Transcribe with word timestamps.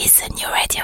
new 0.00 0.48
radio. 0.48 0.82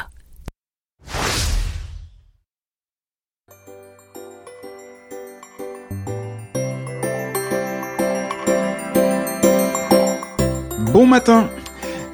Bon 10.92 11.06
matin 11.06 11.48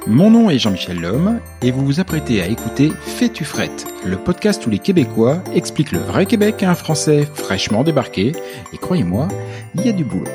Mon 0.07 0.31
nom 0.31 0.49
est 0.49 0.59
Jean-Michel 0.59 1.01
Lhomme 1.01 1.41
et 1.61 1.71
vous 1.71 1.85
vous 1.85 1.99
apprêtez 1.99 2.41
à 2.41 2.47
écouter 2.47 2.93
Fais-tu 3.01 3.43
frette, 3.43 3.85
le 4.05 4.15
podcast 4.15 4.65
où 4.65 4.69
les 4.69 4.79
Québécois 4.79 5.43
expliquent 5.53 5.91
le 5.91 5.99
vrai 5.99 6.25
Québec 6.25 6.63
à 6.63 6.71
un 6.71 6.75
Français 6.75 7.27
fraîchement 7.33 7.83
débarqué. 7.83 8.31
Et 8.71 8.77
croyez-moi, 8.77 9.27
il 9.75 9.85
y 9.85 9.89
a 9.89 9.93
du 9.93 10.05
boulot. 10.05 10.31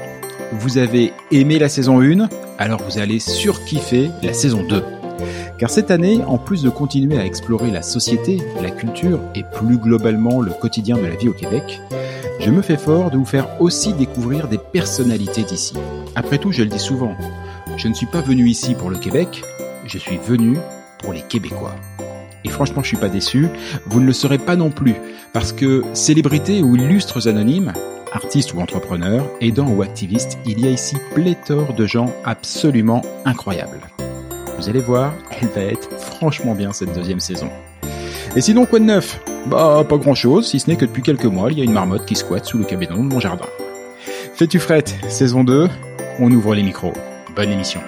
Vous 0.52 0.76
avez 0.76 1.14
aimé 1.30 1.58
la 1.58 1.70
saison 1.70 2.02
1, 2.02 2.28
alors 2.58 2.82
vous 2.82 2.98
allez 2.98 3.20
surkiffer 3.20 4.10
la 4.22 4.34
saison 4.34 4.62
2. 4.62 4.97
Car 5.58 5.70
cette 5.70 5.90
année, 5.90 6.22
en 6.26 6.38
plus 6.38 6.62
de 6.62 6.70
continuer 6.70 7.18
à 7.18 7.24
explorer 7.24 7.70
la 7.70 7.82
société, 7.82 8.38
la 8.62 8.70
culture 8.70 9.20
et 9.34 9.42
plus 9.42 9.78
globalement 9.78 10.40
le 10.40 10.52
quotidien 10.52 10.96
de 10.96 11.06
la 11.06 11.16
vie 11.16 11.28
au 11.28 11.32
Québec, 11.32 11.80
je 12.40 12.50
me 12.50 12.62
fais 12.62 12.76
fort 12.76 13.10
de 13.10 13.18
vous 13.18 13.24
faire 13.24 13.60
aussi 13.60 13.92
découvrir 13.92 14.48
des 14.48 14.58
personnalités 14.58 15.42
d'ici. 15.42 15.74
Après 16.14 16.38
tout, 16.38 16.52
je 16.52 16.62
le 16.62 16.68
dis 16.68 16.78
souvent, 16.78 17.14
je 17.76 17.88
ne 17.88 17.94
suis 17.94 18.06
pas 18.06 18.20
venu 18.20 18.48
ici 18.48 18.74
pour 18.74 18.90
le 18.90 18.98
Québec, 18.98 19.42
je 19.86 19.98
suis 19.98 20.18
venu 20.18 20.56
pour 20.98 21.12
les 21.12 21.22
Québécois. 21.22 21.74
Et 22.44 22.48
franchement, 22.48 22.82
je 22.82 22.88
suis 22.88 22.96
pas 22.96 23.08
déçu, 23.08 23.48
vous 23.86 24.00
ne 24.00 24.06
le 24.06 24.12
serez 24.12 24.38
pas 24.38 24.56
non 24.56 24.70
plus, 24.70 24.94
parce 25.32 25.52
que 25.52 25.82
célébrités 25.92 26.62
ou 26.62 26.76
illustres 26.76 27.26
anonymes, 27.26 27.72
artistes 28.12 28.54
ou 28.54 28.60
entrepreneurs, 28.60 29.28
aidants 29.40 29.68
ou 29.68 29.82
activistes, 29.82 30.38
il 30.46 30.60
y 30.60 30.66
a 30.66 30.70
ici 30.70 30.96
pléthore 31.14 31.74
de 31.74 31.86
gens 31.86 32.12
absolument 32.24 33.02
incroyables. 33.24 33.80
Vous 34.58 34.68
allez 34.68 34.80
voir, 34.80 35.14
elle 35.40 35.48
va 35.48 35.60
être 35.62 35.88
franchement 35.98 36.54
bien 36.54 36.72
cette 36.72 36.92
deuxième 36.92 37.20
saison. 37.20 37.48
Et 38.34 38.40
sinon, 38.40 38.66
quoi 38.66 38.80
de 38.80 38.84
neuf? 38.84 39.20
Bah, 39.46 39.84
pas 39.88 39.96
grand 39.96 40.16
chose, 40.16 40.48
si 40.48 40.58
ce 40.58 40.68
n'est 40.68 40.76
que 40.76 40.84
depuis 40.84 41.02
quelques 41.02 41.24
mois, 41.24 41.50
il 41.52 41.58
y 41.58 41.60
a 41.60 41.64
une 41.64 41.72
marmotte 41.72 42.04
qui 42.04 42.16
squatte 42.16 42.44
sous 42.44 42.58
le 42.58 42.64
cabinet 42.64 42.92
de 42.92 42.98
mon 42.98 43.20
jardin. 43.20 43.46
Fais-tu 44.34 44.58
frette, 44.58 44.96
saison 45.08 45.44
2, 45.44 45.68
on 46.18 46.30
ouvre 46.32 46.54
les 46.54 46.62
micros. 46.62 46.92
Bonne 47.36 47.50
émission. 47.50 47.80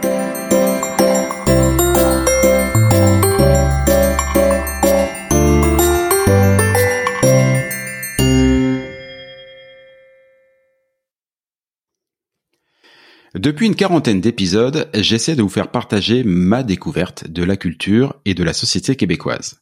Depuis 13.35 13.67
une 13.67 13.77
quarantaine 13.77 14.21
d'épisodes, 14.21 14.91
j'essaie 14.93 15.37
de 15.37 15.43
vous 15.43 15.49
faire 15.49 15.71
partager 15.71 16.25
ma 16.25 16.65
découverte 16.65 17.29
de 17.29 17.45
la 17.45 17.57
culture 17.57 18.17
et 18.25 18.35
de 18.35 18.43
la 18.43 18.53
société 18.53 18.97
québécoise. 18.97 19.61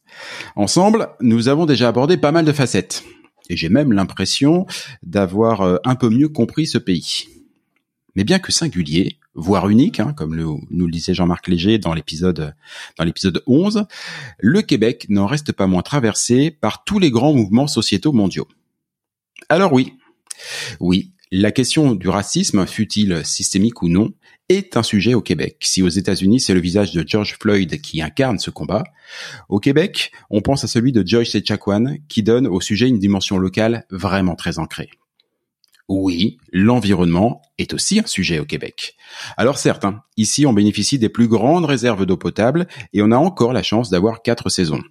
Ensemble, 0.55 1.09
nous 1.21 1.49
avons 1.49 1.67
déjà 1.67 1.89
abordé 1.89 2.17
pas 2.17 2.31
mal 2.31 2.45
de 2.45 2.51
facettes. 2.51 3.03
Et 3.47 3.55
j'ai 3.55 3.69
même 3.69 3.93
l'impression 3.93 4.65
d'avoir 5.03 5.61
euh, 5.61 5.77
un 5.83 5.93
peu 5.93 6.09
mieux 6.09 6.29
compris 6.29 6.65
ce 6.65 6.79
pays. 6.79 7.27
Mais 8.15 8.23
bien 8.23 8.39
que 8.39 8.51
singulier, 8.51 9.19
voire 9.35 9.69
unique, 9.69 9.99
hein, 9.99 10.13
comme 10.17 10.35
nous 10.35 10.85
le 10.85 10.91
disait 10.91 11.13
Jean-Marc 11.13 11.47
Léger 11.47 11.77
dans 11.77 11.93
l'épisode 11.93 12.55
dans 12.97 13.03
l'épisode 13.03 13.43
11, 13.45 13.85
le 14.39 14.61
Québec 14.63 15.05
n'en 15.09 15.27
reste 15.27 15.51
pas 15.51 15.67
moins 15.67 15.83
traversé 15.83 16.49
par 16.49 16.83
tous 16.85 16.97
les 16.97 17.11
grands 17.11 17.33
mouvements 17.33 17.67
sociétaux 17.67 18.13
mondiaux. 18.13 18.47
Alors 19.47 19.73
oui, 19.73 19.93
oui, 20.79 21.13
la 21.31 21.51
question 21.51 21.93
du 21.93 22.09
racisme, 22.09 22.65
fut-il 22.65 23.23
systémique 23.25 23.81
ou 23.81 23.89
non, 23.89 24.11
est 24.49 24.77
un 24.77 24.83
sujet 24.83 25.13
au 25.13 25.21
Québec. 25.21 25.57
Si 25.61 25.83
aux 25.83 25.89
États-Unis, 25.89 26.39
c'est 26.39 26.55
le 26.55 26.59
visage 26.59 26.91
de 26.91 27.07
George 27.07 27.37
Floyd 27.39 27.79
qui 27.81 28.01
incarne 28.01 28.39
ce 28.39 28.49
combat, 28.49 28.83
au 29.47 29.59
Québec, 29.59 30.11
on 30.31 30.41
pense 30.41 30.63
à 30.63 30.67
celui 30.67 30.91
de 30.91 31.05
Joyce 31.05 31.35
Echaquan 31.35 31.97
qui 32.07 32.23
donne 32.23 32.47
au 32.47 32.59
sujet 32.59 32.87
une 32.87 32.97
dimension 32.97 33.37
locale 33.37 33.85
vraiment 33.91 34.35
très 34.35 34.57
ancrée. 34.57 34.89
Oui, 35.87 36.37
l'environnement 36.51 37.41
est 37.57 37.73
aussi 37.73 37.99
un 37.99 38.05
sujet 38.05 38.39
au 38.39 38.45
Québec. 38.45 38.95
Alors 39.37 39.57
certes, 39.57 39.85
hein, 39.85 40.01
ici 40.17 40.45
on 40.45 40.53
bénéficie 40.53 40.99
des 40.99 41.09
plus 41.09 41.27
grandes 41.27 41.65
réserves 41.65 42.05
d'eau 42.05 42.17
potable 42.17 42.67
et 42.93 43.01
on 43.01 43.11
a 43.11 43.17
encore 43.17 43.53
la 43.53 43.63
chance 43.63 43.89
d'avoir 43.89 44.21
quatre 44.21 44.49
saisons. 44.49 44.83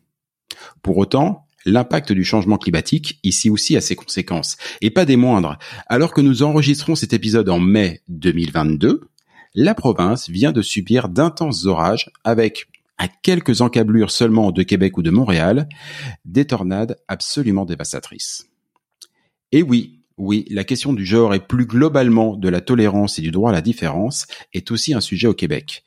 Pour 0.82 0.98
autant, 0.98 1.46
l'impact 1.64 2.12
du 2.12 2.24
changement 2.24 2.58
climatique 2.58 3.18
ici 3.22 3.50
aussi 3.50 3.76
a 3.76 3.80
ses 3.80 3.96
conséquences, 3.96 4.56
et 4.80 4.90
pas 4.90 5.04
des 5.04 5.16
moindres. 5.16 5.58
Alors 5.86 6.12
que 6.12 6.20
nous 6.20 6.42
enregistrons 6.42 6.94
cet 6.94 7.12
épisode 7.12 7.48
en 7.48 7.60
mai 7.60 8.00
2022, 8.08 9.08
la 9.54 9.74
province 9.74 10.28
vient 10.28 10.52
de 10.52 10.62
subir 10.62 11.08
d'intenses 11.08 11.66
orages 11.66 12.10
avec, 12.24 12.66
à 12.98 13.08
quelques 13.08 13.60
encablures 13.60 14.10
seulement 14.10 14.50
de 14.52 14.62
Québec 14.62 14.98
ou 14.98 15.02
de 15.02 15.10
Montréal, 15.10 15.68
des 16.24 16.46
tornades 16.46 16.96
absolument 17.08 17.64
dévastatrices. 17.64 18.46
Et 19.52 19.62
oui, 19.62 19.98
oui, 20.18 20.44
la 20.50 20.64
question 20.64 20.92
du 20.92 21.06
genre 21.06 21.32
et 21.32 21.40
plus 21.40 21.64
globalement 21.64 22.36
de 22.36 22.48
la 22.48 22.60
tolérance 22.60 23.18
et 23.18 23.22
du 23.22 23.30
droit 23.30 23.50
à 23.50 23.54
la 23.54 23.60
différence 23.60 24.26
est 24.52 24.70
aussi 24.70 24.92
un 24.92 25.00
sujet 25.00 25.28
au 25.28 25.34
Québec. 25.34 25.84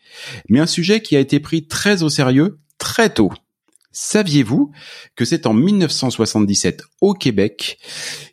Mais 0.50 0.60
un 0.60 0.66
sujet 0.66 1.02
qui 1.02 1.16
a 1.16 1.20
été 1.20 1.40
pris 1.40 1.68
très 1.68 2.02
au 2.02 2.10
sérieux 2.10 2.60
très 2.78 3.14
tôt. 3.14 3.32
Saviez-vous 3.92 4.72
que 5.16 5.26
c'est 5.26 5.46
en 5.46 5.54
1977 5.54 6.84
au 7.02 7.14
Québec 7.14 7.78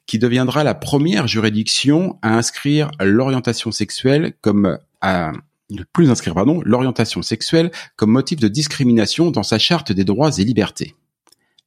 qui 0.07 0.19
deviendra 0.19 0.63
la 0.63 0.75
première 0.75 1.27
juridiction 1.27 2.19
à 2.23 2.37
inscrire 2.37 2.91
l'orientation 3.01 3.73
sexuelle 3.73 4.35
comme 4.41 4.79
à 5.01 5.33
ne 5.71 5.83
plus 5.93 6.11
inscrire 6.11 6.35
pardon 6.35 6.63
l'orientation 6.65 7.23
sexuelle 7.23 7.71
comme 7.97 8.11
motif 8.11 8.39
de 8.39 8.49
discrimination 8.49 9.31
dans 9.31 9.43
sa 9.43 9.59
charte 9.59 9.93
des 9.93 10.05
droits 10.05 10.31
et 10.39 10.45
libertés? 10.45 10.95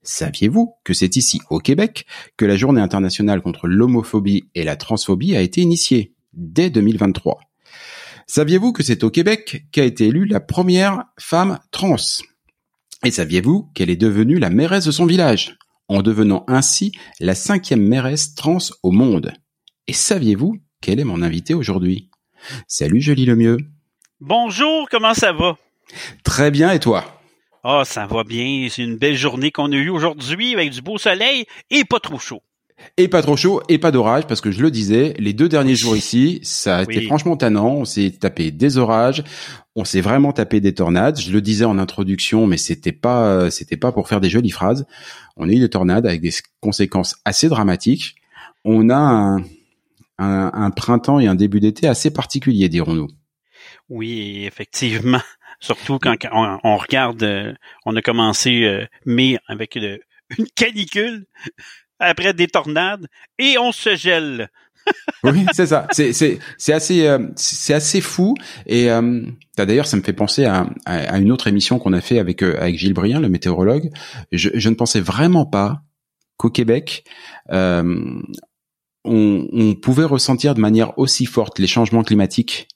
Saviez-vous 0.04 0.74
que 0.84 0.94
c'est 0.94 1.16
ici 1.16 1.42
au 1.50 1.60
Québec 1.60 2.08
que 2.38 2.46
la 2.46 2.56
journée 2.56 2.82
internationale 2.82 3.42
contre 3.42 3.68
l'homophobie 3.68 4.46
et 4.56 4.64
la 4.64 4.76
transphobie 4.76 5.36
a 5.36 5.42
été 5.42 5.62
initiée 5.62 6.14
dès 6.34 6.70
2023 6.70 7.40
Saviez-vous 8.26 8.72
que 8.72 8.82
c'est 8.82 9.04
au 9.04 9.10
Québec 9.10 9.66
qu'a 9.74 9.84
été 9.84 10.08
élue 10.08 10.26
la 10.26 10.40
première 10.40 11.04
femme 11.20 11.60
trans? 11.72 11.98
Et 13.04 13.10
saviez-vous 13.10 13.72
qu'elle 13.74 13.90
est 13.90 13.96
devenue 13.96 14.38
la 14.38 14.52
mairesse 14.52 14.86
de 14.86 14.92
son 14.92 15.08
village, 15.08 15.58
en 15.88 16.04
devenant 16.04 16.44
ainsi 16.48 16.92
la 17.20 17.34
cinquième 17.34 17.82
mairesse 17.82 18.36
trans 18.36 18.60
au 18.84 18.92
monde 18.92 19.34
Et 19.88 19.94
saviez-vous 19.94 20.58
quel 20.82 21.00
est 21.00 21.04
mon 21.04 21.24
invité 21.24 21.56
aujourd'hui? 21.56 22.12
Salut 22.68 23.02
Jolie 23.02 23.26
le 23.26 23.36
mieux. 23.36 23.58
Bonjour, 24.20 24.88
comment 24.90 25.16
ça 25.16 25.34
va? 25.34 25.58
Très 26.24 26.52
bien, 26.52 26.72
et 26.72 26.80
toi? 26.80 27.22
Ah, 27.64 27.80
oh, 27.82 27.84
ça 27.84 28.06
va 28.06 28.24
bien. 28.24 28.68
C'est 28.70 28.84
une 28.84 28.98
belle 28.98 29.18
journée 29.18 29.52
qu'on 29.52 29.72
a 29.72 29.76
eue 29.76 29.90
aujourd'hui 29.90 30.54
avec 30.54 30.70
du 30.70 30.82
beau 30.82 31.00
soleil 31.00 31.46
et 31.72 31.84
pas 31.86 32.00
trop 32.00 32.20
chaud. 32.20 32.42
Et 32.98 33.08
pas 33.08 33.22
trop 33.22 33.36
chaud 33.36 33.62
et 33.70 33.78
pas 33.78 33.92
d'orage 33.92 34.28
parce 34.28 34.42
que 34.42 34.52
je 34.52 34.62
le 34.62 34.72
disais, 34.72 35.14
les 35.18 35.34
deux 35.34 35.50
derniers 35.50 35.76
jours 35.76 35.96
ici, 35.96 36.40
ça 36.44 36.78
a 36.78 36.84
été 36.84 37.02
franchement 37.02 37.38
tannant. 37.38 37.76
On 37.76 37.86
s'est 37.86 38.12
tapé 38.20 38.52
des 38.52 38.78
orages, 38.78 39.24
on 39.76 39.86
s'est 39.86 40.02
vraiment 40.02 40.34
tapé 40.34 40.60
des 40.60 40.74
tornades. 40.74 41.20
Je 41.20 41.32
le 41.32 41.42
disais 41.42 41.66
en 41.66 41.78
introduction, 41.78 42.48
mais 42.48 42.58
c'était 42.58 42.92
pas, 42.92 43.50
c'était 43.50 43.78
pas 43.78 43.92
pour 43.92 44.08
faire 44.08 44.22
des 44.22 44.30
jolies 44.30 44.52
phrases. 44.52 44.86
On 45.38 45.48
a 45.50 45.52
eu 45.52 45.60
des 45.60 45.70
tornades 45.70 46.06
avec 46.06 46.22
des 46.22 46.32
conséquences 46.60 47.16
assez 47.26 47.50
dramatiques. 47.50 48.16
On 48.66 48.90
a 48.90 48.96
un, 48.96 49.38
un, 50.18 50.52
un 50.54 50.70
printemps 50.72 51.20
et 51.20 51.28
un 51.28 51.36
début 51.36 51.60
d'été 51.60 51.88
assez 51.88 52.12
particulier, 52.12 52.70
dirons-nous. 52.70 53.08
Oui, 53.90 54.46
effectivement. 54.46 55.22
Surtout 55.60 56.00
quand 56.00 56.16
on, 56.32 56.78
regarde, 56.78 57.22
euh, 57.22 57.54
on 57.86 57.96
a 57.96 58.02
commencé 58.02 58.64
euh, 58.64 58.86
mai 59.06 59.38
avec 59.48 59.76
une 59.76 60.00
canicule, 60.56 61.28
après 62.02 62.34
des 62.34 62.48
tornades, 62.48 63.08
et 63.40 63.58
on 63.58 63.72
se 63.72 63.96
gèle. 63.96 64.50
oui, 65.24 65.46
c'est 65.54 65.68
ça. 65.68 65.88
C'est 65.92 66.12
c'est 66.12 66.40
c'est 66.58 66.74
assez 66.74 67.08
euh, 67.08 67.20
c'est 67.36 67.74
assez 67.74 68.02
fou. 68.02 68.34
Et 68.66 68.90
d'ailleurs, 69.56 69.86
ça 69.86 69.96
me 69.96 70.02
fait 70.02 70.14
penser 70.14 70.46
à, 70.46 70.68
à, 70.86 71.20
une 71.20 71.32
autre 71.32 71.48
émission 71.48 71.78
qu'on 71.78 71.94
a 71.94 72.02
fait 72.02 72.18
avec 72.18 72.42
avec 72.42 72.78
Gilles 72.78 72.94
Brien, 72.94 73.20
le 73.20 73.30
météorologue. 73.30 73.92
Je, 74.32 74.50
je 74.54 74.70
ne 74.70 74.76
pensais 74.76 75.00
vraiment 75.00 75.46
pas 75.46 75.84
qu'au 76.38 76.50
Québec, 76.50 77.04
on, 77.50 78.22
on 79.06 79.76
pouvait 79.76 80.04
ressentir 80.04 80.56
de 80.56 80.60
manière 80.60 80.98
aussi 80.98 81.26
forte 81.28 81.60
les 81.60 81.68
changements 81.68 82.04
climatiques 82.04 82.68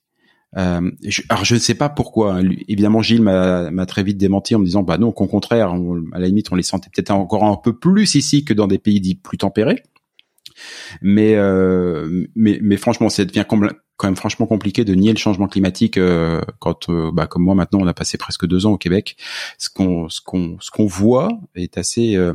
euh, 0.58 0.92
je, 1.04 1.22
alors 1.30 1.46
je 1.46 1.56
ne 1.56 1.60
sais 1.60 1.76
pas 1.76 1.90
pourquoi. 1.90 2.36
Hein. 2.36 2.50
Évidemment, 2.68 3.02
Gilles 3.02 3.22
m'a 3.22 3.86
très 3.86 4.04
vite 4.04 4.18
démenti 4.18 4.56
en 4.56 4.60
me 4.60 4.66
disant 4.66 4.84
bah 4.84 4.98
non, 4.98 5.12
qu'au 5.12 5.28
contraire, 5.28 5.74
à 6.14 6.20
la 6.20 6.28
limite, 6.28 6.52
on 6.52 6.56
les 6.56 6.64
sentait 6.64 6.90
peut-être 6.94 7.12
encore 7.12 7.44
un 7.44 7.58
peu 7.58 7.78
plus 7.78 8.16
ici 8.16 8.46
que 8.46 8.54
dans 8.54 8.68
des 8.68 8.80
pays 8.80 9.02
dits 9.02 9.16
plus 9.16 9.38
tempérés. 9.38 9.84
Mais 11.02 11.36
euh, 11.36 12.28
mais, 12.36 12.60
mais 12.62 12.78
franchement, 12.78 13.10
ça 13.10 13.26
devient 13.26 13.46
quand 13.48 14.08
même 14.08 14.16
franchement 14.16 14.46
compliqué 14.46 14.86
de 14.86 14.94
nier 14.94 15.12
le 15.12 15.18
changement 15.18 15.48
climatique 15.48 15.98
euh, 15.98 16.42
quand, 16.60 16.90
euh, 16.90 17.12
bah, 17.12 17.28
comme 17.28 17.44
moi 17.44 17.56
maintenant, 17.56 17.80
on 17.82 17.88
a 17.88 17.94
passé 17.94 18.18
presque 18.18 18.46
deux 18.46 18.66
ans 18.66 18.72
au 18.72 18.78
Québec. 18.78 19.18
Ce 19.58 19.70
qu'on 19.70 20.10
ce 20.10 20.22
qu'on 20.22 20.58
ce 20.60 20.72
qu'on 20.72 20.86
voit 20.86 21.30
est 21.56 21.78
assez 21.78 22.16
euh, 22.16 22.34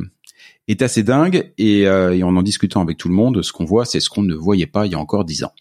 est 0.67 0.81
assez 0.81 1.03
dingue 1.03 1.51
et, 1.57 1.81
et 1.81 2.23
en 2.23 2.35
en 2.35 2.43
discutant 2.43 2.81
avec 2.81 2.97
tout 2.97 3.09
le 3.09 3.15
monde, 3.15 3.41
ce 3.41 3.51
qu'on 3.51 3.65
voit, 3.65 3.85
c'est 3.85 3.99
ce 3.99 4.09
qu'on 4.09 4.23
ne 4.23 4.35
voyait 4.35 4.67
pas 4.67 4.85
il 4.85 4.91
y 4.91 4.95
a 4.95 4.99
encore 4.99 5.25
dix 5.25 5.43
ans. 5.43 5.53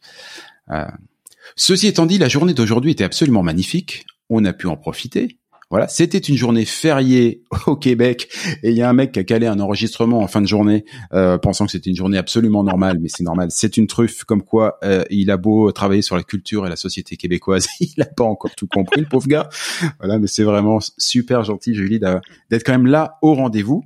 Ceci 1.62 1.88
étant 1.88 2.06
dit, 2.06 2.16
la 2.16 2.30
journée 2.30 2.54
d'aujourd'hui 2.54 2.92
était 2.92 3.04
absolument 3.04 3.42
magnifique. 3.42 4.06
On 4.30 4.46
a 4.46 4.54
pu 4.54 4.66
en 4.66 4.78
profiter. 4.78 5.36
Voilà, 5.68 5.88
c'était 5.88 6.16
une 6.16 6.38
journée 6.38 6.64
fériée 6.64 7.42
au 7.66 7.76
Québec 7.76 8.30
et 8.62 8.70
il 8.70 8.76
y 8.76 8.80
a 8.80 8.88
un 8.88 8.94
mec 8.94 9.12
qui 9.12 9.18
a 9.18 9.24
calé 9.24 9.46
un 9.46 9.60
enregistrement 9.60 10.20
en 10.20 10.26
fin 10.26 10.40
de 10.40 10.46
journée, 10.46 10.86
euh, 11.12 11.36
pensant 11.36 11.66
que 11.66 11.72
c'était 11.72 11.90
une 11.90 11.96
journée 11.96 12.16
absolument 12.16 12.64
normale, 12.64 12.96
mais 12.98 13.10
c'est 13.10 13.24
normal, 13.24 13.48
c'est 13.50 13.76
une 13.76 13.88
truffe. 13.88 14.24
Comme 14.24 14.42
quoi, 14.42 14.78
euh, 14.84 15.04
il 15.10 15.30
a 15.30 15.36
beau 15.36 15.70
travailler 15.70 16.00
sur 16.00 16.16
la 16.16 16.22
culture 16.22 16.66
et 16.66 16.70
la 16.70 16.76
société 16.76 17.18
québécoise, 17.18 17.68
il 17.80 17.92
n'a 17.98 18.06
pas 18.06 18.24
encore 18.24 18.54
tout 18.56 18.66
compris, 18.66 19.02
le 19.02 19.06
pauvre 19.06 19.28
gars. 19.28 19.50
Voilà, 19.98 20.18
mais 20.18 20.28
c'est 20.28 20.44
vraiment 20.44 20.78
super 20.96 21.44
gentil, 21.44 21.74
Julie, 21.74 21.98
d'être 21.98 22.64
quand 22.64 22.72
même 22.72 22.86
là 22.86 23.18
au 23.20 23.34
rendez-vous. 23.34 23.84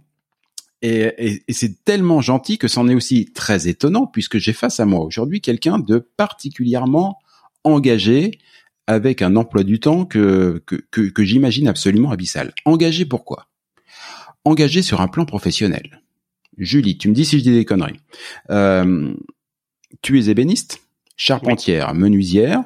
Et, 0.80 1.40
et 1.48 1.52
c'est 1.52 1.84
tellement 1.84 2.20
gentil 2.20 2.56
que 2.56 2.68
c'en 2.68 2.86
est 2.88 2.94
aussi 2.94 3.32
très 3.34 3.66
étonnant 3.66 4.06
puisque 4.06 4.38
j'ai 4.38 4.52
face 4.52 4.78
à 4.78 4.84
moi 4.84 5.00
aujourd'hui 5.00 5.40
quelqu'un 5.40 5.78
de 5.78 5.98
particulièrement 6.16 7.18
engagé 7.64 8.38
avec 8.86 9.22
un 9.22 9.36
emploi 9.36 9.64
du 9.64 9.80
temps 9.80 10.04
que, 10.04 10.62
que, 10.66 10.76
que, 11.00 11.24
j'imagine 11.24 11.68
absolument 11.68 12.10
abyssal. 12.10 12.52
Engagé 12.64 13.04
pourquoi? 13.06 13.48
Engagé 14.44 14.82
sur 14.82 15.00
un 15.00 15.08
plan 15.08 15.24
professionnel. 15.24 16.02
Julie, 16.58 16.98
tu 16.98 17.08
me 17.08 17.14
dis 17.14 17.24
si 17.24 17.38
je 17.38 17.44
dis 17.44 17.52
des 17.52 17.64
conneries. 17.64 18.00
Euh, 18.50 19.14
tu 20.02 20.20
es 20.20 20.28
ébéniste, 20.28 20.82
charpentière, 21.16 21.94
menuisière, 21.94 22.62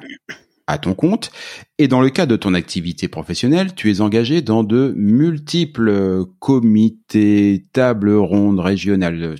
à 0.67 0.77
ton 0.77 0.93
compte, 0.93 1.31
et 1.79 1.87
dans 1.87 2.01
le 2.01 2.09
cas 2.09 2.25
de 2.25 2.35
ton 2.35 2.53
activité 2.53 3.07
professionnelle, 3.07 3.73
tu 3.73 3.89
es 3.89 4.01
engagé 4.01 4.41
dans 4.41 4.63
de 4.63 4.93
multiples 4.95 6.25
comités, 6.39 7.65
tables 7.73 8.13
rondes 8.13 8.59
régionales. 8.59 9.35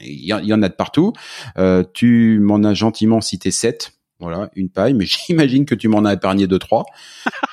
il 0.00 0.24
y, 0.24 0.32
en 0.32 0.62
a 0.62 0.68
de 0.68 0.74
partout. 0.74 1.12
Euh, 1.58 1.84
tu 1.92 2.38
m'en 2.40 2.62
as 2.64 2.74
gentiment 2.74 3.20
cité 3.20 3.50
sept 3.50 3.92
voilà, 4.22 4.50
une 4.54 4.70
paille, 4.70 4.94
mais 4.94 5.04
j'imagine 5.26 5.66
que 5.66 5.74
tu 5.74 5.88
m'en 5.88 6.04
as 6.04 6.14
épargné 6.14 6.46
deux 6.46 6.58
trois. 6.58 6.86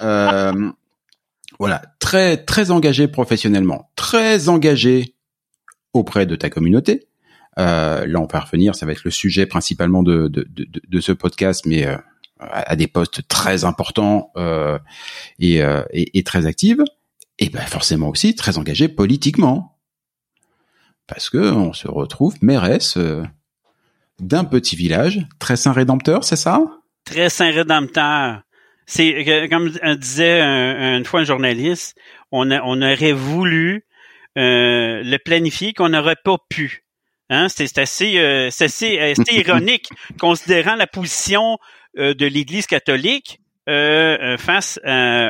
Euh, 0.01 0.71
voilà, 1.60 1.81
très 2.00 2.38
très 2.38 2.71
engagé 2.71 3.07
professionnellement, 3.07 3.89
très 3.95 4.48
engagé 4.48 5.16
auprès 5.94 6.25
de 6.25 6.36
ta 6.36 6.50
communauté. 6.50 7.07
Euh, 7.57 8.06
là, 8.06 8.21
on 8.21 8.27
va 8.27 8.39
revenir, 8.39 8.75
ça 8.75 8.86
va 8.86 8.94
être 8.94 9.04
le 9.04 9.12
sujet 9.12 9.45
principalement 9.45 10.04
de 10.04 10.31
ce 11.01 11.12
podcast, 11.12 11.66
mais 11.66 11.86
euh, 11.86 11.98
à 12.39 12.77
des 12.77 12.88
postes 12.88 13.27
très 13.27 13.66
importants 13.66 14.31
et, 15.39 16.24
très 16.24 16.45
actifs. 16.45 16.77
Et 17.42 17.50
ben 17.50 17.62
forcément 17.62 18.10
aussi 18.10 18.36
très 18.36 18.57
engagé 18.57 18.89
politiquement, 18.89 19.77
parce 21.07 21.30
que 21.30 21.38
on 21.38 21.71
se 21.74 21.88
retrouve 21.88 22.36
mairesse 22.42 22.98
d'un 24.19 24.44
petit 24.45 24.75
village, 24.75 25.21
très 25.39 25.56
saint 25.56 25.71
rédempteur, 25.71 26.24
c'est 26.24 26.36
ça? 26.36 26.62
Très 27.06 27.30
saint 27.30 27.51
rédempteur. 27.51 28.42
C'est 28.86 29.48
comme 29.50 29.69
disait 29.98 30.42
une 30.42 31.06
fois 31.06 31.19
un 31.21 31.24
journaliste, 31.24 31.95
on, 32.31 32.51
on 32.51 32.81
aurait 32.81 33.13
voulu 33.13 33.86
euh, 34.38 35.01
le 35.04 35.18
planifier 35.18 35.74
qu'on 35.74 35.89
n'aurait 35.89 36.16
pas 36.24 36.38
pu. 36.50 36.83
Hein? 37.30 37.48
C'est 37.50 37.77
assez, 37.77 38.18
euh, 38.19 38.48
assez, 38.48 39.00
ironique, 39.31 39.89
considérant 40.19 40.75
la 40.75 40.88
position 40.88 41.57
euh, 41.98 42.13
de 42.13 42.25
l'Église 42.25 42.68
catholique 42.68 43.39
face 43.68 44.80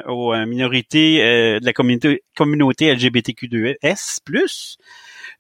aux 0.08 0.34
minorités 0.46 1.18
de 1.60 1.66
la 1.66 1.74
communauté, 1.74 2.24
communauté 2.38 2.96
LGBTQ2S+. 2.96 4.78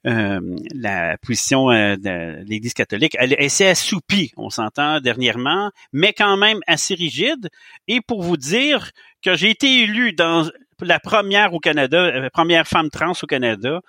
Euh, 0.07 0.39
la 0.73 1.17
position 1.17 1.71
euh, 1.71 1.97
de 1.97 2.41
l'Église 2.45 2.73
catholique. 2.73 3.17
Elle, 3.19 3.35
elle 3.37 3.49
s'est 3.49 3.67
assoupie, 3.67 4.31
on 4.37 4.49
s'entend 4.49 5.01
dernièrement, 5.01 5.71
mais 5.91 6.13
quand 6.13 6.37
même 6.37 6.59
assez 6.67 6.95
rigide. 6.95 7.49
Et 7.89 7.99
pour 7.99 8.23
vous 8.23 8.37
dire 8.37 8.91
que 9.21 9.35
j'ai 9.35 9.49
été 9.49 9.81
élu 9.81 10.13
dans 10.13 10.49
la 10.79 11.01
première 11.01 11.53
au 11.53 11.59
Canada, 11.59 12.11
la 12.11 12.25
euh, 12.25 12.29
première 12.31 12.65
femme 12.65 12.89
trans 12.89 13.11
au 13.21 13.25
Canada, 13.25 13.81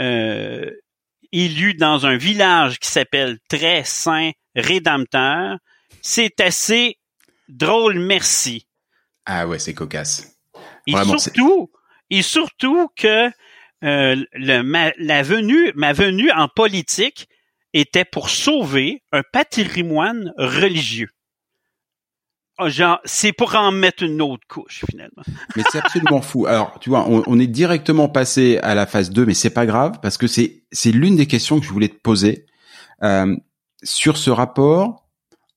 euh, 0.00 0.70
élue 1.32 1.74
dans 1.74 2.06
un 2.06 2.16
village 2.16 2.78
qui 2.78 2.88
s'appelle 2.88 3.38
Très 3.48 3.82
Saint 3.84 4.30
Rédempteur, 4.54 5.58
c'est 6.00 6.40
assez 6.40 6.96
drôle, 7.48 7.98
merci. 7.98 8.68
Ah 9.24 9.48
ouais, 9.48 9.58
c'est 9.58 9.74
cocasse. 9.74 10.38
Et 10.86 10.92
surtout, 10.92 11.72
et 12.10 12.22
surtout 12.22 12.88
que 12.96 13.30
euh, 13.84 14.16
ma, 14.64 14.92
la 14.98 15.22
venue, 15.22 15.72
ma 15.74 15.92
venue 15.92 16.30
en 16.30 16.48
politique 16.48 17.28
était 17.72 18.04
pour 18.04 18.30
sauver 18.30 19.02
un 19.12 19.22
patrimoine 19.32 20.32
religieux. 20.38 21.08
Ah, 22.58 23.00
c'est 23.04 23.32
pour 23.32 23.54
en 23.54 23.70
mettre 23.70 24.02
une 24.02 24.22
autre 24.22 24.46
couche, 24.48 24.84
finalement. 24.90 25.22
Mais 25.56 25.62
c'est 25.70 25.78
absolument 25.78 26.22
fou. 26.22 26.46
Alors, 26.46 26.78
tu 26.80 26.88
vois, 26.88 27.06
on, 27.06 27.38
est 27.38 27.46
directement 27.46 28.08
passé 28.08 28.58
à 28.62 28.74
la 28.74 28.86
phase 28.86 29.10
2, 29.10 29.26
mais 29.26 29.34
c'est 29.34 29.50
pas 29.50 29.66
grave, 29.66 29.98
parce 30.00 30.16
que 30.16 30.26
c'est, 30.26 30.62
c'est 30.72 30.90
l'une 30.90 31.16
des 31.16 31.26
questions 31.26 31.60
que 31.60 31.66
je 31.66 31.70
voulais 31.70 31.88
te 31.88 32.00
poser. 32.00 32.46
Euh, 33.02 33.36
sur 33.82 34.16
ce 34.16 34.30
rapport 34.30 35.06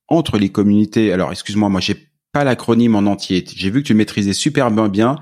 entre 0.07 0.37
les 0.37 0.49
communautés. 0.49 1.13
Alors, 1.13 1.31
excuse-moi, 1.31 1.69
moi, 1.69 1.79
j'ai 1.81 2.08
pas 2.31 2.43
l'acronyme 2.43 2.95
en 2.95 2.99
entier. 2.99 3.43
J'ai 3.55 3.69
vu 3.69 3.81
que 3.81 3.87
tu 3.87 3.93
maîtrisais 3.93 4.33
super 4.33 4.69
bien, 4.71 5.15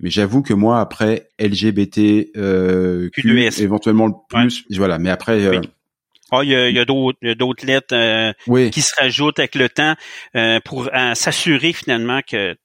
mais 0.00 0.10
j'avoue 0.10 0.42
que 0.42 0.54
moi 0.54 0.80
après 0.80 1.28
LGBT 1.38 2.30
euh, 2.36 3.10
Q, 3.10 3.40
éventuellement 3.58 4.06
le 4.06 4.14
plus, 4.28 4.64
voilà. 4.70 4.98
Mais 4.98 5.10
après. 5.10 5.44
Euh, 5.44 5.60
oh, 6.30 6.40
il 6.42 6.50
y 6.50 6.54
a, 6.54 6.70
y 6.70 6.78
a 6.78 6.84
d'autres 6.84 7.66
lettres 7.66 7.94
euh, 7.94 8.32
qui 8.70 8.82
se 8.82 8.92
rajoutent 8.98 9.38
avec 9.38 9.54
le 9.54 9.68
temps 9.68 9.94
euh, 10.36 10.60
pour 10.64 10.88
euh, 10.94 11.14
s'assurer 11.14 11.72
finalement 11.72 12.20
que 12.26 12.56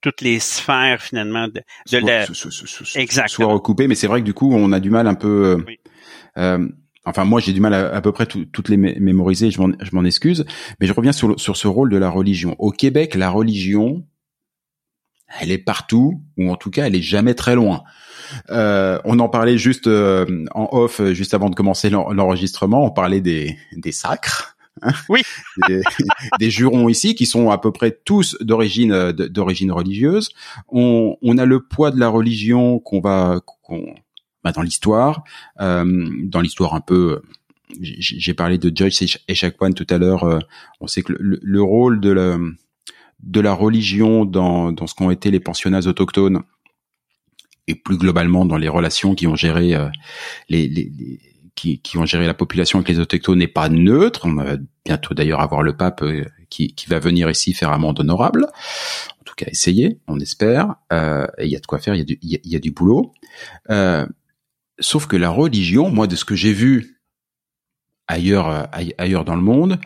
toutes 0.00 0.20
les 0.20 0.38
sphères 0.38 1.00
finalement 1.00 1.48
de, 1.48 1.62
de 1.92 2.06
la 2.06 2.26
soit, 2.26 3.28
soient 3.28 3.46
recoupées. 3.46 3.88
Mais 3.88 3.94
c'est 3.94 4.06
vrai 4.06 4.20
que 4.20 4.26
du 4.26 4.34
coup, 4.34 4.52
on 4.52 4.72
a 4.72 4.80
du 4.80 4.90
mal 4.90 5.06
un 5.06 5.14
peu. 5.14 5.64
Euh, 6.36 6.68
Enfin, 7.04 7.24
moi, 7.24 7.40
j'ai 7.40 7.52
du 7.52 7.60
mal 7.60 7.74
à, 7.74 7.94
à 7.94 8.00
peu 8.00 8.12
près 8.12 8.26
toutes 8.26 8.68
les 8.68 8.76
mémoriser. 8.76 9.50
Je 9.50 9.60
m'en 9.60 10.04
excuse, 10.04 10.44
mais 10.80 10.86
je 10.86 10.92
reviens 10.92 11.12
sur, 11.12 11.38
sur 11.38 11.56
ce 11.56 11.68
rôle 11.68 11.90
de 11.90 11.96
la 11.96 12.08
religion. 12.08 12.56
Au 12.58 12.70
Québec, 12.70 13.14
la 13.14 13.30
religion, 13.30 14.04
elle 15.40 15.50
est 15.50 15.58
partout, 15.58 16.22
ou 16.38 16.50
en 16.50 16.56
tout 16.56 16.70
cas, 16.70 16.86
elle 16.86 16.94
est 16.94 17.02
jamais 17.02 17.34
très 17.34 17.54
loin. 17.54 17.82
Euh, 18.50 18.98
on 19.04 19.18
en 19.18 19.28
parlait 19.28 19.58
juste 19.58 19.86
euh, 19.86 20.44
en 20.54 20.68
off, 20.72 21.02
juste 21.12 21.34
avant 21.34 21.50
de 21.50 21.54
commencer 21.54 21.90
l'enregistrement. 21.90 22.84
On 22.84 22.90
parlait 22.90 23.20
des, 23.20 23.56
des 23.76 23.92
sacres. 23.92 24.56
Hein. 24.82 24.92
Oui. 25.08 25.22
des, 25.68 25.82
des, 26.38 26.50
jurons 26.50 26.88
ici 26.88 27.14
qui 27.14 27.26
sont 27.26 27.50
à 27.50 27.58
peu 27.58 27.70
près 27.70 27.96
tous 28.04 28.36
d'origine 28.40 29.12
d'origine 29.12 29.72
religieuse. 29.72 30.30
On, 30.68 31.16
on 31.22 31.38
a 31.38 31.44
le 31.44 31.60
poids 31.60 31.90
de 31.90 31.98
la 31.98 32.08
religion 32.08 32.78
qu'on 32.78 33.00
va 33.00 33.40
qu'on 33.44 33.94
bah, 34.44 34.52
dans 34.52 34.62
l'histoire, 34.62 35.24
euh, 35.60 36.08
dans 36.24 36.40
l'histoire 36.40 36.74
un 36.74 36.80
peu. 36.80 37.22
J'ai 37.80 38.34
parlé 38.34 38.58
de 38.58 38.70
Joyce 38.74 39.18
et 39.26 39.34
Chacuan 39.34 39.72
tout 39.72 39.86
à 39.90 39.98
l'heure. 39.98 40.24
Euh, 40.24 40.38
on 40.80 40.86
sait 40.86 41.02
que 41.02 41.12
le, 41.18 41.40
le 41.42 41.62
rôle 41.62 41.98
de 41.98 42.10
la 42.10 42.38
de 43.22 43.40
la 43.40 43.54
religion 43.54 44.26
dans, 44.26 44.70
dans 44.70 44.86
ce 44.86 44.94
qu'ont 44.94 45.10
été 45.10 45.30
les 45.30 45.40
pensionnats 45.40 45.86
autochtones 45.86 46.42
et 47.66 47.74
plus 47.74 47.96
globalement 47.96 48.44
dans 48.44 48.58
les 48.58 48.68
relations 48.68 49.14
qui 49.14 49.26
ont 49.26 49.34
géré 49.34 49.74
euh, 49.74 49.88
les, 50.50 50.68
les, 50.68 50.92
qui, 51.54 51.80
qui, 51.80 51.98
ont 51.98 52.04
géré 52.04 52.26
la 52.26 52.34
population 52.34 52.78
avec 52.78 52.88
les 52.90 52.98
autochtones 52.98 53.38
n'est 53.38 53.48
pas 53.48 53.68
neutre. 53.68 54.26
On 54.26 54.34
va 54.34 54.56
bientôt 54.84 55.14
d'ailleurs 55.14 55.40
avoir 55.40 55.62
le 55.62 55.76
pape 55.76 56.02
euh, 56.02 56.24
qui, 56.50 56.74
qui, 56.74 56.88
va 56.88 56.98
venir 56.98 57.30
ici 57.30 57.54
faire 57.54 57.70
amende 57.70 58.00
honorable. 58.00 58.46
En 59.20 59.24
tout 59.24 59.34
cas, 59.36 59.46
essayer, 59.46 59.98
on 60.06 60.20
espère. 60.20 60.74
Euh, 60.92 61.26
et 61.38 61.46
il 61.46 61.50
y 61.50 61.56
a 61.56 61.60
de 61.60 61.66
quoi 61.66 61.78
faire, 61.78 61.94
il 61.94 61.98
y 61.98 62.02
a 62.02 62.04
du, 62.04 62.18
y 62.20 62.56
a, 62.56 62.58
du 62.58 62.70
boulot. 62.72 63.12
Euh, 63.70 64.06
sauf 64.78 65.06
que 65.06 65.16
la 65.16 65.30
religion, 65.30 65.90
moi, 65.90 66.06
de 66.06 66.16
ce 66.16 66.24
que 66.24 66.34
j'ai 66.34 66.52
vu 66.52 67.00
ailleurs, 68.06 68.48
euh, 68.48 68.64
ailleurs 68.98 69.24
dans 69.24 69.36
le 69.36 69.42
monde, 69.42 69.78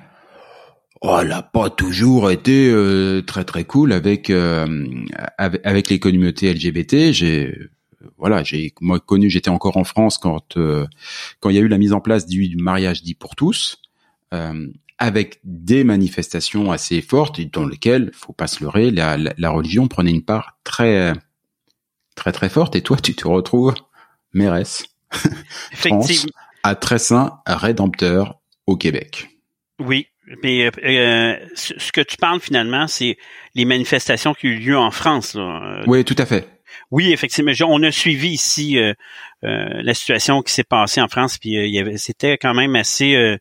oh, 1.02 1.18
elle 1.20 1.28
n'a 1.28 1.42
pas 1.42 1.70
toujours 1.70 2.30
été 2.30 2.70
euh, 2.70 3.22
très 3.22 3.44
très 3.44 3.64
cool 3.64 3.92
avec, 3.92 4.30
euh, 4.30 4.86
avec, 5.38 5.90
les 5.90 5.98
communautés 5.98 6.52
LGBT. 6.52 7.12
J'ai 7.12 7.56
voilà, 8.16 8.42
j'ai 8.42 8.74
moi 8.80 9.00
connu, 9.00 9.28
j'étais 9.30 9.50
encore 9.50 9.76
en 9.76 9.84
France 9.84 10.18
quand 10.18 10.56
euh, 10.56 10.86
quand 11.40 11.50
il 11.50 11.56
y 11.56 11.58
a 11.58 11.62
eu 11.62 11.68
la 11.68 11.78
mise 11.78 11.92
en 11.92 12.00
place 12.00 12.26
du, 12.26 12.56
mariage 12.56 13.02
dit 13.02 13.14
pour 13.14 13.36
tous, 13.36 13.82
avec 14.98 15.40
des 15.44 15.84
manifestations 15.84 16.72
assez 16.72 17.00
fortes 17.00 17.40
dans 17.52 17.66
lesquelles, 17.66 18.10
faut 18.12 18.32
pas 18.32 18.46
se 18.46 18.62
leurrer, 18.62 18.90
la, 18.90 19.16
la, 19.16 19.50
religion 19.50 19.88
prenait 19.88 20.10
une 20.10 20.24
part 20.24 20.58
très 20.64 21.12
très 22.14 22.32
très 22.32 22.48
forte. 22.48 22.76
Et 22.76 22.82
toi, 22.82 22.96
tu 22.96 23.14
te 23.14 23.26
retrouves 23.26 23.74
mairesse 24.32 24.84
France 25.72 26.26
à 26.62 26.74
très 26.74 26.98
saint 26.98 27.40
rédempteur 27.46 28.40
au 28.66 28.76
Québec. 28.76 29.28
Oui, 29.80 30.08
mais 30.42 30.66
euh, 30.66 30.70
euh, 30.84 31.36
ce 31.54 31.92
que 31.92 32.00
tu 32.00 32.16
parles 32.16 32.40
finalement, 32.40 32.86
c'est 32.86 33.16
les 33.54 33.64
manifestations 33.64 34.34
qui 34.34 34.46
ont 34.46 34.50
eu 34.50 34.58
lieu 34.58 34.78
en 34.78 34.90
France. 34.90 35.34
Là. 35.34 35.82
Oui, 35.86 36.04
tout 36.04 36.16
à 36.18 36.26
fait. 36.26 36.48
Oui, 36.90 37.12
effectivement. 37.12 37.52
On 37.66 37.82
a 37.82 37.90
suivi 37.90 38.28
ici 38.28 38.78
euh, 38.78 38.94
la 39.42 39.94
situation 39.94 40.42
qui 40.42 40.52
s'est 40.52 40.64
passée 40.64 41.00
en 41.00 41.08
France, 41.08 41.38
puis 41.38 41.50
il 41.50 41.74
y 41.74 41.78
avait, 41.78 41.96
c'était 41.96 42.36
quand 42.36 42.54
même 42.54 42.76
assez, 42.76 43.36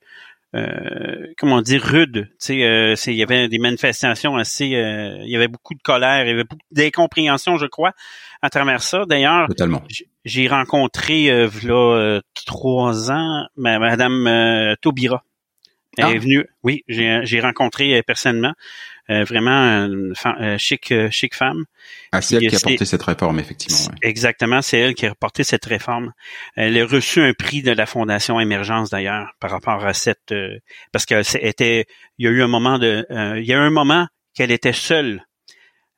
comment 1.38 1.62
dire, 1.62 1.82
rude. 1.84 2.30
Tu 2.40 2.62
sais, 2.96 3.12
il 3.12 3.18
y 3.18 3.24
avait 3.24 3.48
des 3.50 3.60
manifestations 3.60 4.38
assez, 4.38 4.66
il 4.66 5.30
y 5.30 5.36
avait 5.36 5.48
beaucoup 5.50 5.76
de 5.76 5.82
colère, 5.82 6.26
il 6.26 6.30
y 6.30 6.34
avait 6.34 6.46
beaucoup 6.46 6.62
d'incompréhension, 6.72 7.58
je 7.58 7.66
crois, 7.66 7.94
à 8.42 8.50
travers 8.50 8.82
ça. 8.82 9.04
D'ailleurs, 9.06 9.48
j'ai 10.28 10.48
rencontré 10.48 11.48
là 11.64 12.22
trois 12.46 13.12
ans, 13.12 13.48
Madame 13.56 14.76
Taubira 14.82 15.24
elle 15.98 16.06
est 16.06 16.18
ah. 16.18 16.20
venue, 16.20 16.46
oui, 16.64 16.84
j'ai 16.88 17.40
rencontré 17.40 17.98
euh, 17.98 18.02
personnellement 18.06 18.54
euh, 19.10 19.24
vraiment 19.24 19.86
une 19.86 20.14
euh, 20.26 20.58
chic, 20.58 20.94
chic 21.12 21.34
femme. 21.34 21.64
Ah, 22.12 22.22
c'est 22.22 22.36
elle 22.36 22.48
qui 22.50 22.56
a 22.56 22.60
porté 22.60 22.86
cette 22.86 23.04
réforme, 23.04 23.40
effectivement. 23.40 23.96
Exactement, 24.02 24.62
c'est 24.62 24.80
elle 24.80 24.96
qui 24.96 25.06
a 25.06 25.16
porté 25.16 25.44
cette 25.44 25.66
réforme. 25.66 26.14
Elle 26.56 26.78
a 26.78 26.86
reçu 26.86 27.22
un 27.22 27.34
prix 27.34 27.62
de 27.62 27.72
la 27.72 27.86
Fondation 27.86 28.40
Émergence 28.40 28.90
d'ailleurs 28.90 29.30
par 29.40 29.52
rapport 29.52 29.86
à 29.86 29.94
cette, 29.94 30.34
parce 30.92 31.06
que 31.06 31.38
était, 31.38 31.86
il 32.18 32.26
y 32.26 32.28
a 32.28 32.32
eu 32.32 32.42
un 32.42 32.48
moment 32.48 32.78
de, 32.80 33.06
il 33.38 33.46
y 33.46 33.54
a 33.54 33.58
eu 33.58 33.60
un 33.60 33.70
moment 33.70 34.08
qu'elle 34.36 34.52
était 34.52 34.74
seule 34.74 35.26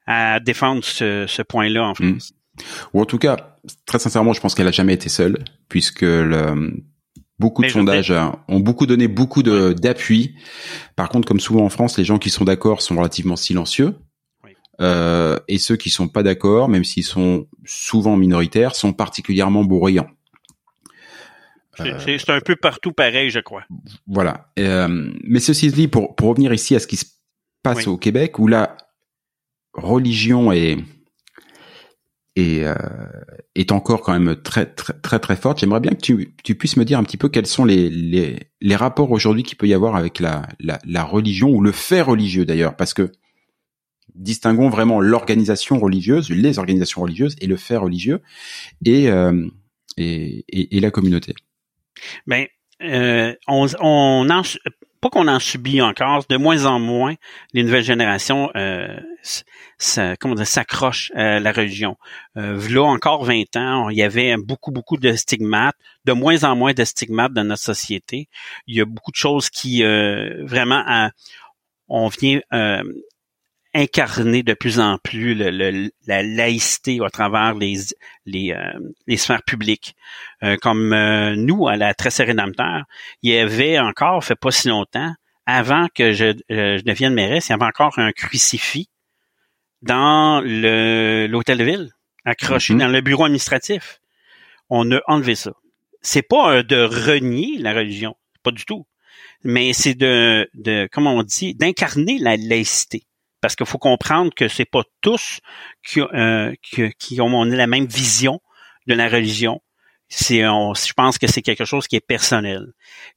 à 0.05 0.39
défendre 0.39 0.83
ce, 0.83 1.25
ce 1.27 1.41
point-là 1.41 1.83
en 1.83 1.91
hmm. 1.91 1.95
France. 1.95 2.33
Ou 2.93 3.01
en 3.01 3.05
tout 3.05 3.17
cas, 3.17 3.58
très 3.85 3.99
sincèrement, 3.99 4.33
je 4.33 4.41
pense 4.41 4.55
qu'elle 4.55 4.67
a 4.67 4.71
jamais 4.71 4.93
été 4.93 5.09
seule, 5.09 5.43
puisque 5.67 6.01
le, 6.01 6.71
Beaucoup 7.39 7.63
de 7.63 7.69
sondages 7.69 8.13
ont 8.49 8.59
beaucoup 8.59 8.85
donné 8.85 9.07
beaucoup 9.07 9.43
de 9.43 9.71
d'appui. 9.71 10.35
Par 10.97 11.07
contre, 11.07 11.25
comme 11.25 11.39
souvent 11.39 11.63
en 11.63 11.69
France, 11.69 11.97
les 11.97 12.03
gens 12.03 12.19
qui 12.19 12.29
sont 12.29 12.43
d'accord 12.43 12.81
sont 12.81 12.97
relativement 12.97 13.38
silencieux. 13.38 13.95
Euh, 14.81 15.39
et 15.47 15.57
ceux 15.57 15.77
qui 15.77 15.89
sont 15.89 16.09
pas 16.09 16.23
d'accord, 16.23 16.67
même 16.69 16.83
s'ils 16.83 17.03
sont 17.05 17.47
souvent 17.65 18.17
minoritaires, 18.17 18.75
sont 18.75 18.93
particulièrement 18.93 19.63
bruyants. 19.63 20.09
C'est 21.77 22.29
un 22.29 22.41
peu 22.41 22.57
partout 22.57 22.91
pareil, 22.91 23.29
je 23.29 23.39
crois. 23.39 23.63
Voilà. 24.05 24.51
Euh, 24.59 25.09
mais 25.23 25.39
ceci 25.39 25.71
dit, 25.71 25.88
pour, 25.88 26.15
pour 26.15 26.29
revenir 26.29 26.53
ici 26.53 26.75
à 26.75 26.79
ce 26.79 26.88
qui 26.88 26.97
se 26.97 27.05
passe 27.63 27.88
au 27.88 27.97
Québec, 27.97 28.38
où 28.38 28.47
la 28.47 28.75
religion 29.73 30.51
est 30.51 30.77
et 32.39 32.65
euh, 32.65 32.74
est 33.55 33.72
encore 33.72 34.01
quand 34.01 34.17
même 34.17 34.36
très 34.41 34.65
très 34.65 34.93
très 34.93 35.19
très 35.19 35.36
forte. 35.36 35.60
J'aimerais 35.60 35.81
bien 35.81 35.91
que 35.91 36.01
tu, 36.01 36.34
tu 36.43 36.55
puisses 36.55 36.77
me 36.77 36.86
dire 36.86 36.98
un 36.98 37.03
petit 37.03 37.17
peu 37.17 37.27
quels 37.27 37.46
sont 37.46 37.65
les 37.65 37.89
les, 37.89 38.39
les 38.62 38.75
rapports 38.75 39.12
aujourd'hui 39.12 39.43
qu'il 39.43 39.58
peut 39.58 39.67
y 39.67 39.74
avoir 39.74 39.96
avec 39.96 40.19
la, 40.19 40.48
la, 40.60 40.79
la 40.86 41.03
religion 41.03 41.50
ou 41.50 41.62
le 41.62 41.72
fait 41.72 42.01
religieux 42.01 42.46
d'ailleurs, 42.46 42.75
parce 42.75 42.93
que 42.93 43.12
distinguons 44.15 44.69
vraiment 44.69 45.01
l'organisation 45.01 45.79
religieuse, 45.79 46.29
les 46.29 46.60
organisations 46.60 47.01
religieuses 47.01 47.36
et 47.41 47.48
le 47.48 47.58
fait 47.58 47.77
religieux 47.77 48.22
et 48.86 49.10
euh, 49.10 49.48
et, 49.98 50.46
et, 50.77 50.79
la 50.79 50.91
communauté. 50.91 51.34
Ben 52.25 52.46
euh, 52.81 53.36
on, 53.50 53.67
on 53.81 54.29
en, 54.29 54.43
pas 55.01 55.09
qu'on 55.09 55.27
en 55.27 55.39
subit 55.39 55.81
encore, 55.81 56.25
de 56.29 56.37
moins 56.37 56.65
en 56.65 56.79
moins, 56.79 57.15
les 57.53 57.63
nouvelles 57.63 57.83
générations 57.83 58.49
euh, 58.55 58.99
s'accrochent 59.77 61.11
à 61.15 61.39
la 61.39 61.51
religion. 61.51 61.95
Euh, 62.37 62.59
là, 62.69 62.83
encore 62.83 63.23
20 63.23 63.55
ans, 63.55 63.89
il 63.89 63.97
y 63.97 64.03
avait 64.03 64.35
beaucoup, 64.37 64.71
beaucoup 64.71 64.97
de 64.97 65.13
stigmates, 65.13 65.77
de 66.05 66.11
moins 66.11 66.43
en 66.43 66.55
moins 66.55 66.73
de 66.73 66.83
stigmates 66.83 67.33
dans 67.33 67.45
notre 67.45 67.63
société. 67.63 68.27
Il 68.67 68.75
y 68.75 68.81
a 68.81 68.85
beaucoup 68.85 69.11
de 69.11 69.15
choses 69.15 69.49
qui, 69.49 69.83
euh, 69.83 70.45
vraiment, 70.45 71.09
on 71.87 72.07
vient 72.07 72.41
euh, 72.53 72.83
incarner 73.73 74.41
de 74.43 74.53
plus 74.53 74.79
en 74.79 74.97
plus 74.97 75.35
le, 75.35 75.91
la 76.07 76.23
laïcité 76.23 76.99
à 77.05 77.09
travers 77.09 77.53
les, 77.53 77.75
les, 78.25 78.51
euh, 78.51 78.79
les 79.07 79.17
sphères 79.17 79.43
publiques. 79.43 79.95
Euh, 80.43 80.57
comme 80.57 80.93
euh, 80.93 81.35
nous, 81.35 81.67
à 81.67 81.75
la 81.75 81.93
Tressée 81.93 82.23
Rédempteur, 82.23 82.83
il 83.21 83.31
y 83.31 83.38
avait 83.38 83.79
encore, 83.79 84.23
fait 84.23 84.35
pas 84.35 84.51
si 84.51 84.69
longtemps, 84.69 85.13
avant 85.45 85.88
que 85.93 86.11
je, 86.11 86.33
je 86.49 86.81
devienne 86.81 87.13
mairesse, 87.13 87.49
il 87.49 87.51
y 87.51 87.55
avait 87.55 87.65
encore 87.65 87.97
un 87.97 88.11
crucifix 88.11 88.89
dans 89.81 90.41
l'hôtel 90.41 91.57
de 91.57 91.63
ville, 91.63 91.89
accroché 92.25 92.73
mm-hmm. 92.73 92.79
dans 92.79 92.88
le 92.88 93.01
bureau 93.01 93.25
administratif. 93.25 93.99
On 94.69 94.91
a 94.91 94.99
enlevé 95.07 95.35
ça. 95.35 95.53
C'est 96.01 96.21
pas 96.21 96.63
de 96.63 96.83
renier 96.83 97.57
la 97.59 97.73
religion, 97.73 98.15
pas 98.43 98.51
du 98.51 98.65
tout, 98.65 98.85
mais 99.43 99.73
c'est 99.73 99.95
de, 99.95 100.49
de, 100.53 100.88
comment 100.91 101.15
on 101.15 101.23
dit, 101.23 101.55
d'incarner 101.55 102.19
la 102.19 102.38
laïcité 102.38 103.03
parce 103.41 103.55
qu'il 103.55 103.65
faut 103.65 103.77
comprendre 103.77 104.34
que 104.36 104.48
c'est 104.48 104.65
pas 104.65 104.84
tous 105.01 105.39
qui, 105.86 106.01
euh, 106.01 106.53
qui, 106.62 107.22
ont 107.22 107.43
la 107.43 107.67
même 107.67 107.86
vision 107.86 108.39
de 108.88 108.93
la 108.93 109.08
religion. 109.08 109.62
C'est, 110.12 110.39
je 110.39 110.93
pense 110.93 111.19
que 111.19 111.27
c'est 111.27 111.43
quelque 111.43 111.65
chose 111.65 111.88
qui 111.88 111.96
est 111.96 112.05
personnel. 112.05 112.65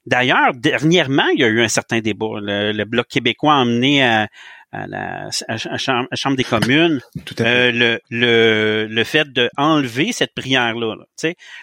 D'ailleurs, 0.04 0.52
dernièrement, 0.54 1.26
il 1.28 1.40
y 1.40 1.44
a 1.44 1.48
eu 1.48 1.62
un 1.62 1.68
certain 1.68 2.00
débat. 2.00 2.34
Le, 2.38 2.84
Bloc 2.84 3.08
québécois 3.08 3.54
a 3.54 3.56
emmené 3.58 4.04
à, 4.04 4.28
la 4.72 5.30
chambre, 5.76 6.36
des 6.36 6.44
communes 6.44 7.00
euh, 7.40 7.72
le, 7.72 8.00
le, 8.10 8.86
le 8.90 9.04
fait 9.04 9.26
d'enlever 9.32 10.12
cette 10.12 10.34
prière-là 10.34 10.96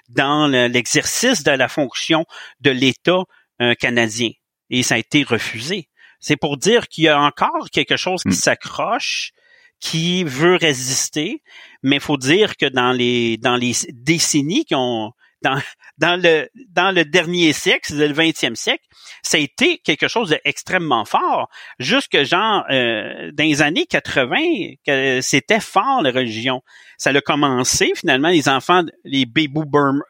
dans 0.10 0.48
l'exercice 0.48 1.44
de 1.44 1.51
la 1.51 1.68
fonction 1.68 2.25
de 2.62 2.72
l'État 2.72 3.24
euh, 3.62 3.74
canadien. 3.75 4.30
Et 4.70 4.84
ça 4.84 4.96
a 4.96 4.98
été 5.00 5.24
refusé. 5.24 5.88
C'est 6.19 6.38
pour 6.38 6.57
dire 6.57 6.88
qu'il 6.88 7.05
y 7.05 7.07
a 7.07 7.19
encore 7.19 7.69
quelque 7.71 7.97
chose 7.97 8.23
qui 8.23 8.29
hmm. 8.29 8.33
s'accroche, 8.33 9.31
qui 9.79 10.23
veut 10.23 10.55
résister, 10.55 11.41
mais 11.83 11.97
il 11.97 12.01
faut 12.01 12.17
dire 12.17 12.57
que 12.57 12.65
dans 12.65 12.91
les 12.91 13.38
dans 13.38 13.55
les 13.55 13.73
décennies 13.93 14.65
qui 14.65 14.75
ont 14.75 15.13
dans, 15.41 15.61
dans 15.97 16.21
le 16.21 16.49
dans 16.69 16.93
le 16.93 17.05
dernier 17.05 17.53
siècle, 17.53 17.93
le 17.95 18.13
20e 18.13 18.55
siècle, 18.55 18.83
ça 19.23 19.38
a 19.38 19.39
été 19.39 19.77
quelque 19.79 20.07
chose 20.07 20.29
d'extrêmement 20.29 21.05
fort. 21.05 21.49
Jusque 21.79 22.23
genre 22.23 22.65
euh, 22.69 23.31
dans 23.33 23.43
les 23.45 23.61
années 23.61 23.85
80, 23.85 24.38
que 24.85 25.21
c'était 25.21 25.59
fort 25.59 26.01
la 26.01 26.11
religion. 26.11 26.61
Ça 26.97 27.11
a 27.11 27.21
commencé 27.21 27.93
finalement 27.95 28.29
les 28.29 28.49
enfants, 28.49 28.83
les 29.03 29.25
baby 29.25 29.47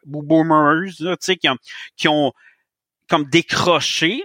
boomers, 0.04 0.90
tu 0.96 1.06
sais, 1.20 1.36
qui 1.36 1.48
ont 1.48 1.58
qui 1.96 2.08
ont 2.08 2.32
comme 3.08 3.24
décroché 3.24 4.24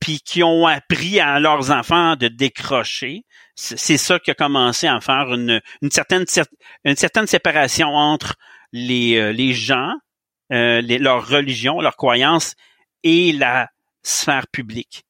puis 0.00 0.20
qui 0.20 0.42
ont 0.42 0.66
appris 0.66 1.20
à 1.20 1.40
leurs 1.40 1.70
enfants 1.70 2.16
de 2.16 2.28
décrocher. 2.28 3.24
C'est 3.54 3.96
ça 3.96 4.18
qui 4.18 4.30
a 4.30 4.34
commencé 4.34 4.86
à 4.86 5.00
faire 5.00 5.32
une, 5.32 5.60
une 5.80 5.90
certaine 5.90 6.24
une 6.84 6.96
certaine 6.96 7.26
séparation 7.26 7.88
entre 7.88 8.34
les, 8.72 9.16
euh, 9.16 9.32
les 9.32 9.54
gens, 9.54 9.94
euh, 10.52 10.82
leur 10.82 11.26
religion, 11.26 11.80
leurs 11.80 11.96
croyances 11.96 12.54
et 13.02 13.32
la 13.32 13.68
sphère 14.02 14.46
publique. 14.48 15.04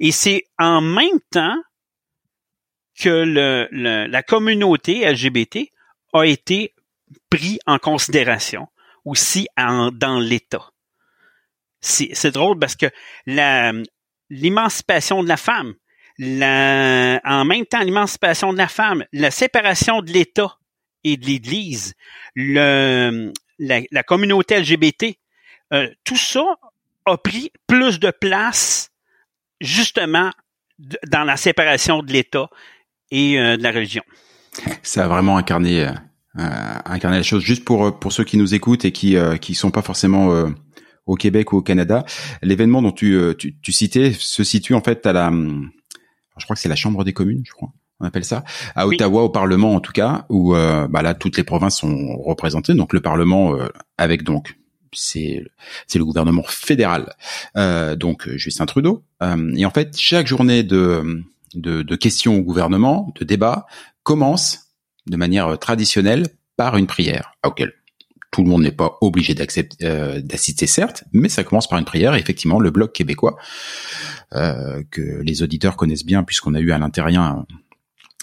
Et 0.00 0.10
c'est 0.10 0.44
en 0.58 0.80
même 0.80 1.20
temps 1.30 1.56
que 2.98 3.08
le, 3.08 3.68
la 4.06 4.22
communauté 4.22 5.10
LGBT 5.10 5.70
a 6.12 6.24
été 6.24 6.74
pris 7.30 7.58
en 7.66 7.78
considération 7.78 8.68
aussi 9.04 9.46
dans 9.56 10.18
l'État. 10.20 10.70
C'est 11.80 12.30
drôle 12.30 12.58
parce 12.58 12.76
que 12.76 12.86
l'émancipation 14.32 15.22
de 15.22 15.28
la 15.28 15.36
femme, 15.36 15.74
la, 16.18 17.20
en 17.24 17.44
même 17.44 17.66
temps 17.66 17.82
l'émancipation 17.82 18.52
de 18.52 18.58
la 18.58 18.68
femme, 18.68 19.04
la 19.12 19.30
séparation 19.30 20.00
de 20.00 20.10
l'État 20.10 20.56
et 21.04 21.16
de 21.16 21.26
l'Église, 21.26 21.94
le, 22.34 23.30
la, 23.58 24.02
communauté 24.02 24.58
LGBT, 24.58 25.18
euh, 25.72 25.88
tout 26.04 26.16
ça 26.16 26.44
a 27.04 27.16
pris 27.18 27.52
plus 27.66 28.00
de 28.00 28.10
place 28.10 28.90
justement 29.60 30.30
dans 30.78 31.24
la 31.24 31.36
séparation 31.36 32.02
de 32.02 32.12
l'État 32.12 32.48
et 33.10 33.38
euh, 33.38 33.56
de 33.58 33.62
la 33.62 33.70
religion. 33.70 34.02
Ça 34.82 35.04
a 35.04 35.08
vraiment 35.08 35.36
incarné, 35.36 35.84
euh, 35.84 35.92
incarné 36.86 37.18
la 37.18 37.22
chose. 37.22 37.42
Juste 37.42 37.64
pour 37.64 37.98
pour 37.98 38.12
ceux 38.12 38.24
qui 38.24 38.38
nous 38.38 38.54
écoutent 38.54 38.84
et 38.84 38.92
qui 38.92 39.16
qui 39.40 39.54
sont 39.54 39.70
pas 39.70 39.82
forcément 39.82 40.46
au 41.06 41.16
Québec 41.16 41.52
ou 41.52 41.58
au 41.58 41.62
Canada, 41.62 42.04
l'événement 42.42 42.82
dont 42.82 42.92
tu, 42.92 43.18
tu, 43.38 43.56
tu 43.60 43.72
citais 43.72 44.12
se 44.12 44.44
situe 44.44 44.74
en 44.74 44.82
fait 44.82 45.04
à 45.06 45.12
la, 45.12 45.30
je 45.30 46.44
crois 46.44 46.54
que 46.54 46.60
c'est 46.60 46.68
la 46.68 46.76
Chambre 46.76 47.04
des 47.04 47.12
communes, 47.12 47.42
je 47.44 47.52
crois 47.52 47.72
on 48.02 48.06
appelle 48.06 48.24
ça, 48.24 48.44
à 48.74 48.86
Ottawa 48.86 49.22
au 49.22 49.28
Parlement 49.28 49.74
en 49.74 49.80
tout 49.80 49.92
cas, 49.92 50.26
où 50.28 50.54
euh, 50.54 50.88
bah 50.88 51.02
là 51.02 51.14
toutes 51.14 51.36
les 51.36 51.44
provinces 51.44 51.78
sont 51.78 52.16
représentées, 52.18 52.74
donc 52.74 52.92
le 52.92 53.00
Parlement 53.00 53.54
euh, 53.54 53.68
avec 53.96 54.24
donc 54.24 54.58
c'est 54.92 55.44
c'est 55.86 55.98
le 55.98 56.04
gouvernement 56.04 56.42
fédéral, 56.42 57.14
euh, 57.56 57.94
donc 57.94 58.28
Justin 58.34 58.66
Trudeau. 58.66 59.04
et 59.56 59.64
en 59.64 59.70
fait 59.70 59.96
chaque 59.96 60.26
journée 60.26 60.64
de, 60.64 61.22
de, 61.54 61.82
de 61.82 61.96
questions 61.96 62.36
au 62.36 62.42
gouvernement, 62.42 63.12
de 63.18 63.24
débat, 63.24 63.66
commence 64.02 64.72
de 65.06 65.16
manière 65.16 65.58
traditionnelle 65.58 66.26
par 66.56 66.76
une 66.76 66.88
prière, 66.88 67.34
auquel 67.46 67.72
tout 68.32 68.42
le 68.42 68.48
monde 68.48 68.62
n'est 68.62 68.72
pas 68.72 68.98
obligé 69.00 69.34
d'accepter 69.34 70.22
d'assister 70.22 70.66
certes, 70.66 71.04
mais 71.12 71.28
ça 71.28 71.44
commence 71.44 71.68
par 71.68 71.78
une 71.78 71.84
prière. 71.84 72.14
Effectivement, 72.14 72.58
le 72.58 72.70
bloc 72.70 72.92
québécois 72.92 73.36
euh, 74.34 74.82
que 74.90 75.20
les 75.22 75.42
auditeurs 75.42 75.76
connaissent 75.76 76.06
bien 76.06 76.24
puisqu'on 76.24 76.54
a 76.54 76.60
eu 76.60 76.72
à 76.72 76.78
l'intérieur 76.78 77.44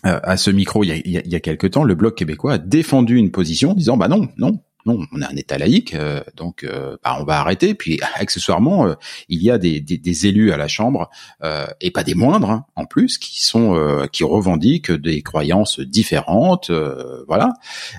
euh, 0.05 0.19
à 0.23 0.37
ce 0.37 0.49
micro 0.49 0.83
il 0.83 0.87
y 0.87 0.91
a, 0.91 0.95
il 0.95 1.31
y 1.31 1.35
a 1.35 1.39
quelque 1.39 1.67
temps, 1.67 1.83
le 1.83 1.93
bloc 1.93 2.15
québécois 2.15 2.53
a 2.53 2.57
défendu 2.57 3.17
une 3.17 3.31
position 3.31 3.73
disant 3.73 3.95
bah 3.95 4.07
non, 4.07 4.27
non, 4.37 4.59
non, 4.85 5.05
on 5.11 5.21
est 5.21 5.25
un 5.25 5.35
État 5.35 5.57
laïque, 5.57 5.93
euh, 5.93 6.21
donc 6.35 6.63
euh, 6.63 6.97
bah, 7.03 7.17
on 7.19 7.23
va 7.23 7.39
arrêter. 7.39 7.73
Puis 7.73 7.99
accessoirement, 8.15 8.87
euh, 8.87 8.93
il 9.27 9.41
y 9.43 9.51
a 9.51 9.57
des, 9.57 9.81
des, 9.81 9.97
des, 9.97 10.27
élus 10.27 10.51
à 10.51 10.57
la 10.57 10.67
Chambre 10.67 11.09
et 11.81 11.91
pas 11.91 12.03
des 12.03 12.15
moindres 12.15 12.49
hein, 12.49 12.65
en 12.75 12.85
plus 12.85 13.17
qui 13.17 13.43
sont 13.43 14.07
qui 14.11 14.23
revendiquent 14.23 14.91
des 14.91 15.21
croyances 15.21 15.79
différentes, 15.79 16.71
voilà, 17.27 17.53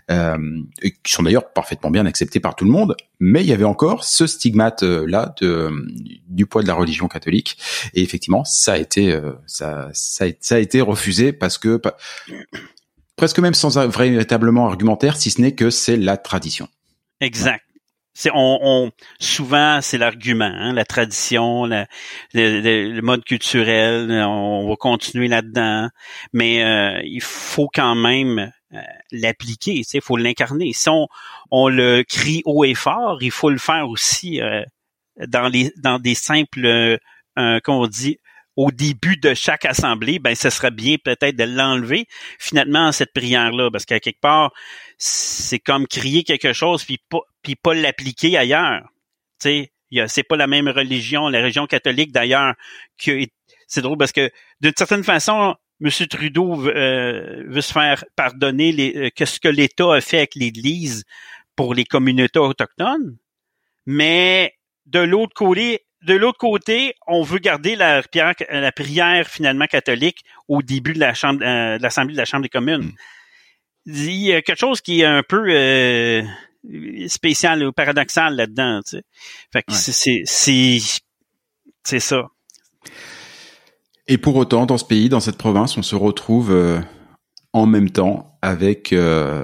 et 0.09 0.91
qui 1.03 1.13
sont 1.13 1.23
d'ailleurs 1.23 1.53
parfaitement 1.53 1.91
bien 1.91 2.07
acceptées 2.07 2.41
par 2.41 2.55
tout 2.55 2.65
le 2.65 2.71
monde. 2.71 2.97
Mais 3.19 3.43
il 3.43 3.47
y 3.47 3.53
avait 3.53 3.65
encore 3.65 4.05
ce 4.05 4.27
stigmate 4.27 4.83
là 4.83 5.35
de, 5.41 5.71
du 6.29 6.47
poids 6.47 6.63
de 6.63 6.69
la 6.69 6.75
religion 6.75 7.09
catholique. 7.09 7.57
Et 7.95 8.03
effectivement, 8.03 8.45
ça 8.45 8.75
a 8.75 8.79
été 8.79 9.19
ça, 9.47 9.89
ça 9.93 10.55
a 10.55 10.59
été 10.59 10.81
refusé 10.81 11.33
parce 11.33 11.59
que 11.59 11.81
presque 13.21 13.39
même 13.39 13.53
sans 13.53 13.77
véritablement 13.87 14.67
argumentaire, 14.67 15.15
si 15.15 15.31
ce 15.31 15.43
n'est 15.43 15.55
que 15.55 15.69
c'est 15.69 15.99
la 15.99 16.17
tradition. 16.17 16.69
Exact. 17.21 17.63
C'est 18.15 18.31
on, 18.33 18.59
on, 18.63 18.91
souvent 19.19 19.81
c'est 19.83 19.99
l'argument, 19.99 20.51
hein, 20.51 20.73
la 20.73 20.87
tradition, 20.87 21.67
le, 21.67 23.01
mode 23.03 23.23
culturel. 23.23 24.11
On 24.27 24.67
va 24.67 24.77
continuer 24.77 25.29
là-dedans, 25.29 25.91
mais 26.33 26.65
euh, 26.65 27.03
il 27.05 27.21
faut 27.21 27.69
quand 27.75 27.95
même 27.95 28.51
euh, 28.73 28.79
l'appliquer. 29.13 29.83
Il 29.93 30.01
faut 30.01 30.17
l'incarner. 30.17 30.73
Si 30.73 30.89
on, 30.89 31.07
on, 31.51 31.69
le 31.69 32.03
crie 32.05 32.41
haut 32.47 32.65
et 32.65 32.75
fort, 32.75 33.19
il 33.23 33.31
faut 33.31 33.51
le 33.51 33.59
faire 33.59 33.87
aussi 33.87 34.41
euh, 34.41 34.63
dans 35.29 35.49
les 35.49 35.75
dans 35.77 35.99
des 35.99 36.15
simples, 36.15 36.99
comment 37.37 37.83
on 37.83 37.87
dit, 37.87 38.17
au 38.57 38.71
début 38.71 39.17
de 39.17 39.35
chaque 39.35 39.65
assemblée, 39.65 40.19
ben 40.19 40.35
ce 40.35 40.51
serait 40.51 40.71
bien 40.71 40.97
peut-être 41.03 41.37
de 41.37 41.45
l'enlever 41.45 42.07
finalement 42.39 42.93
cette 42.93 43.13
prière-là, 43.13 43.71
parce 43.71 43.85
qu'à 43.85 44.01
quelque 44.01 44.21
part, 44.21 44.53
c'est 44.99 45.61
comme 45.61 45.87
crier 45.87 46.25
quelque 46.25 46.53
chose 46.53 46.85
puis 46.85 46.99
pas 47.09 47.21
puis 47.43 47.57
pas 47.57 47.75
l'appliquer 47.75 48.37
ailleurs. 48.37 48.83
Tu 49.41 49.69
sais, 49.91 50.07
c'est 50.09 50.23
pas 50.23 50.37
la 50.37 50.47
même 50.47 50.69
religion, 50.69 51.29
la 51.29 51.41
religion 51.41 51.67
catholique 51.67 52.13
d'ailleurs 52.13 52.55
c'est 53.71 53.83
drôle 53.83 53.97
parce 53.97 54.13
que 54.13 54.31
d'une 54.61 54.73
certaine 54.77 55.05
façon, 55.05 55.55
M. 55.83 55.91
Trudeau 56.09 56.57
veut, 56.57 56.77
euh, 56.77 57.45
veut 57.47 57.61
se 57.63 57.73
faire 57.73 58.05
pardonner 58.17 58.73
les, 58.73 58.97
euh, 58.97 59.11
que 59.15 59.25
ce 59.25 59.41
que 59.41 59.49
l'État 59.49 59.95
a 59.95 60.01
fait 60.01 60.19
avec 60.19 60.35
l'Église 60.35 61.05
pour 61.57 61.73
les 61.73 61.85
communautés 61.85 62.41
autochtones, 62.41 63.17
mais 63.87 64.55
de 64.87 64.99
l'autre 64.99 65.35
côté, 65.35 65.87
de 66.03 66.15
l'autre 66.15 66.39
côté, 66.39 66.95
on 67.07 67.23
veut 67.23 67.39
garder 67.39 67.77
la 67.77 68.03
prière, 68.03 68.35
la 68.51 68.73
prière 68.73 69.29
finalement 69.29 69.67
catholique 69.67 70.25
au 70.49 70.63
début 70.63 70.95
de 70.95 71.01
la 71.01 71.15
chambre, 71.15 71.45
euh, 71.45 71.79
de 71.79 71.83
l'assemblée 71.83 72.15
de 72.15 72.19
la 72.19 72.25
chambre 72.25 72.43
des 72.43 72.49
communes. 72.49 72.85
Hmm. 72.85 72.93
Il 73.87 74.15
y 74.15 74.33
a 74.33 74.43
quelque 74.43 74.59
chose 74.59 74.81
qui 74.81 75.01
est 75.01 75.07
un 75.07 75.23
peu 75.23 75.45
euh, 75.49 76.23
spécial 77.09 77.65
ou 77.65 77.73
paradoxal 77.73 78.37
là-dedans. 78.37 78.81
Tu 78.87 78.97
sais. 78.97 79.03
Fait 79.53 79.63
que 79.63 79.73
c'est 79.73 80.25
c'est 81.83 82.01
ça. 82.01 82.29
Et 84.07 84.19
pour 84.19 84.37
autant, 84.37 84.67
dans 84.67 84.79
ce 84.79 84.85
pays, 84.85 85.09
dans 85.09 85.21
cette 85.21 85.39
province, 85.39 85.77
on 85.77 85.83
se 85.83 85.95
retrouve 85.95 86.51
euh, 86.51 86.81
en 87.53 87.67
même 87.67 87.91
temps 87.91 88.39
avec 88.43 88.93
euh, 88.93 89.43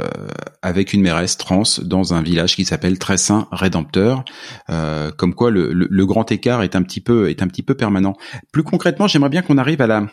avec 0.62 0.92
une 0.92 1.03
mairesse 1.03 1.37
trans 1.37 1.62
dans 1.83 2.14
un 2.14 2.23
village 2.23 2.57
qui 2.57 2.64
s'appelle 2.64 2.99
Très 2.99 3.19
Saint 3.19 3.49
Rédempteur. 3.51 4.25
Euh, 4.71 5.11
comme 5.11 5.35
quoi 5.35 5.51
le, 5.51 5.73
le, 5.73 6.07
grand 6.07 6.31
écart 6.31 6.62
est 6.62 6.77
un 6.77 6.83
petit 6.83 7.01
peu 7.01 7.29
est 7.29 7.42
un 7.42 7.49
petit 7.49 7.62
peu 7.62 7.75
permanent. 7.75 8.16
Plus 8.53 8.62
concrètement, 8.62 9.07
j'aimerais 9.09 9.31
bien 9.31 9.42
qu'on 9.42 9.59
arrive 9.59 9.83
à 9.83 9.87
la 9.87 10.07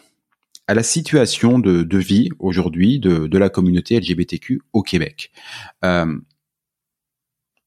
à 0.67 0.73
la 0.73 0.83
situation 0.83 1.59
de, 1.59 1.83
de 1.83 1.97
vie 1.97 2.29
aujourd'hui 2.39 2.99
de, 2.99 3.27
de 3.27 3.37
la 3.37 3.49
communauté 3.49 3.99
LGBTQ 3.99 4.61
au 4.73 4.81
Québec. 4.81 5.31
Euh, 5.85 6.17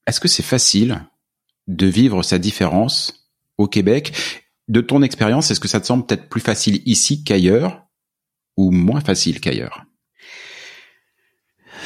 Est-ce 0.06 0.20
que 0.20 0.28
c'est 0.28 0.42
facile 0.42 1.06
de 1.68 1.86
vivre 1.86 2.22
sa 2.22 2.38
différence 2.38 3.30
au 3.58 3.68
Québec? 3.68 4.12
De 4.68 4.80
ton 4.80 5.02
expérience, 5.02 5.50
est-ce 5.50 5.60
que 5.60 5.68
ça 5.68 5.80
te 5.80 5.86
semble 5.86 6.06
peut-être 6.06 6.28
plus 6.28 6.40
facile 6.40 6.82
ici 6.86 7.22
qu'ailleurs 7.22 7.86
ou 8.56 8.72
moins 8.72 9.00
facile 9.00 9.40
qu'ailleurs? 9.40 9.86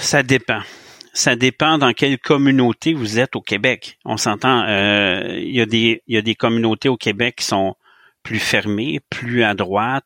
Ça 0.00 0.22
dépend. 0.22 0.60
Ça 1.12 1.36
dépend 1.36 1.78
dans 1.78 1.92
quelle 1.92 2.18
communauté 2.18 2.94
vous 2.94 3.18
êtes 3.18 3.36
au 3.36 3.40
Québec. 3.40 3.98
On 4.04 4.16
s'entend, 4.16 4.64
euh, 4.66 5.38
il 5.38 5.54
y 5.54 5.60
a 5.60 5.66
des 5.66 6.02
il 6.06 6.14
y 6.14 6.18
a 6.18 6.22
des 6.22 6.34
communautés 6.34 6.88
au 6.88 6.96
Québec 6.96 7.36
qui 7.36 7.44
sont 7.44 7.74
plus 8.22 8.38
fermées, 8.38 9.00
plus 9.10 9.42
à 9.42 9.54
droite. 9.54 10.04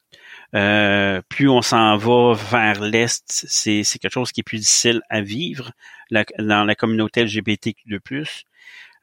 Euh, 0.54 1.20
plus 1.28 1.48
on 1.48 1.62
s'en 1.62 1.96
va 1.96 2.34
vers 2.50 2.80
l'est, 2.80 3.24
c'est 3.26 3.82
c'est 3.84 3.98
quelque 3.98 4.12
chose 4.12 4.32
qui 4.32 4.40
est 4.40 4.44
plus 4.44 4.58
difficile 4.58 5.02
à 5.10 5.20
vivre 5.20 5.72
dans 6.10 6.64
la 6.64 6.74
communauté 6.74 7.24
LGBTQ2+. 7.24 8.44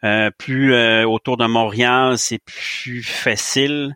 Euh, 0.03 0.31
plus 0.37 0.73
euh, 0.73 1.05
autour 1.05 1.37
de 1.37 1.45
Montréal, 1.45 2.17
c'est 2.17 2.39
plus 2.39 3.03
facile. 3.03 3.95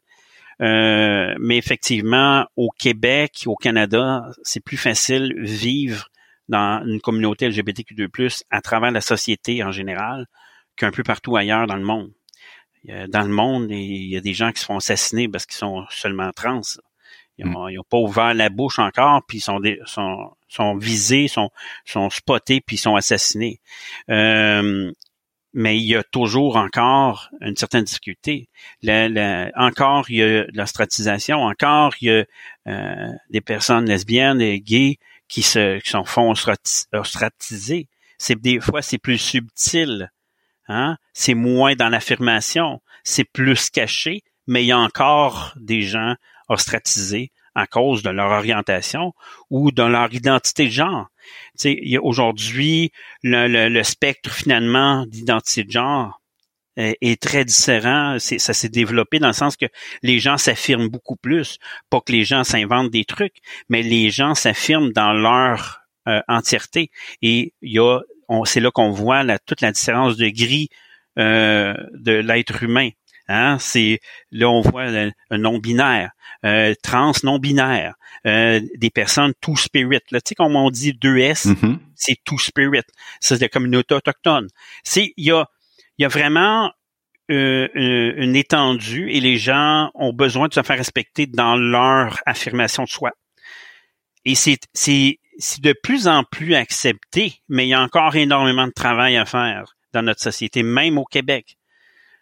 Euh, 0.62 1.36
mais 1.40 1.58
effectivement, 1.58 2.46
au 2.56 2.70
Québec, 2.70 3.44
au 3.46 3.56
Canada, 3.56 4.24
c'est 4.44 4.64
plus 4.64 4.78
facile 4.78 5.34
vivre 5.38 6.10
dans 6.50 6.84
une 6.86 7.02
communauté 7.02 7.50
LGBTQ2+, 7.50 8.44
à 8.50 8.62
travers 8.62 8.92
la 8.92 9.02
société 9.02 9.64
en 9.64 9.72
général, 9.72 10.28
qu'un 10.76 10.92
peu 10.92 11.04
partout 11.04 11.36
ailleurs 11.36 11.68
dans 11.68 11.78
le 11.78 11.84
monde. 11.86 12.12
Dans 13.10 13.24
le 13.24 13.30
monde, 13.30 13.72
il 13.72 14.06
y 14.08 14.16
a 14.16 14.22
des 14.22 14.36
gens 14.36 14.52
qui 14.52 14.62
se 14.62 14.66
font 14.66 14.78
assassiner 14.78 15.28
parce 15.28 15.48
qu'ils 15.48 15.58
sont 15.58 15.86
seulement 15.90 16.32
trans. 16.32 16.62
Ils 17.38 17.46
n'ont 17.46 17.68
mm. 17.70 17.84
pas 17.90 17.98
ouvert 17.98 18.34
la 18.34 18.50
bouche 18.50 18.80
encore, 18.80 19.22
puis 19.28 19.40
ils 19.40 19.42
sont, 19.42 19.60
sont, 19.86 20.32
sont 20.48 20.78
visés, 20.78 21.28
sont, 21.28 21.50
sont 21.84 22.10
spotés, 22.10 22.62
puis 22.62 22.76
ils 22.76 22.80
sont 22.80 22.96
assassinés. 22.96 23.60
Euh, 24.10 24.92
mais 25.54 25.78
il 25.78 25.84
y 25.84 25.96
a 25.96 26.04
toujours 26.04 26.58
encore 26.58 27.30
une 27.42 27.56
certaine 27.56 27.86
difficulté. 27.86 28.50
encore, 29.56 30.06
il 30.10 30.16
y 30.18 30.22
a 30.22 30.44
de 30.44 30.58
l'ostratisation, 30.58 31.38
encore, 31.38 31.94
il 32.02 32.08
y 32.08 32.12
a 32.12 32.26
euh, 32.68 33.12
des 33.30 33.42
personnes 33.42 33.86
lesbiennes 33.86 34.42
et 34.42 34.60
gays 34.60 34.98
qui 35.28 35.42
se 35.42 35.80
qui 35.80 35.90
sont 35.90 36.06
font 36.06 36.34
ostratiser. 36.94 37.88
C'est 38.18 38.40
des 38.40 38.60
fois 38.60 38.82
c'est 38.82 38.98
plus 38.98 39.18
subtil, 39.18 40.12
hein? 40.68 40.98
C'est 41.14 41.34
moins 41.34 41.76
dans 41.76 41.90
l'affirmation, 41.90 42.82
c'est 43.04 43.26
plus 43.26 43.70
caché, 43.70 44.24
mais 44.48 44.64
il 44.64 44.68
y 44.68 44.72
a 44.72 44.80
encore 44.80 45.54
des 45.58 45.82
gens 45.82 46.16
ostratisés 46.48 47.32
à 47.56 47.68
cause 47.68 48.04
de 48.04 48.10
leur 48.10 48.32
orientation 48.32 49.14
ou 49.50 49.72
de 49.72 49.84
leur 49.84 50.14
identité 50.14 50.66
de 50.66 50.72
genre. 50.72 51.08
Tu 51.58 51.82
sais, 51.82 51.98
aujourd'hui, 52.02 52.92
le, 53.24 53.70
le, 53.70 53.84
spectre 53.84 54.32
finalement 54.32 55.06
d'identité 55.08 55.64
de 55.64 55.72
genre 55.72 56.22
est 56.78 57.22
très 57.22 57.46
différent. 57.46 58.18
ça 58.20 58.54
s'est 58.54 58.70
développé 58.70 59.20
dans 59.20 59.28
le 59.28 59.34
sens 59.34 59.56
que 59.56 59.66
les 60.04 60.20
gens 60.20 60.38
s'affirment 60.38 60.90
beaucoup 60.90 61.16
plus. 61.16 61.58
Pas 61.90 62.02
que 62.02 62.12
les 62.12 62.24
gens 62.24 62.44
s'inventent 62.44 62.92
des 62.92 63.06
trucs, 63.06 63.38
mais 63.70 63.82
les 63.82 64.10
gens 64.10 64.36
s'affirment 64.36 64.92
dans 64.92 65.14
leur 65.14 65.86
euh, 66.08 66.22
entièreté. 66.28 66.92
Et 67.24 67.54
il 67.64 67.72
y 67.72 67.80
a, 67.80 68.00
c'est 68.44 68.60
là 68.60 68.70
qu'on 68.70 68.92
voit 68.92 69.24
la, 69.24 69.40
toute 69.40 69.62
la 69.62 69.72
différence 69.72 70.18
de 70.18 70.30
gris 70.30 70.70
euh, 71.18 71.74
de 71.94 72.12
l'être 72.12 72.62
humain. 72.62 72.90
Hein? 73.28 73.58
C'est 73.60 74.00
là 74.30 74.48
on 74.48 74.62
voit 74.62 74.84
un 74.84 75.38
non 75.40 75.58
binaire, 75.58 76.12
euh, 76.46 76.76
trans 76.84 77.14
non 77.24 77.40
binaire, 77.40 77.96
des 78.24 78.92
personnes 78.94 79.34
two 79.42 79.56
spirit. 79.56 80.02
Là, 80.12 80.22
tu 80.22 80.30
sais 80.30 80.36
comme 80.36 80.56
on 80.56 80.70
dit 80.70 80.94
2S, 80.94 81.48
mm-hmm. 81.48 81.78
c'est 81.96 82.18
two 82.24 82.38
spirit. 82.38 82.84
C'est 83.20 83.42
la 83.42 83.50
communauté 83.50 83.96
autochtone. 83.96 84.48
C'est 84.84 85.12
il 85.18 85.26
y 85.26 85.32
a 85.32 85.48
il 85.98 86.04
y 86.04 86.06
a 86.06 86.10
vraiment 86.10 86.72
une 87.28 88.36
étendue 88.36 89.10
et 89.10 89.20
les 89.20 89.38
gens 89.38 89.90
ont 89.96 90.14
besoin 90.14 90.48
de 90.48 90.54
se 90.54 90.62
faire 90.62 90.78
respecter 90.78 91.26
dans 91.26 91.56
leur 91.56 92.20
affirmation 92.28 92.84
de 92.84 92.90
soi. 92.90 93.12
Et 94.26 94.36
c'est 94.36 94.60
c'est 94.74 95.20
c'est 95.38 95.62
de 95.62 95.74
plus 95.74 96.08
en 96.08 96.24
plus 96.24 96.56
accepté, 96.56 97.42
mais 97.50 97.66
il 97.66 97.70
y 97.70 97.74
a 97.74 97.82
encore 97.82 98.16
énormément 98.16 98.68
de 98.68 98.72
travail 98.72 99.18
à 99.18 99.26
faire 99.26 99.76
dans 99.94 100.02
notre 100.02 100.22
société, 100.22 100.64
même 100.64 100.98
au 100.98 101.06
Québec. 101.06 101.58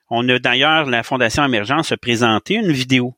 On 0.10 0.28
a 0.30 0.40
d'ailleurs, 0.40 0.86
la 0.86 1.04
Fondation 1.04 1.44
Émergence 1.44 1.92
a 1.92 1.98
présenté 1.98 2.56
une 2.56 2.72
vidéo 2.72 3.16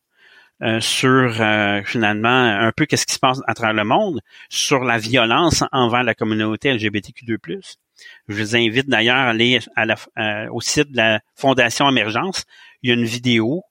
euh, 0.61 0.79
sur 0.79 1.41
euh, 1.41 1.81
finalement 1.83 2.29
un 2.29 2.71
peu 2.71 2.85
qu'est-ce 2.85 3.05
qui 3.05 3.13
se 3.13 3.19
passe 3.19 3.41
à 3.47 3.53
travers 3.53 3.73
le 3.73 3.83
monde 3.83 4.21
sur 4.49 4.85
la 4.85 4.97
violence 4.97 5.63
envers 5.71 6.03
la 6.03 6.15
communauté 6.15 6.73
LGBTQ2+. 6.73 7.75
Je 8.27 8.35
vous 8.35 8.55
invite 8.55 8.87
d'ailleurs 8.87 9.15
à 9.15 9.29
aller 9.29 9.59
à 9.75 9.85
la, 9.85 9.95
euh, 10.17 10.47
au 10.51 10.61
site 10.61 10.91
de 10.91 10.97
la 10.97 11.21
Fondation 11.35 11.89
Émergence. 11.89 12.45
Il 12.81 12.89
y 12.89 12.91
a 12.91 12.95
une 12.95 13.05
vidéo 13.05 13.63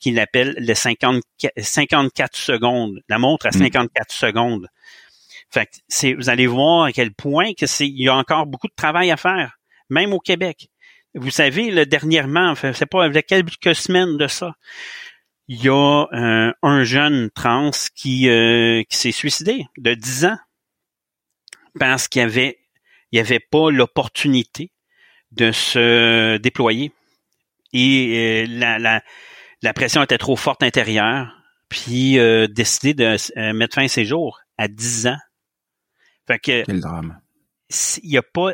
qui, 0.00 0.10
l'appelle 0.12 0.54
le 0.58 0.74
54 0.74 2.36
secondes, 2.36 3.00
la 3.08 3.18
montre 3.18 3.46
à 3.46 3.52
54 3.52 3.90
mm. 3.90 4.10
secondes 4.10 4.68
fait 5.54 6.14
vous 6.16 6.28
allez 6.28 6.46
voir 6.46 6.84
à 6.84 6.92
quel 6.92 7.12
point 7.12 7.52
que 7.54 7.66
c'est, 7.66 7.86
il 7.86 8.02
y 8.02 8.08
a 8.08 8.16
encore 8.16 8.46
beaucoup 8.46 8.66
de 8.66 8.74
travail 8.74 9.10
à 9.10 9.16
faire, 9.16 9.58
même 9.88 10.12
au 10.12 10.18
Québec. 10.18 10.68
Vous 11.14 11.30
savez, 11.30 11.70
le, 11.70 11.86
dernièrement, 11.86 12.54
c'est 12.54 12.86
pas 12.86 13.04
avec 13.04 13.26
quelques 13.26 13.74
semaines 13.74 14.16
de 14.16 14.26
ça, 14.26 14.54
il 15.46 15.62
y 15.62 15.68
a 15.68 16.06
euh, 16.12 16.52
un 16.62 16.84
jeune 16.84 17.30
trans 17.30 17.70
qui, 17.94 18.28
euh, 18.28 18.82
qui 18.88 18.96
s'est 18.96 19.12
suicidé 19.12 19.66
de 19.78 19.94
10 19.94 20.24
ans 20.26 20.38
parce 21.78 22.08
qu'il 22.08 22.22
avait, 22.22 22.58
il 23.14 23.20
avait 23.20 23.40
pas 23.40 23.70
l'opportunité 23.70 24.72
de 25.32 25.52
se 25.52 26.36
déployer. 26.38 26.92
Et 27.72 28.44
euh, 28.44 28.46
la, 28.48 28.78
la, 28.78 29.02
la, 29.62 29.72
pression 29.72 30.02
était 30.02 30.18
trop 30.18 30.36
forte 30.36 30.62
intérieure, 30.62 31.32
puis 31.68 32.18
décidé 32.50 32.94
de 32.94 33.52
mettre 33.52 33.74
fin 33.74 33.84
à 33.84 33.88
ses 33.88 34.04
jours 34.04 34.40
à 34.58 34.68
10 34.68 35.08
ans. 35.08 35.18
Fait 36.26 36.38
que, 36.38 36.64
Quel 36.64 36.80
drame. 36.80 37.20
Il 38.02 38.10
y 38.10 38.18
a 38.18 38.22
pas, 38.22 38.52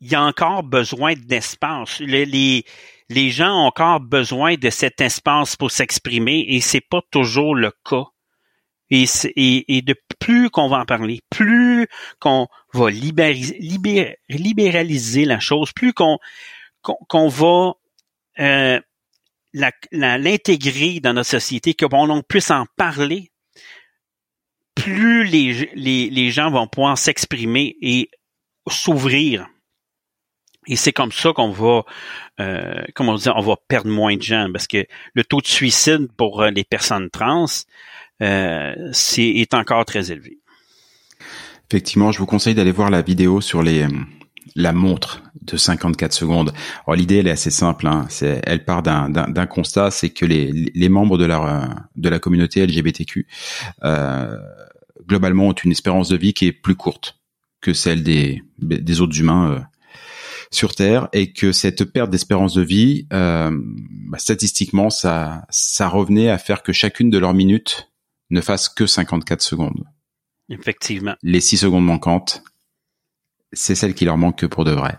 il 0.00 0.10
y 0.10 0.14
a 0.14 0.22
encore 0.22 0.62
besoin 0.62 1.14
d'espace. 1.14 2.00
Les, 2.00 2.26
les, 2.26 2.64
les, 3.08 3.30
gens 3.30 3.52
ont 3.52 3.66
encore 3.66 4.00
besoin 4.00 4.56
de 4.56 4.70
cet 4.70 5.00
espace 5.00 5.56
pour 5.56 5.70
s'exprimer 5.70 6.44
et 6.48 6.60
c'est 6.60 6.80
pas 6.82 7.00
toujours 7.10 7.54
le 7.54 7.72
cas. 7.88 8.04
Et, 8.90 9.82
de 9.82 9.94
plus 10.18 10.50
qu'on 10.50 10.68
va 10.68 10.80
en 10.80 10.84
parler, 10.84 11.20
plus 11.30 11.88
qu'on 12.20 12.48
va 12.72 12.90
libéraliser, 12.90 15.24
la 15.24 15.40
chose, 15.40 15.72
plus 15.72 15.92
qu'on 15.92 16.18
va 17.28 17.72
euh, 18.38 18.80
l'intégrer 19.92 21.00
dans 21.00 21.14
notre 21.14 21.30
société, 21.30 21.74
qu'on 21.74 22.22
puisse 22.22 22.50
en 22.50 22.66
parler, 22.76 23.30
plus 24.74 25.24
les, 25.24 26.30
gens 26.30 26.50
vont 26.50 26.66
pouvoir 26.66 26.98
s'exprimer 26.98 27.76
et 27.80 28.10
s'ouvrir. 28.68 29.46
Et 30.66 30.76
c'est 30.76 30.92
comme 30.92 31.12
ça 31.12 31.32
qu'on 31.32 31.50
va, 31.50 31.84
euh, 32.40 32.82
comment 32.94 33.14
on 33.14 33.30
on 33.36 33.40
va 33.40 33.56
perdre 33.68 33.90
moins 33.90 34.16
de 34.16 34.22
gens 34.22 34.48
parce 34.50 34.66
que 34.66 34.86
le 35.12 35.24
taux 35.24 35.42
de 35.42 35.46
suicide 35.46 36.08
pour 36.16 36.40
euh, 36.40 36.50
les 36.50 36.64
personnes 36.64 37.10
trans 37.10 37.44
c'est, 38.20 39.26
est 39.26 39.54
encore 39.54 39.84
très 39.84 40.10
élevé. 40.10 40.38
Effectivement, 41.70 42.12
je 42.12 42.18
vous 42.18 42.26
conseille 42.26 42.54
d'aller 42.54 42.72
voir 42.72 42.90
la 42.90 43.02
vidéo 43.02 43.40
sur 43.40 43.62
les 43.62 43.82
euh, 43.82 43.88
la 44.54 44.72
montre 44.72 45.22
de 45.40 45.56
54 45.56 46.12
secondes. 46.12 46.52
Alors 46.86 46.96
l'idée 46.96 47.16
elle 47.16 47.26
est 47.26 47.32
assez 47.32 47.50
simple. 47.50 47.86
Hein. 47.86 48.06
Elle 48.20 48.64
part 48.64 48.82
d'un, 48.82 49.08
d'un, 49.08 49.46
constat, 49.46 49.90
c'est 49.90 50.10
que 50.10 50.26
les, 50.26 50.52
les 50.52 50.88
membres 50.88 51.18
de 51.18 51.24
la 51.24 51.86
de 51.96 52.08
la 52.08 52.18
communauté 52.18 52.64
LGBTQ 52.64 53.26
euh, 53.82 54.36
globalement 55.08 55.48
ont 55.48 55.52
une 55.52 55.72
espérance 55.72 56.08
de 56.08 56.16
vie 56.16 56.34
qui 56.34 56.46
est 56.46 56.52
plus 56.52 56.76
courte 56.76 57.18
que 57.60 57.72
celle 57.72 58.02
des, 58.02 58.42
des 58.58 59.00
autres 59.00 59.18
humains 59.18 59.50
euh, 59.50 59.60
sur 60.50 60.74
Terre 60.74 61.08
et 61.12 61.32
que 61.32 61.50
cette 61.50 61.84
perte 61.84 62.10
d'espérance 62.10 62.54
de 62.54 62.62
vie, 62.62 63.06
euh, 63.12 63.50
bah, 64.08 64.18
statistiquement, 64.18 64.90
ça, 64.90 65.46
ça 65.48 65.88
revenait 65.88 66.28
à 66.28 66.38
faire 66.38 66.62
que 66.62 66.72
chacune 66.72 67.10
de 67.10 67.18
leurs 67.18 67.34
minutes 67.34 67.90
ne 68.30 68.40
fasse 68.40 68.68
que 68.68 68.86
54 68.86 69.42
secondes. 69.42 69.84
Effectivement. 70.48 71.14
Les 71.22 71.40
6 71.40 71.58
secondes 71.58 71.84
manquantes, 71.84 72.42
c'est 73.52 73.74
celle 73.74 73.94
qui 73.94 74.04
leur 74.04 74.18
manque 74.18 74.46
pour 74.46 74.64
de 74.64 74.72
vrai. 74.72 74.98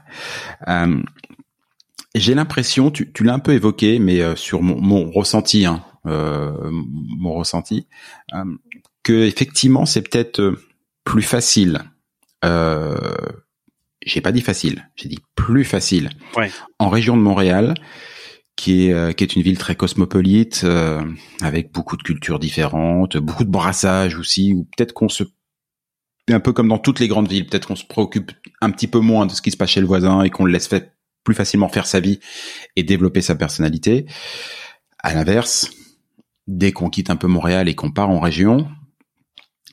Euh, 0.68 1.02
j'ai 2.16 2.34
l'impression, 2.34 2.92
tu, 2.92 3.12
tu 3.12 3.24
l'as 3.24 3.34
un 3.34 3.40
peu 3.40 3.54
évoqué, 3.54 4.00
mais 4.00 4.22
euh, 4.22 4.36
sur 4.36 4.62
mon, 4.62 4.80
mon 4.80 5.12
ressenti, 5.12 5.66
hein, 5.66 5.84
euh, 6.06 6.54
mon 6.72 7.34
ressenti, 7.34 7.88
que 9.04 9.26
effectivement 9.26 9.86
c'est 9.86 10.02
peut-être 10.02 10.56
plus 11.04 11.24
facile. 11.24 11.84
J'ai 14.06 14.22
pas 14.22 14.32
dit 14.32 14.42
facile, 14.42 14.88
j'ai 14.96 15.10
dit 15.10 15.20
plus 15.34 15.66
facile. 15.66 16.10
Ouais. 16.38 16.52
En 16.78 16.90
région 16.90 17.18
de 17.18 17.24
Montréal, 17.24 17.74
qui 18.56 18.88
est 18.88 18.94
euh, 18.94 19.12
qui 19.12 19.24
est 19.24 19.36
une 19.36 19.42
ville 19.42 19.58
très 19.58 19.76
cosmopolite, 19.76 20.62
euh, 20.64 21.02
avec 21.42 21.72
beaucoup 21.72 21.98
de 21.98 22.04
cultures 22.04 22.40
différentes, 22.40 23.18
beaucoup 23.18 23.44
de 23.44 23.50
brassage 23.50 24.18
aussi, 24.18 24.54
ou 24.54 24.68
peut-être 24.76 24.94
qu'on 24.94 25.10
se 25.10 25.24
un 26.30 26.40
peu 26.40 26.54
comme 26.54 26.70
dans 26.70 26.80
toutes 26.80 27.00
les 27.00 27.08
grandes 27.08 27.30
villes, 27.30 27.46
peut-être 27.46 27.68
qu'on 27.68 27.76
se 27.76 27.86
préoccupe 27.86 28.32
un 28.62 28.72
petit 28.72 28.88
peu 28.88 29.00
moins 29.00 29.26
de 29.26 29.32
ce 29.32 29.42
qui 29.42 29.52
se 29.52 29.58
passe 29.58 29.70
chez 29.70 29.82
le 29.82 29.88
voisin 29.88 30.24
et 30.24 30.30
qu'on 30.30 30.46
le 30.46 30.52
laisse 30.52 30.68
fait 30.68 30.96
plus 31.24 31.36
facilement 31.36 31.70
faire 31.70 31.86
sa 31.86 32.00
vie 32.00 32.20
et 32.76 32.84
développer 32.84 33.22
sa 33.22 33.36
personnalité. 33.36 34.06
À 35.00 35.14
l'inverse, 35.14 35.70
dès 36.48 36.72
qu'on 36.72 36.90
quitte 36.90 37.10
un 37.10 37.16
peu 37.16 37.28
Montréal 37.28 37.68
et 37.68 37.76
qu'on 37.76 37.92
part 37.92 38.10
en 38.10 38.20
région, 38.20 38.68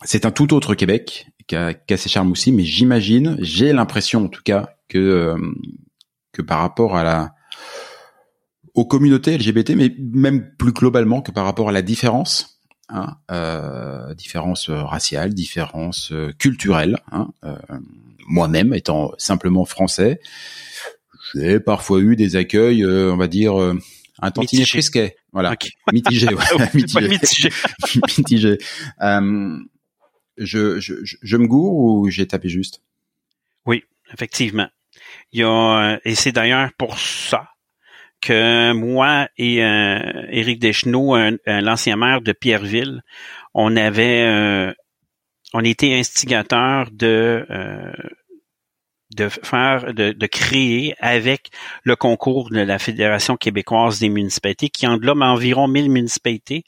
c'est 0.03 0.27
un 0.27 0.31
tout 0.31 0.53
autre 0.53 0.75
Québec 0.75 1.29
qui 1.47 1.57
a, 1.57 1.73
qui 1.73 1.95
a 1.95 1.97
ses 1.97 2.09
charmes 2.09 2.33
aussi, 2.33 2.53
mais 2.53 2.65
j'imagine, 2.65 3.37
j'ai 3.41 3.73
l'impression 3.73 4.25
en 4.25 4.29
tout 4.29 4.43
cas 4.45 4.75
que 4.89 4.99
euh, 4.99 5.39
que 6.33 6.43
par 6.43 6.61
rapport 6.61 6.97
à 6.97 7.05
la 7.05 7.35
aux 8.75 8.85
communautés 8.85 9.37
LGBT, 9.37 9.71
mais 9.71 9.95
même 9.99 10.55
plus 10.57 10.73
globalement 10.73 11.21
que 11.21 11.31
par 11.31 11.45
rapport 11.45 11.69
à 11.69 11.73
la 11.73 11.83
différence, 11.83 12.61
hein, 12.89 13.17
euh, 13.31 14.15
différence 14.15 14.71
raciale, 14.71 15.35
différence 15.35 16.13
euh, 16.13 16.33
culturelle. 16.39 16.99
Hein, 17.11 17.29
euh, 17.45 17.57
Moi-même, 18.27 18.73
étant 18.73 19.13
simplement 19.19 19.65
français, 19.65 20.21
j'ai 21.35 21.61
parfois 21.61 22.01
eu 22.01 22.17
des 22.17 22.37
accueils, 22.37 22.85
on 22.85 23.17
va 23.17 23.27
dire, 23.27 23.55
un 24.21 24.31
tantinet 24.31 24.65
frisquet. 24.65 25.17
Voilà, 25.33 25.57
mitigé, 25.93 26.29
mitigé, 26.75 27.09
mitigé. 27.09 27.49
mitigé. 28.19 28.59
Euh, 29.01 29.59
je, 30.37 30.79
je, 30.81 30.95
je 31.03 31.37
me 31.37 31.47
gourre 31.47 31.75
ou 31.75 32.11
j'ai 32.11 32.27
tapé 32.27 32.49
juste? 32.49 32.83
Oui, 33.67 33.85
effectivement. 34.13 34.69
Il 35.33 35.41
y 35.41 35.43
a, 35.43 35.99
et 36.05 36.15
c'est 36.15 36.33
d'ailleurs 36.33 36.71
pour 36.77 36.99
ça 36.99 37.52
que 38.23 38.73
moi 38.73 39.29
et 39.37 39.63
euh, 39.63 40.27
Éric 40.31 40.61
Deschenaux, 40.61 41.17
l'ancien 41.47 41.97
maire 41.97 42.23
de 42.23 42.33
Pierreville, 42.33 43.03
on 43.53 43.77
avait, 43.77 44.23
euh, 44.23 44.73
on 45.53 45.65
était 45.65 45.95
instigateurs 45.95 46.91
de 46.91 47.45
euh, 47.51 47.93
de 49.15 49.29
faire, 49.29 49.93
de, 49.93 50.13
de, 50.13 50.27
créer 50.27 50.95
avec 50.99 51.51
le 51.83 51.97
concours 51.97 52.49
de 52.49 52.61
la 52.61 52.79
Fédération 52.79 53.37
québécoise 53.37 53.99
des 53.99 54.09
municipalités, 54.09 54.71
qui 54.71 54.87
englobe 54.87 55.21
environ 55.21 55.69
1000 55.69 55.91
municipalités, 55.91 56.65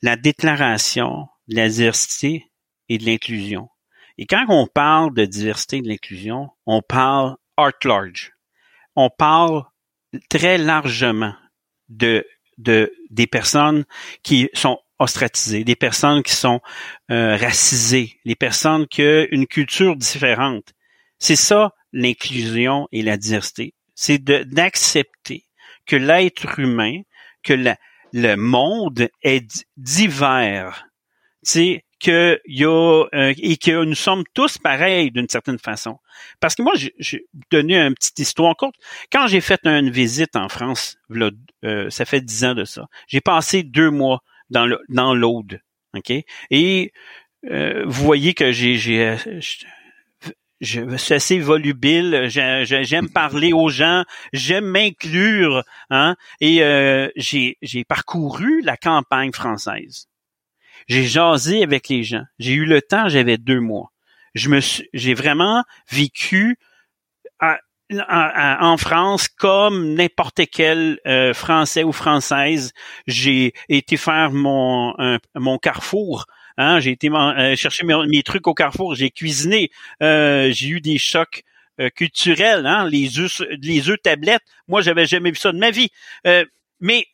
la 0.00 0.16
déclaration 0.16 1.28
de 1.48 1.56
la 1.56 1.68
diversité 1.68 2.46
et 2.88 2.96
de 2.96 3.04
l'inclusion. 3.04 3.68
Et 4.16 4.24
quand 4.24 4.46
on 4.48 4.66
parle 4.66 5.12
de 5.12 5.26
diversité 5.26 5.76
et 5.76 5.82
de 5.82 5.88
l'inclusion, 5.88 6.48
on 6.64 6.80
parle 6.80 7.36
art 7.58 7.72
large. 7.84 8.32
On 8.94 9.10
parle 9.10 9.64
très 10.28 10.58
largement 10.58 11.34
de, 11.88 12.26
de 12.58 12.92
des 13.10 13.26
personnes 13.26 13.84
qui 14.22 14.48
sont 14.54 14.78
ostratisées, 14.98 15.64
des 15.64 15.76
personnes 15.76 16.22
qui 16.22 16.34
sont 16.34 16.60
euh, 17.10 17.36
racisées, 17.36 18.18
des 18.24 18.34
personnes 18.34 18.86
qui 18.86 19.02
ont 19.02 19.26
une 19.30 19.46
culture 19.46 19.96
différente. 19.96 20.72
C'est 21.18 21.36
ça 21.36 21.72
l'inclusion 21.92 22.88
et 22.92 23.02
la 23.02 23.16
diversité. 23.16 23.74
c'est 23.94 24.22
d'accepter 24.22 25.46
que 25.86 25.96
l'être 25.96 26.58
humain, 26.58 27.00
que 27.42 27.54
le 28.12 28.36
monde 28.36 29.08
est 29.22 29.66
divers. 29.76 30.86
Tu 31.44 31.52
sais, 31.52 31.84
que 32.00 32.40
y 32.46 32.64
a 32.64 33.04
euh, 33.14 33.34
et 33.38 33.56
que 33.56 33.84
nous 33.84 33.94
sommes 33.94 34.24
tous 34.34 34.58
pareils 34.58 35.10
d'une 35.10 35.28
certaine 35.28 35.58
façon. 35.58 35.98
Parce 36.40 36.54
que 36.54 36.62
moi, 36.62 36.74
j'ai 36.98 37.26
donné 37.50 37.78
une 37.78 37.94
petite 37.94 38.18
histoire 38.18 38.56
courte. 38.56 38.76
Quand 39.10 39.26
j'ai 39.26 39.40
fait 39.40 39.66
une 39.66 39.90
visite 39.90 40.36
en 40.36 40.48
France, 40.48 40.96
euh, 41.64 41.90
ça 41.90 42.04
fait 42.04 42.20
dix 42.20 42.44
ans 42.44 42.54
de 42.54 42.64
ça, 42.64 42.86
j'ai 43.08 43.20
passé 43.20 43.62
deux 43.62 43.90
mois 43.90 44.22
dans 44.50 44.66
le, 44.66 44.78
dans 44.88 45.14
l'Aude, 45.14 45.60
ok? 45.94 46.12
Et 46.50 46.92
euh, 47.50 47.84
vous 47.86 48.04
voyez 48.04 48.34
que 48.34 48.52
j'ai, 48.52 48.76
j'ai 48.76 49.16
je 50.60 50.96
suis 50.96 51.14
assez 51.14 51.38
volubile, 51.38 52.28
j'aime 52.28 53.10
parler 53.10 53.52
aux 53.52 53.68
gens, 53.68 54.04
j'aime 54.32 54.64
m'inclure, 54.64 55.62
hein, 55.90 56.16
et 56.40 56.56
j'ai, 57.16 57.58
j'ai 57.60 57.84
parcouru 57.84 58.62
la 58.62 58.78
campagne 58.78 59.32
française. 59.32 60.08
J'ai 60.86 61.04
jasé 61.04 61.62
avec 61.62 61.88
les 61.88 62.04
gens. 62.04 62.24
J'ai 62.38 62.52
eu 62.52 62.64
le 62.64 62.80
temps, 62.80 63.08
j'avais 63.08 63.38
deux 63.38 63.60
mois. 63.60 63.92
Je 64.34 64.48
me 64.50 64.60
j'ai 64.92 65.14
vraiment 65.14 65.64
vécu 65.90 66.58
en 67.90 68.76
France 68.76 69.28
comme 69.28 69.94
n'importe 69.94 70.42
quel 70.50 70.98
euh, 71.06 71.34
Français 71.34 71.84
ou 71.84 71.92
Française. 71.92 72.72
J'ai 73.06 73.52
été 73.68 73.96
faire 73.96 74.30
mon 74.32 74.94
mon 75.34 75.58
carrefour. 75.58 76.26
Hein, 76.58 76.80
j'ai 76.80 76.92
été 76.92 77.10
euh, 77.10 77.54
chercher 77.54 77.84
mes, 77.84 78.22
trucs 78.22 78.46
au 78.46 78.54
carrefour. 78.54 78.94
J'ai 78.94 79.10
cuisiné. 79.10 79.70
Euh, 80.02 80.50
j'ai 80.52 80.68
eu 80.68 80.80
des 80.80 80.98
chocs 80.98 81.42
culturels. 81.94 82.66
Hein, 82.66 82.88
les 82.88 83.18
œufs 83.18 83.42
les 83.60 83.90
œufs 83.90 84.00
tablettes. 84.02 84.42
Moi, 84.68 84.80
j'avais 84.80 85.06
jamais 85.06 85.30
vu 85.30 85.36
ça 85.36 85.52
de 85.52 85.58
ma 85.58 85.70
vie. 85.70 85.90
mais 86.80 87.06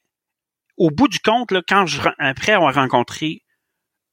au 0.78 0.90
bout 0.90 1.08
du 1.08 1.20
compte, 1.20 1.50
là, 1.50 1.62
quand 1.66 1.86
je 1.86 2.00
après 2.18 2.52
avoir 2.52 2.74
rencontré 2.74 3.41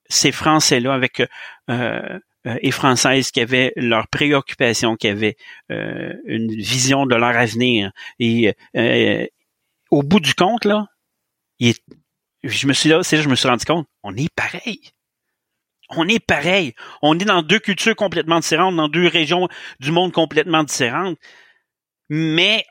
ces 0.10 0.32
Français-là 0.32 0.94
avec 0.94 1.22
euh, 1.22 2.20
euh, 2.48 2.56
et 2.62 2.72
Françaises 2.72 3.32
qui 3.32 3.42
avaient 3.42 3.74
leurs 3.76 4.08
préoccupations, 4.08 4.96
qui 4.96 5.08
avaient 5.08 5.38
euh, 5.72 6.14
une 6.26 6.52
vision 6.52 7.06
de 7.06 7.16
leur 7.16 7.38
avenir? 7.38 7.92
Et 8.20 8.54
au 9.92 10.04
bout 10.04 10.20
du 10.20 10.34
compte, 10.34 10.66
là, 10.66 10.88
je 11.60 12.68
me 12.68 12.74
suis 12.74 12.90
là, 12.90 13.04
c'est 13.04 13.18
là 13.18 13.22
je 13.24 13.30
me 13.30 13.36
suis 13.36 13.48
rendu 13.48 13.66
compte, 13.66 13.88
on 14.04 14.16
est 14.16 14.34
pareil. 14.34 14.82
On 15.92 16.08
est 16.08 16.24
pareil. 16.24 16.74
On 17.02 17.18
est 17.18 17.26
dans 17.26 17.42
deux 17.42 17.58
cultures 17.60 17.96
complètement 17.96 18.40
différentes, 18.40 18.76
dans 18.76 18.90
deux 18.90 19.08
régions 19.08 19.48
du 19.80 19.92
monde 19.92 20.12
complètement 20.12 20.64
différentes. 20.64 21.18
Mais 22.10 22.64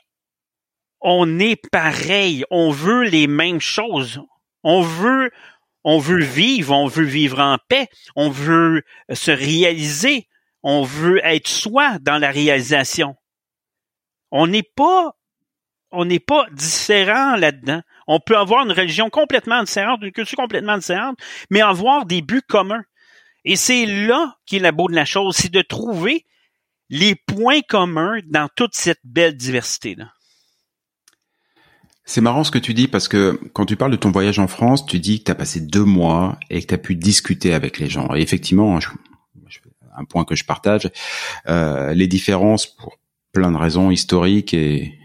on 1.01 1.39
est 1.39 1.57
pareil. 1.69 2.45
On 2.49 2.71
veut 2.71 3.03
les 3.03 3.27
mêmes 3.27 3.59
choses. 3.59 4.21
On 4.63 4.81
veut, 4.81 5.31
on 5.83 5.99
veut 5.99 6.23
vivre, 6.23 6.75
on 6.75 6.87
veut 6.87 7.05
vivre 7.05 7.39
en 7.39 7.57
paix, 7.69 7.87
on 8.15 8.29
veut 8.29 8.83
se 9.13 9.31
réaliser, 9.31 10.27
on 10.63 10.83
veut 10.83 11.19
être 11.23 11.47
soi 11.47 11.99
dans 11.99 12.17
la 12.17 12.31
réalisation. 12.31 13.15
On 14.31 14.47
n'est 14.47 14.63
pas 14.63 15.15
on 15.91 16.05
n'est 16.05 16.19
pas 16.19 16.45
différent 16.51 17.35
là-dedans. 17.35 17.81
On 18.05 18.19
peut 18.19 18.37
avoir 18.37 18.63
une 18.63 18.71
religion 18.71 19.09
complètement 19.09 19.63
différente, 19.63 20.01
une 20.03 20.11
culture 20.11 20.37
complètement 20.37 20.77
différente, 20.77 21.17
mais 21.49 21.61
avoir 21.61 22.05
des 22.05 22.21
buts 22.21 22.43
communs. 22.47 22.83
Et 23.43 23.55
c'est 23.55 23.85
là 23.85 24.35
qui 24.45 24.57
est 24.57 24.59
la 24.59 24.71
beau 24.71 24.87
de 24.87 24.95
la 24.95 25.05
chose, 25.05 25.35
c'est 25.35 25.51
de 25.51 25.61
trouver 25.61 26.25
les 26.89 27.15
points 27.15 27.61
communs 27.61 28.19
dans 28.25 28.49
toute 28.55 28.75
cette 28.75 28.99
belle 29.03 29.35
diversité-là. 29.35 30.11
C'est 32.09 32.21
marrant 32.21 32.43
ce 32.43 32.49
que 32.49 32.57
tu 32.57 32.73
dis 32.73 32.87
parce 32.87 33.07
que 33.07 33.39
quand 33.53 33.67
tu 33.67 33.75
parles 33.75 33.91
de 33.91 33.95
ton 33.95 34.09
voyage 34.09 34.39
en 34.39 34.47
France, 34.47 34.83
tu 34.83 34.97
dis 34.97 35.19
que 35.19 35.25
tu 35.25 35.31
as 35.31 35.35
passé 35.35 35.61
deux 35.61 35.83
mois 35.83 36.39
et 36.49 36.59
que 36.59 36.65
tu 36.65 36.73
as 36.73 36.79
pu 36.79 36.95
discuter 36.95 37.53
avec 37.53 37.77
les 37.77 37.87
gens. 37.87 38.15
Et 38.15 38.21
effectivement, 38.21 38.79
un 39.95 40.05
point 40.05 40.25
que 40.25 40.33
je 40.33 40.43
partage, 40.43 40.89
euh, 41.47 41.93
les 41.93 42.07
différences 42.07 42.65
pour 42.65 42.97
plein 43.31 43.51
de 43.51 43.57
raisons 43.57 43.91
historiques 43.91 44.55
et, 44.55 44.95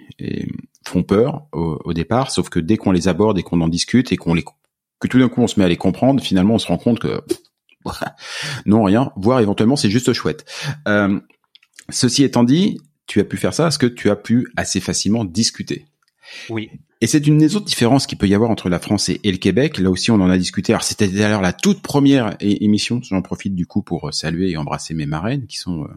font 0.87 1.03
peur 1.03 1.47
au, 1.53 1.93
départ, 1.93 2.31
sauf 2.31 2.49
que 2.49 2.59
dès 2.59 2.79
qu'on 2.79 2.91
les 2.91 3.07
aborde 3.07 3.39
et 3.39 3.43
qu'on 3.43 3.61
en 3.61 3.69
discute 3.69 4.11
et 4.11 4.17
qu'on 4.17 4.33
les 4.33 4.45
que 4.99 5.07
tout 5.07 5.19
d'un 5.19 5.29
coup 5.29 5.43
on 5.43 5.47
se 5.47 5.61
met 5.61 5.67
à 5.67 5.69
les 5.69 5.77
comprendre, 5.77 6.23
finalement 6.23 6.55
on 6.55 6.59
se 6.59 6.69
rend 6.69 6.79
compte 6.79 7.01
que 7.01 7.21
non 8.65 8.83
rien, 8.83 9.13
voire 9.17 9.41
éventuellement 9.41 9.77
c'est 9.77 9.91
juste 9.91 10.11
chouette. 10.15 10.47
Euh, 10.89 11.21
ceci 11.91 12.25
étant 12.25 12.45
dit, 12.45 12.81
tu 13.07 13.21
as 13.21 13.25
pu 13.25 13.37
faire 13.37 13.53
ça 13.53 13.65
parce 13.65 13.77
que 13.77 13.87
tu 13.87 14.09
as 14.09 14.17
pu 14.17 14.51
assez 14.57 14.81
facilement 14.81 15.27
discuter. 15.27 15.85
Oui. 16.49 16.71
Et 17.01 17.07
c'est 17.07 17.27
une 17.27 17.39
des 17.39 17.57
autres 17.57 17.67
différences 17.67 18.07
qu'il 18.07 18.19
peut 18.19 18.29
y 18.29 18.35
avoir 18.35 18.51
entre 18.51 18.69
la 18.69 18.79
France 18.79 19.09
et, 19.09 19.21
le 19.23 19.37
Québec. 19.37 19.79
Là 19.79 19.91
aussi, 19.91 20.11
on 20.11 20.21
en 20.21 20.31
a 20.31 20.39
discuté. 20.39 20.73
Alors, 20.73 20.83
c'était 20.83 21.09
d'ailleurs 21.09 21.43
la 21.43 21.53
toute 21.53 21.83
première 21.83 22.37
émission. 22.41 23.01
J'en 23.03 23.23
profite 23.23 23.55
du 23.55 23.67
coup 23.67 23.83
pour 23.83 24.09
euh, 24.09 24.13
saluer 24.13 24.51
et 24.51 24.57
embrasser 24.57 24.95
mes 24.95 25.07
marraines, 25.07 25.47
qui 25.47 25.59
sont 25.59 25.85
euh, 25.85 25.89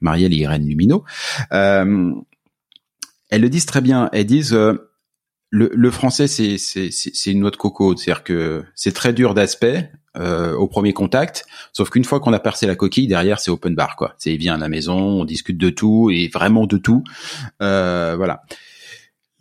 Marielle 0.00 0.32
et 0.32 0.36
Irène 0.36 0.66
Lumino. 0.66 1.04
Euh, 1.52 2.12
elles 3.30 3.40
le 3.40 3.48
disent 3.48 3.66
très 3.66 3.80
bien. 3.80 4.10
Elles 4.12 4.26
disent 4.26 4.56
le, 5.50 5.90
français, 5.90 6.28
c'est 6.28 7.30
une 7.30 7.40
noix 7.40 7.50
de 7.50 7.56
coco. 7.56 7.96
C'est-à-dire 7.96 8.22
que 8.22 8.62
c'est 8.74 8.92
très 8.92 9.12
dur 9.12 9.34
d'aspect 9.34 9.90
au 10.14 10.68
premier 10.68 10.92
contact, 10.92 11.46
sauf 11.72 11.88
qu'une 11.88 12.04
fois 12.04 12.20
qu'on 12.20 12.34
a 12.34 12.38
percé 12.38 12.66
la 12.66 12.76
coquille, 12.76 13.06
derrière, 13.06 13.40
c'est 13.40 13.50
open 13.50 13.74
bar. 13.74 13.96
quoi. 13.96 14.14
C'est 14.18 14.36
vient 14.36 14.56
à 14.56 14.58
la 14.58 14.68
maison, 14.68 14.98
on 14.98 15.24
discute 15.24 15.56
de 15.56 15.70
tout 15.70 16.10
et 16.10 16.28
vraiment 16.28 16.66
de 16.66 16.76
tout. 16.76 17.02
voilà. 17.58 18.42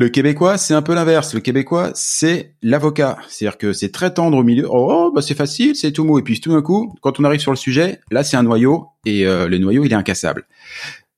Le 0.02 0.10
québécois, 0.10 0.58
c'est 0.58 0.74
un 0.74 0.82
peu 0.82 0.96
l'inverse. 0.96 1.36
Le 1.36 1.42
québécois, 1.42 1.92
c'est 1.94 2.56
l'avocat. 2.64 3.20
C'est-à-dire 3.28 3.60
que 3.60 3.72
c'est 3.72 3.92
très 3.92 4.12
tendre 4.12 4.36
au 4.36 4.42
milieu. 4.42 4.66
Oh, 4.68 5.12
bah 5.14 5.22
c'est 5.22 5.36
facile, 5.36 5.76
c'est 5.76 5.92
tout 5.92 6.04
mou. 6.04 6.18
Et 6.18 6.24
puis 6.24 6.42
tout 6.42 6.50
d'un 6.50 6.64
coup, 6.64 6.96
quand 7.02 7.20
on 7.20 7.24
arrive 7.24 7.40
sur 7.40 7.52
le 7.52 7.56
sujet, 7.56 8.00
là, 8.10 8.24
c'est 8.24 8.36
un 8.36 8.42
noyau 8.42 8.88
et 9.06 9.28
euh, 9.28 9.48
le 9.48 9.60
noyau, 9.60 9.86
il 9.86 9.92
est 9.92 9.96
incassable. 9.96 10.48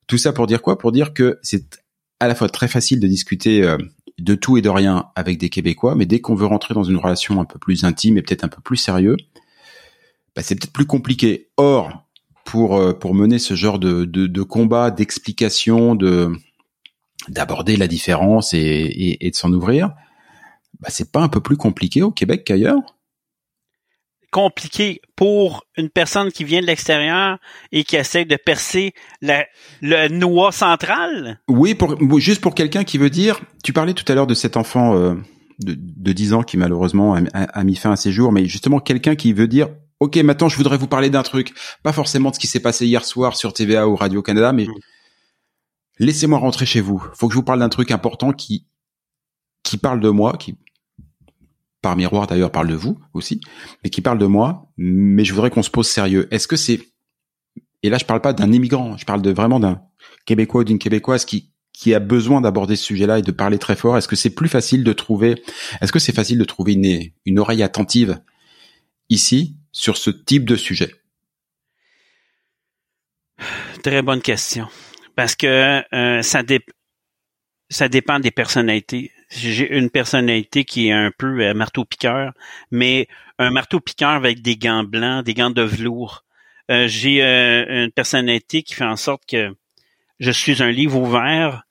Tout 0.08 0.18
ça 0.18 0.34
pour 0.34 0.48
dire 0.48 0.62
quoi? 0.62 0.78
Pour 0.78 0.92
dire 0.92 1.14
que 1.14 1.40
c'est 1.44 1.80
à 2.20 2.28
la 2.28 2.36
fois 2.36 2.50
très 2.50 2.68
facile 2.68 3.00
de 3.00 3.08
discuter 3.08 3.64
euh, 3.64 3.78
de 4.20 4.36
tout 4.36 4.58
et 4.58 4.62
de 4.62 4.68
rien 4.68 5.06
avec 5.16 5.38
des 5.38 5.48
Québécois, 5.48 5.96
mais 5.96 6.06
dès 6.06 6.20
qu'on 6.20 6.36
veut 6.36 6.46
rentrer 6.46 6.74
dans 6.74 6.84
une 6.84 6.98
relation 6.98 7.40
un 7.40 7.46
peu 7.46 7.60
plus 7.60 7.86
intime 7.86 8.18
et 8.18 8.22
peut-être 8.22 8.44
un 8.44 8.50
peu 8.50 8.60
plus 8.62 8.76
sérieux, 8.76 9.16
bah, 10.36 10.42
c'est 10.44 10.56
peut-être 10.56 10.74
plus 10.74 10.88
compliqué. 10.88 11.48
Or, 11.56 12.04
pour 12.44 12.76
euh, 12.76 12.92
pour 12.92 13.16
mener 13.16 13.40
ce 13.40 13.54
genre 13.54 13.80
de, 13.80 14.04
de, 14.04 14.28
de 14.28 14.42
combat, 14.42 14.92
d'explication, 14.92 15.96
de 15.96 16.34
d'aborder 17.30 17.76
la 17.76 17.88
différence 17.88 18.54
et, 18.54 19.18
de 19.22 19.36
s'en 19.36 19.52
ouvrir, 19.52 19.92
bah, 20.80 20.90
c'est 20.90 21.12
pas 21.12 21.22
un 21.22 21.30
peu 21.30 21.42
plus 21.42 21.58
compliqué 21.58 22.02
au 22.02 22.12
Québec 22.12 22.44
qu'ailleurs. 22.46 22.82
Compliqué 24.32 25.00
pour 25.16 25.64
une 25.78 25.90
personne 25.90 26.32
qui 26.32 26.44
vient 26.44 26.62
de 26.62 26.66
l'extérieur 26.66 27.38
et 27.72 27.84
qui 27.84 27.98
essaie 27.98 28.26
de 28.26 28.36
percer 28.36 28.94
la, 29.22 29.46
le 29.82 30.08
noix 30.08 30.52
central? 30.52 31.40
Oui, 31.48 31.76
pour, 31.76 31.96
juste 32.20 32.42
pour 32.42 32.56
quelqu'un 32.56 32.84
qui 32.84 32.98
veut 32.98 33.12
dire, 33.12 33.40
tu 33.64 33.74
parlais 33.74 33.94
tout 33.94 34.12
à 34.12 34.16
l'heure 34.16 34.26
de 34.26 34.34
cet 34.34 34.58
enfant 34.58 34.96
euh, 34.96 35.14
de, 35.60 35.76
de 35.78 36.12
10 36.12 36.34
ans 36.34 36.42
qui 36.42 36.58
malheureusement 36.58 37.16
a, 37.34 37.64
mis 37.64 37.76
fin 37.76 37.92
à 37.92 37.96
ses 37.96 38.12
jours, 38.12 38.32
mais 38.32 38.46
justement 38.46 38.80
quelqu'un 38.80 39.16
qui 39.16 39.34
veut 39.34 39.48
dire, 39.48 39.70
ok, 40.00 40.18
maintenant 40.18 40.50
je 40.50 40.58
voudrais 40.58 40.78
vous 40.78 40.88
parler 40.88 41.12
d'un 41.12 41.24
truc, 41.24 41.54
pas 41.84 41.94
forcément 41.94 42.32
de 42.32 42.36
ce 42.36 42.40
qui 42.40 42.48
s'est 42.48 42.60
passé 42.60 42.88
hier 42.88 43.06
soir 43.06 43.36
sur 43.38 43.54
TVA 43.54 43.88
ou 43.88 43.96
Radio 43.96 44.24
Canada, 44.24 44.52
mais 44.52 44.66
mm 44.66 44.74
laissez-moi 46.00 46.40
rentrer 46.40 46.66
chez 46.66 46.82
vous. 46.82 47.04
Faut 47.14 47.28
que 47.28 47.34
je 47.34 47.38
vous 47.38 47.44
parle 47.44 47.60
d'un 47.60 47.70
truc 47.70 47.92
important 47.92 48.34
qui 48.34 48.66
qui 49.64 49.78
parle 49.78 50.02
de 50.02 50.10
moi, 50.10 50.36
qui 50.38 50.58
par 51.82 51.96
miroir 51.96 52.28
d'ailleurs 52.28 52.52
parle 52.52 52.68
de 52.68 52.76
vous 52.76 53.00
aussi, 53.14 53.42
mais 53.84 53.90
qui 53.90 54.02
parle 54.02 54.18
de 54.18 54.26
moi. 54.26 54.72
Mais 54.78 55.26
je 55.26 55.34
voudrais 55.34 55.50
qu'on 55.50 55.64
se 55.64 55.70
pose 55.70 55.88
sérieux. 55.88 56.28
Est-ce 56.34 56.48
que 56.48 56.56
c'est 56.56 56.80
et 57.84 57.90
là 57.90 57.98
je 57.98 58.06
parle 58.06 58.22
pas 58.22 58.34
d'un 58.34 58.52
immigrant, 58.52 58.98
je 58.98 59.06
parle 59.06 59.22
de 59.22 59.32
vraiment 59.32 59.60
d'un 59.60 59.82
Québécois 60.26 60.62
ou 60.62 60.64
d'une 60.64 60.80
Québécoise 60.80 61.26
qui 61.26 61.52
qui 61.74 61.94
a 61.96 62.00
besoin 62.00 62.40
d'aborder 62.40 62.76
ce 62.76 62.86
sujet-là 62.86 63.20
et 63.20 63.24
de 63.24 63.32
parler 63.32 63.58
très 63.58 63.76
fort. 63.76 63.98
Est-ce 63.98 64.08
que 64.08 64.16
c'est 64.16 64.30
plus 64.30 64.48
facile 64.48 64.84
de 64.84 64.94
trouver 64.94 65.42
Est-ce 65.82 65.92
que 65.92 66.00
c'est 66.00 66.14
facile 66.14 66.38
de 66.38 66.46
trouver 66.46 66.74
une 66.74 67.10
une 67.26 67.40
oreille 67.40 67.64
attentive 67.64 68.20
ici 69.10 69.58
sur 69.72 69.98
ce 69.98 70.10
type 70.10 70.46
de 70.46 70.56
sujet? 70.56 70.94
Très 73.82 74.02
bonne 74.02 74.22
question 74.22 74.68
parce 75.16 75.36
que 75.36 75.84
euh, 75.94 76.22
ça, 76.22 76.44
dé 76.44 76.60
ça 77.70 77.88
dépend 77.88 78.20
des 78.20 78.32
personnalités. 78.32 79.12
J'ai 79.30 79.76
une 79.76 79.90
personnalité 79.90 80.64
qui 80.64 80.88
est 80.88 80.92
un 80.92 81.12
peu 81.18 81.40
euh, 81.40 81.54
marteau-piqueur, 81.54 82.34
mais 82.72 83.08
un 83.40 83.52
marteau-piqueur 83.52 84.12
avec 84.12 84.42
des 84.42 84.58
gants 84.58 84.84
blancs, 84.84 85.26
des 85.26 85.34
gants 85.34 85.50
de 85.50 85.64
velours. 85.64 86.24
Euh, 86.72 86.88
j'ai 86.88 87.22
une 87.22 87.92
personnalité 87.92 88.64
qui 88.64 88.74
fait 88.74 88.86
en 88.86 88.96
sorte 88.96 89.24
que 89.28 89.56
je 90.20 90.32
suis 90.32 90.62
un 90.62 90.72
livre 90.72 91.00
ouvert 91.00 91.64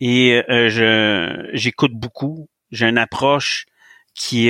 et 0.00 0.42
je 0.48 1.48
j'écoute 1.54 1.92
beaucoup. 1.92 2.48
J'ai 2.70 2.86
une 2.86 2.98
approche 2.98 3.64
qui 4.14 4.48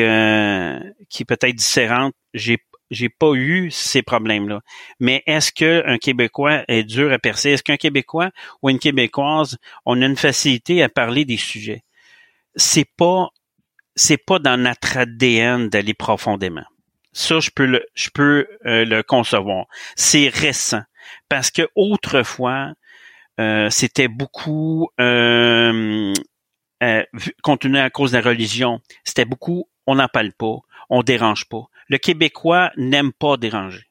qui 1.09 1.23
est 1.23 1.27
peut-être 1.27 1.55
différente. 1.55 2.15
J'ai 2.35 2.59
j'ai 2.91 3.09
pas 3.09 3.33
eu 3.35 3.71
ces 3.71 4.03
problèmes-là. 4.03 4.61
Mais 5.01 5.23
est-ce 5.27 5.53
qu'un 5.53 5.99
Québécois 5.99 6.65
est 6.69 6.85
dur 6.85 7.13
à 7.13 7.19
percer? 7.19 7.51
Est-ce 7.51 7.63
qu'un 7.63 7.77
Québécois 7.77 8.31
ou 8.63 8.71
une 8.71 8.79
Québécoise, 8.79 9.59
on 9.85 10.01
a 10.03 10.07
une 10.07 10.17
facilité 10.17 10.83
à 10.83 10.89
parler 10.89 11.25
des 11.25 11.37
sujets? 11.37 11.85
C'est 12.55 12.89
pas, 12.97 13.29
c'est 13.95 14.25
pas 14.25 14.39
dans 14.39 14.57
notre 14.57 14.97
ADN 14.97 15.69
d'aller 15.69 15.95
profondément. 15.95 16.65
Ça, 17.13 17.41
je 17.41 17.51
peux 17.51 17.67
le, 17.67 17.85
je 17.95 18.11
peux 18.13 18.47
euh, 18.67 18.85
le 18.85 19.03
concevoir. 19.03 19.67
C'est 19.97 20.29
récent 20.29 20.83
parce 21.29 21.51
que 21.51 21.69
autrefois, 21.75 22.73
euh, 23.41 23.69
c'était 23.71 24.09
beaucoup 24.09 24.89
euh, 25.01 26.13
euh, 26.83 27.03
à 27.43 27.91
cause 27.91 28.13
de 28.13 28.19
la 28.19 28.23
religion. 28.23 28.81
C'était 29.05 29.25
beaucoup, 29.25 29.69
on 29.87 29.97
n'en 29.97 30.09
parle 30.09 30.33
pas, 30.33 30.57
on 30.91 31.03
dérange 31.03 31.47
pas. 31.49 31.65
Le 31.89 31.99
Québécois 31.99 32.73
n'aime 32.77 33.13
pas 33.13 33.37
déranger. 33.37 33.85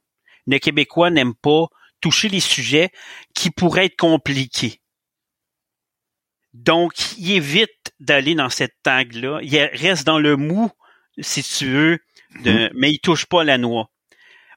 Le 0.47 0.59
Québécois 0.59 1.09
n'aime 1.09 1.33
pas 1.33 1.67
toucher 2.01 2.29
les 2.29 2.39
sujets 2.39 2.91
qui 3.33 3.49
pourraient 3.49 3.85
être 3.85 3.97
compliqués. 3.97 4.81
Donc, 6.53 7.17
il 7.17 7.31
évite 7.31 7.93
d'aller 7.99 8.35
dans 8.35 8.49
cette 8.49 8.75
tag-là. 8.83 9.39
Il 9.41 9.57
reste 9.57 10.05
dans 10.05 10.19
le 10.19 10.37
mou, 10.37 10.69
si 11.19 11.43
tu 11.43 11.67
veux, 11.67 11.99
de, 12.43 12.51
mhm. 12.51 12.69
mais 12.75 12.91
il 12.91 12.99
touche 12.99 13.25
pas 13.25 13.43
la 13.43 13.57
noix. 13.57 13.89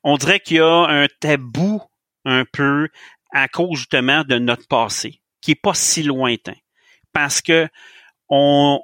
On 0.05 0.17
dirait 0.17 0.41
qu'il 0.41 0.59
y 0.59 0.61
a 0.61 0.87
un 0.87 1.07
tabou 1.21 1.83
un 2.25 2.45
peu 2.45 2.89
à 3.33 3.49
cause 3.49 3.79
justement 3.79 4.23
de 4.25 4.39
notre 4.39 4.67
passé, 4.69 5.21
qui 5.41 5.53
est 5.53 5.61
pas 5.61 5.75
si 5.75 6.03
lointain. 6.03 6.55
Parce 7.13 7.41
que 7.41 7.69
on, 8.29 8.81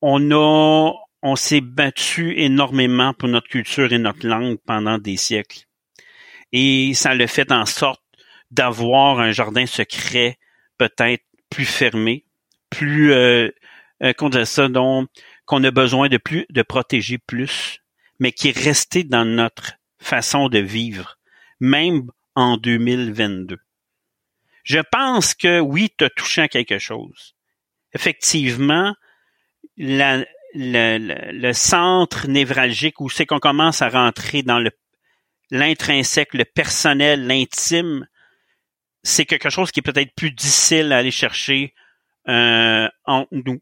on 0.00 0.30
a, 0.30 0.92
on 1.24 1.36
s'est 1.36 1.62
battu 1.62 2.38
énormément 2.38 3.14
pour 3.14 3.30
notre 3.30 3.48
culture 3.48 3.90
et 3.94 3.98
notre 3.98 4.26
langue 4.26 4.58
pendant 4.66 4.98
des 4.98 5.16
siècles. 5.16 5.64
Et 6.52 6.92
ça 6.92 7.14
le 7.14 7.26
fait 7.26 7.50
en 7.50 7.64
sorte 7.64 8.02
d'avoir 8.50 9.20
un 9.20 9.32
jardin 9.32 9.64
secret 9.64 10.38
peut-être 10.76 11.24
plus 11.48 11.64
fermé, 11.64 12.26
plus 12.68 13.12
euh, 13.12 13.48
euh 14.02 14.44
ça, 14.44 14.68
dont 14.68 15.06
qu'on 15.46 15.64
a 15.64 15.70
besoin 15.70 16.10
de 16.10 16.18
plus 16.18 16.44
de 16.50 16.60
protéger 16.60 17.16
plus, 17.16 17.80
mais 18.18 18.32
qui 18.32 18.50
est 18.50 18.58
resté 18.58 19.02
dans 19.02 19.24
notre 19.24 19.72
façon 19.98 20.50
de 20.50 20.58
vivre, 20.58 21.18
même 21.58 22.10
en 22.34 22.58
2022. 22.58 23.56
Je 24.62 24.80
pense 24.92 25.32
que 25.32 25.58
oui, 25.58 25.90
tu 25.96 26.04
as 26.04 26.10
touché 26.10 26.42
à 26.42 26.48
quelque 26.48 26.78
chose. 26.78 27.34
Effectivement, 27.94 28.94
la, 29.78 30.24
le, 30.54 31.52
centre 31.52 32.28
névralgique 32.28 33.00
où 33.00 33.10
c'est 33.10 33.26
qu'on 33.26 33.40
commence 33.40 33.82
à 33.82 33.88
rentrer 33.88 34.42
dans 34.42 34.58
le 34.58 34.70
l'intrinsèque, 35.50 36.34
le 36.34 36.44
personnel, 36.44 37.26
l'intime, 37.26 38.08
c'est 39.02 39.26
quelque 39.26 39.50
chose 39.50 39.70
qui 39.70 39.80
est 39.80 39.82
peut-être 39.82 40.14
plus 40.14 40.30
difficile 40.30 40.92
à 40.92 40.98
aller 40.98 41.10
chercher 41.10 41.74
euh, 42.28 42.88
entre 43.04 43.28
nous. 43.30 43.60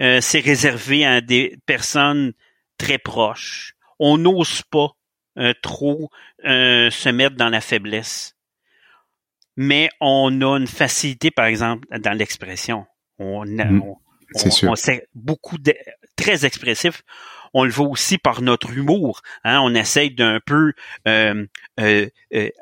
Euh, 0.00 0.20
c'est 0.20 0.40
réservé 0.40 1.04
à 1.04 1.20
des 1.20 1.58
personnes 1.66 2.32
très 2.78 2.98
proches. 2.98 3.74
On 3.98 4.16
n'ose 4.16 4.62
pas 4.62 4.92
euh, 5.38 5.52
trop 5.62 6.10
euh, 6.44 6.90
se 6.90 7.08
mettre 7.08 7.36
dans 7.36 7.50
la 7.50 7.60
faiblesse. 7.60 8.36
Mais 9.56 9.90
on 10.00 10.40
a 10.40 10.56
une 10.58 10.66
facilité, 10.66 11.30
par 11.30 11.44
exemple, 11.44 11.86
dans 11.98 12.16
l'expression. 12.16 12.86
On, 13.18 13.44
mm. 13.44 13.82
C'est 14.34 14.50
sûr. 14.50 14.74
beaucoup 15.14 15.58
de, 15.58 15.74
très 16.16 16.44
expressif. 16.44 17.02
On 17.52 17.64
le 17.64 17.70
voit 17.70 17.88
aussi 17.88 18.18
par 18.18 18.42
notre 18.42 18.70
humour. 18.70 19.22
Hein? 19.44 19.60
On 19.60 19.74
essaye 19.74 20.14
d'un 20.14 20.38
peu 20.44 20.72
euh, 21.08 21.46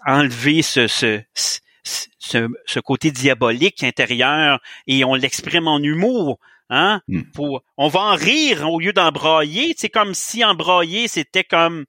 enlever 0.07 0.63
ce, 0.63 0.87
ce, 0.87 1.21
ce, 1.35 2.49
ce, 2.65 2.81
côté 2.81 3.11
diabolique 3.11 3.83
intérieur 3.83 4.61
et 4.87 5.05
on 5.05 5.15
l'exprime 5.15 5.69
en 5.69 5.79
humour. 5.79 6.39
Hein? 6.71 7.03
Mm. 7.09 7.23
Pour, 7.35 7.63
on 7.77 7.89
va 7.89 8.01
en 8.01 8.15
rire 8.15 8.71
au 8.71 8.81
lieu 8.81 8.93
d'embrayer. 8.93 9.75
C'est 9.77 9.91
comme 9.91 10.15
si 10.15 10.43
embrayer, 10.45 11.07
c'était 11.07 11.45
comme 11.45 11.85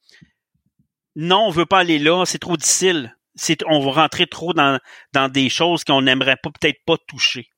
non, 1.15 1.47
on 1.47 1.49
veut 1.49 1.65
pas 1.65 1.79
aller 1.79 1.99
là, 1.99 2.25
c'est 2.25 2.39
trop 2.39 2.57
difficile. 2.57 3.15
C'est, 3.35 3.59
on 3.67 3.79
va 3.79 4.03
rentrer 4.03 4.27
trop 4.27 4.53
dans, 4.53 4.79
dans 5.13 5.29
des 5.29 5.49
choses 5.49 5.83
qu'on 5.83 6.01
n'aimerait 6.01 6.37
pas 6.41 6.49
peut-être 6.49 6.83
pas 6.85 6.97
toucher. 7.07 7.49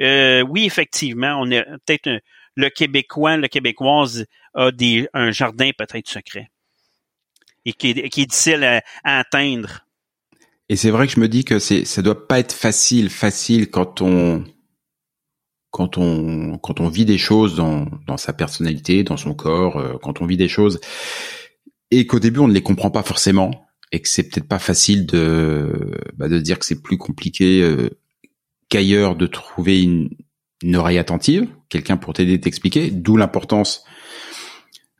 Euh, 0.00 0.42
oui, 0.42 0.64
effectivement, 0.64 1.38
on 1.40 1.50
est 1.50 1.64
peut-être 1.84 2.22
le 2.56 2.68
Québécois, 2.70 3.36
le 3.36 3.48
Québécoise 3.48 4.26
a 4.54 4.70
des, 4.70 5.08
un 5.14 5.30
jardin 5.30 5.70
peut-être 5.76 6.08
secret 6.08 6.50
et 7.64 7.72
qui 7.72 7.90
est, 7.90 8.08
qui 8.08 8.22
est 8.22 8.26
difficile 8.26 8.64
à, 8.64 8.82
atteindre. 9.04 9.86
Et 10.68 10.76
c'est 10.76 10.90
vrai 10.90 11.06
que 11.06 11.12
je 11.12 11.20
me 11.20 11.28
dis 11.28 11.44
que 11.44 11.58
c'est, 11.58 11.84
ça 11.84 12.02
doit 12.02 12.26
pas 12.28 12.38
être 12.38 12.52
facile, 12.52 13.10
facile 13.10 13.70
quand 13.70 14.00
on, 14.02 14.44
quand 15.70 15.98
on, 15.98 16.58
quand 16.58 16.80
on 16.80 16.88
vit 16.88 17.04
des 17.04 17.18
choses 17.18 17.56
dans, 17.56 17.86
dans 18.06 18.16
sa 18.16 18.32
personnalité, 18.32 19.02
dans 19.02 19.16
son 19.16 19.34
corps, 19.34 19.76
euh, 19.76 19.98
quand 20.02 20.22
on 20.22 20.26
vit 20.26 20.36
des 20.36 20.48
choses 20.48 20.80
et 21.90 22.06
qu'au 22.06 22.20
début 22.20 22.38
on 22.38 22.48
ne 22.48 22.54
les 22.54 22.62
comprend 22.62 22.90
pas 22.90 23.02
forcément 23.02 23.66
et 23.92 24.00
que 24.00 24.08
c'est 24.08 24.28
peut-être 24.28 24.48
pas 24.48 24.60
facile 24.60 25.06
de 25.06 25.98
bah, 26.14 26.28
de 26.28 26.38
dire 26.38 26.58
que 26.58 26.64
c'est 26.64 26.80
plus 26.80 26.98
compliqué 26.98 27.60
euh, 27.62 27.90
qu'ailleurs 28.70 29.16
de 29.16 29.26
trouver 29.26 29.82
une, 29.82 30.08
une 30.62 30.76
oreille 30.76 30.98
attentive, 30.98 31.46
quelqu'un 31.68 31.98
pour 31.98 32.14
t'aider, 32.14 32.40
t'expliquer. 32.40 32.90
D'où 32.90 33.18
l'importance 33.18 33.84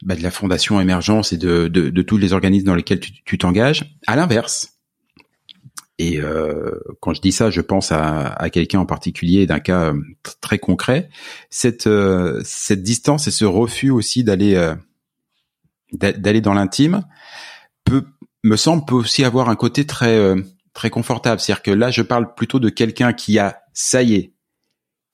bah, 0.03 0.15
de 0.15 0.23
la 0.23 0.31
fondation 0.31 0.81
émergence 0.81 1.33
et 1.33 1.39
de, 1.39 1.69
de, 1.69 1.89
de, 1.89 2.03
tous 2.03 2.19
les 2.19 2.35
organismes 2.35 2.67
dans 2.67 2.75
lesquels 2.75 3.01
tu 3.01 3.39
t'engages. 3.39 3.97
À 4.07 4.17
l'inverse, 4.17 4.81
et 6.01 6.19
euh, 6.19 6.81
quand 7.01 7.13
je 7.13 7.21
dis 7.21 7.31
ça, 7.31 7.51
je 7.51 7.61
pense 7.61 7.93
à, 7.93 8.29
à 8.29 8.49
quelqu'un 8.49 8.79
en 8.79 8.87
particulier 8.87 9.47
d'un 9.47 9.61
cas 9.61 9.93
euh, 9.93 10.01
très 10.41 10.59
concret. 10.59 11.11
Cette 11.51 11.87
euh, 11.87 12.41
cette 12.43 12.83
distance 12.83 13.29
et 13.29 13.31
ce 13.31 13.45
refus 13.45 13.91
aussi 13.91 14.25
d'aller 14.25 14.55
euh, 14.55 14.75
d'aller 15.93 16.41
dans 16.41 16.55
l'intime 16.55 17.05
peut 17.85 18.07
me 18.45 18.57
semble 18.57 18.87
peut 18.87 18.95
aussi 18.95 19.25
avoir 19.25 19.51
un 19.51 19.57
côté 19.57 19.85
très 19.85 20.17
euh, 20.17 20.41
très 20.73 20.89
confortable. 20.89 21.39
C'est-à-dire 21.39 21.63
que 21.63 21.71
là, 21.71 21.91
je 21.91 22.01
parle 22.01 22.35
plutôt 22.35 22.61
de 22.61 22.71
quelqu'un 22.71 23.13
qui 23.13 23.39
a 23.39 23.60
ça 23.73 24.03
y 24.03 24.15
est, 24.15 24.35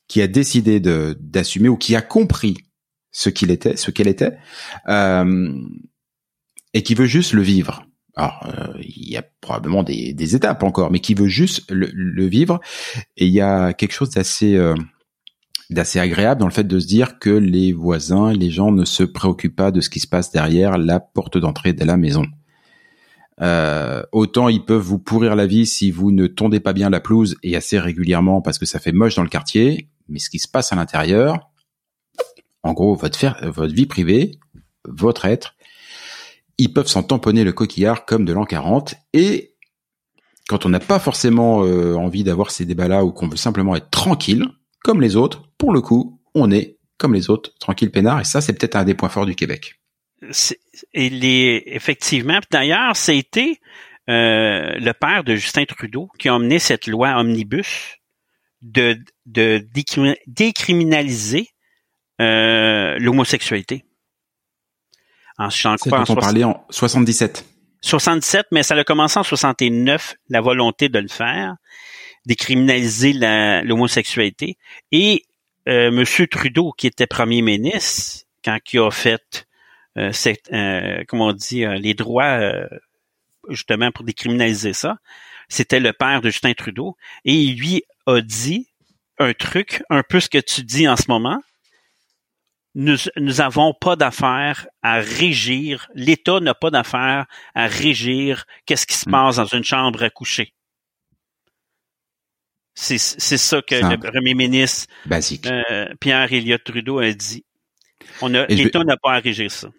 qui 0.08 0.22
a 0.22 0.26
décidé 0.26 0.80
de 0.80 1.16
d'assumer 1.20 1.68
ou 1.68 1.76
qui 1.76 1.96
a 1.96 2.02
compris 2.02 2.56
ce 3.10 3.30
qu'il 3.30 3.50
était, 3.50 3.76
ce 3.76 3.90
qu'elle 3.90 4.08
était, 4.08 4.36
euh, 4.88 5.52
et 6.74 6.82
qui 6.82 6.94
veut 6.94 7.06
juste 7.06 7.32
le 7.32 7.42
vivre. 7.42 7.86
Alors, 8.14 8.46
euh, 8.46 8.78
il 8.80 9.10
y 9.10 9.16
a 9.16 9.24
probablement 9.40 9.82
des, 9.82 10.14
des, 10.14 10.34
étapes 10.34 10.62
encore, 10.62 10.90
mais 10.90 11.00
qui 11.00 11.14
veut 11.14 11.28
juste 11.28 11.70
le, 11.70 12.26
vivre. 12.26 12.60
Et 13.16 13.26
il 13.26 13.32
y 13.32 13.40
a 13.40 13.74
quelque 13.74 13.92
chose 13.92 14.10
d'assez 14.10 14.54
euh, 14.54 14.74
d'assez 15.70 15.98
agréable 15.98 16.40
dans 16.40 16.46
le 16.46 16.52
fait 16.52 16.66
de 16.66 16.78
se 16.78 16.86
dire 16.86 17.18
que 17.18 17.30
les 17.30 17.72
voisins, 17.72 18.32
les 18.32 18.50
gens 18.50 18.70
ne 18.70 18.84
se 18.84 19.02
préoccupent 19.02 19.56
pas 19.56 19.70
de 19.70 19.80
ce 19.80 19.90
qui 19.90 20.00
se 20.00 20.06
passe 20.06 20.30
derrière 20.30 20.78
la 20.78 21.00
porte 21.00 21.38
d'entrée 21.38 21.72
de 21.72 21.84
la 21.84 21.96
maison. 21.96 22.24
Euh, 23.42 24.02
autant 24.12 24.48
ils 24.48 24.64
peuvent 24.64 24.80
vous 24.80 24.98
pourrir 24.98 25.36
la 25.36 25.46
vie 25.46 25.66
si 25.66 25.90
vous 25.90 26.10
ne 26.10 26.26
tondez 26.26 26.58
pas 26.58 26.72
bien 26.72 26.88
la 26.88 27.00
pelouse 27.00 27.36
et 27.42 27.54
assez 27.54 27.78
régulièrement 27.78 28.40
parce 28.40 28.58
que 28.58 28.64
ça 28.64 28.78
fait 28.78 28.92
moche 28.92 29.14
dans 29.14 29.22
le 29.22 29.28
quartier, 29.28 29.90
mais 30.08 30.18
ce 30.18 30.30
qui 30.30 30.38
se 30.38 30.48
passe 30.48 30.72
à 30.72 30.76
l'intérieur, 30.76 31.50
en 32.62 32.72
gros 32.72 32.94
votre, 32.94 33.46
votre 33.46 33.74
vie 33.74 33.86
privée, 33.86 34.38
votre 34.88 35.26
être, 35.26 35.54
ils 36.56 36.72
peuvent 36.72 36.86
s'en 36.86 37.02
tamponner 37.02 37.44
le 37.44 37.52
coquillard 37.52 38.06
comme 38.06 38.24
de 38.24 38.32
l'an 38.32 38.44
40 38.44 38.94
et 39.12 39.54
quand 40.48 40.64
on 40.64 40.68
n'a 40.68 40.80
pas 40.80 40.98
forcément 40.98 41.64
euh, 41.64 41.94
envie 41.94 42.24
d'avoir 42.24 42.50
ces 42.50 42.64
débats-là 42.64 43.04
ou 43.04 43.12
qu'on 43.12 43.28
veut 43.28 43.36
simplement 43.36 43.74
être 43.76 43.90
tranquille, 43.90 44.46
comme 44.82 45.00
les 45.00 45.16
autres, 45.16 45.42
pour 45.58 45.72
le 45.72 45.80
coup, 45.80 46.20
on 46.34 46.50
est 46.50 46.78
comme 46.98 47.14
les 47.14 47.28
autres, 47.30 47.52
tranquille 47.58 47.90
peinard, 47.90 48.20
et 48.20 48.24
ça, 48.24 48.40
c'est 48.40 48.52
peut-être 48.52 48.76
un 48.76 48.84
des 48.84 48.94
points 48.94 49.08
forts 49.08 49.26
du 49.26 49.34
Québec. 49.34 49.80
Il 50.94 51.24
est 51.24 51.62
effectivement. 51.66 52.40
D'ailleurs, 52.50 52.96
c'était 52.96 53.58
euh, 54.08 54.72
le 54.78 54.92
père 54.92 55.24
de 55.24 55.34
Justin 55.34 55.64
Trudeau 55.64 56.08
qui 56.18 56.28
a 56.28 56.34
emmené 56.34 56.58
cette 56.58 56.86
loi 56.86 57.18
omnibus 57.18 57.96
de, 58.62 58.98
de 59.26 59.66
décriminaliser 60.26 61.48
euh, 62.20 62.98
l'homosexualité. 62.98 63.84
En, 65.38 65.48
en 65.48 65.76
quoi, 65.76 66.00
en 66.00 66.04
on 66.08 66.14
parlait 66.14 66.44
en 66.44 66.64
77. 66.70 67.44
77, 67.82 68.46
mais 68.52 68.62
ça 68.62 68.74
a 68.74 68.84
commencé 68.84 69.18
en 69.18 69.22
69, 69.22 70.16
la 70.30 70.40
volonté 70.40 70.88
de 70.88 70.98
le 70.98 71.08
faire 71.08 71.56
décriminaliser 72.26 73.12
l'homosexualité. 73.64 74.58
Et 74.92 75.22
euh, 75.68 75.88
M. 75.88 76.26
Trudeau, 76.28 76.72
qui 76.76 76.86
était 76.88 77.06
premier 77.06 77.40
ministre, 77.40 78.24
quand 78.44 78.58
il 78.72 78.80
a 78.80 78.90
fait, 78.90 79.46
euh, 79.96 80.12
euh 80.52 81.04
comment 81.08 81.26
on 81.28 81.32
dit, 81.32 81.64
euh, 81.64 81.76
les 81.76 81.94
droits 81.94 82.40
justement 83.48 83.90
pour 83.92 84.04
décriminaliser 84.04 84.72
ça, 84.72 84.98
c'était 85.48 85.80
le 85.80 85.92
père 85.92 86.20
de 86.20 86.30
Justin 86.30 86.54
Trudeau. 86.54 86.96
Et 87.24 87.34
il 87.34 87.58
lui 87.58 87.82
a 88.06 88.20
dit 88.20 88.68
un 89.18 89.32
truc, 89.32 89.82
un 89.90 90.02
peu 90.02 90.20
ce 90.20 90.28
que 90.28 90.38
tu 90.38 90.62
dis 90.62 90.88
en 90.88 90.96
ce 90.96 91.04
moment. 91.08 91.40
nous 92.74 92.96
nous 93.16 93.40
avons 93.40 93.72
pas 93.72 93.96
d'affaire 93.96 94.66
à 94.82 94.96
régir. 94.96 95.88
L'État 95.94 96.40
n'a 96.40 96.54
pas 96.54 96.70
d'affaire 96.70 97.26
à 97.54 97.66
régir 97.66 98.44
qu'est-ce 98.66 98.86
qui 98.86 98.94
se 98.94 99.08
Mm. 99.08 99.12
passe 99.12 99.36
dans 99.36 99.46
une 99.46 99.64
chambre 99.64 100.02
à 100.02 100.10
coucher. 100.10 100.52
C'est 102.74 102.98
c'est 102.98 103.38
ça 103.38 103.62
que 103.62 103.80
Simple. 103.80 104.04
le 104.04 104.10
premier 104.12 104.34
ministre 104.34 104.86
Basique. 105.06 105.46
euh, 105.46 105.88
Pierre 105.98 106.30
Elliott 106.30 106.62
Trudeau 106.62 106.98
a 106.98 107.10
dit. 107.12 107.44
On 108.20 108.34
a 108.34 108.44
Et 108.50 108.56
je 108.56 108.64
l'État 108.64 108.84
n'a 108.84 108.98
pas 108.98 109.14
à 109.14 109.20
régir 109.20 109.50
ça. 109.50 109.70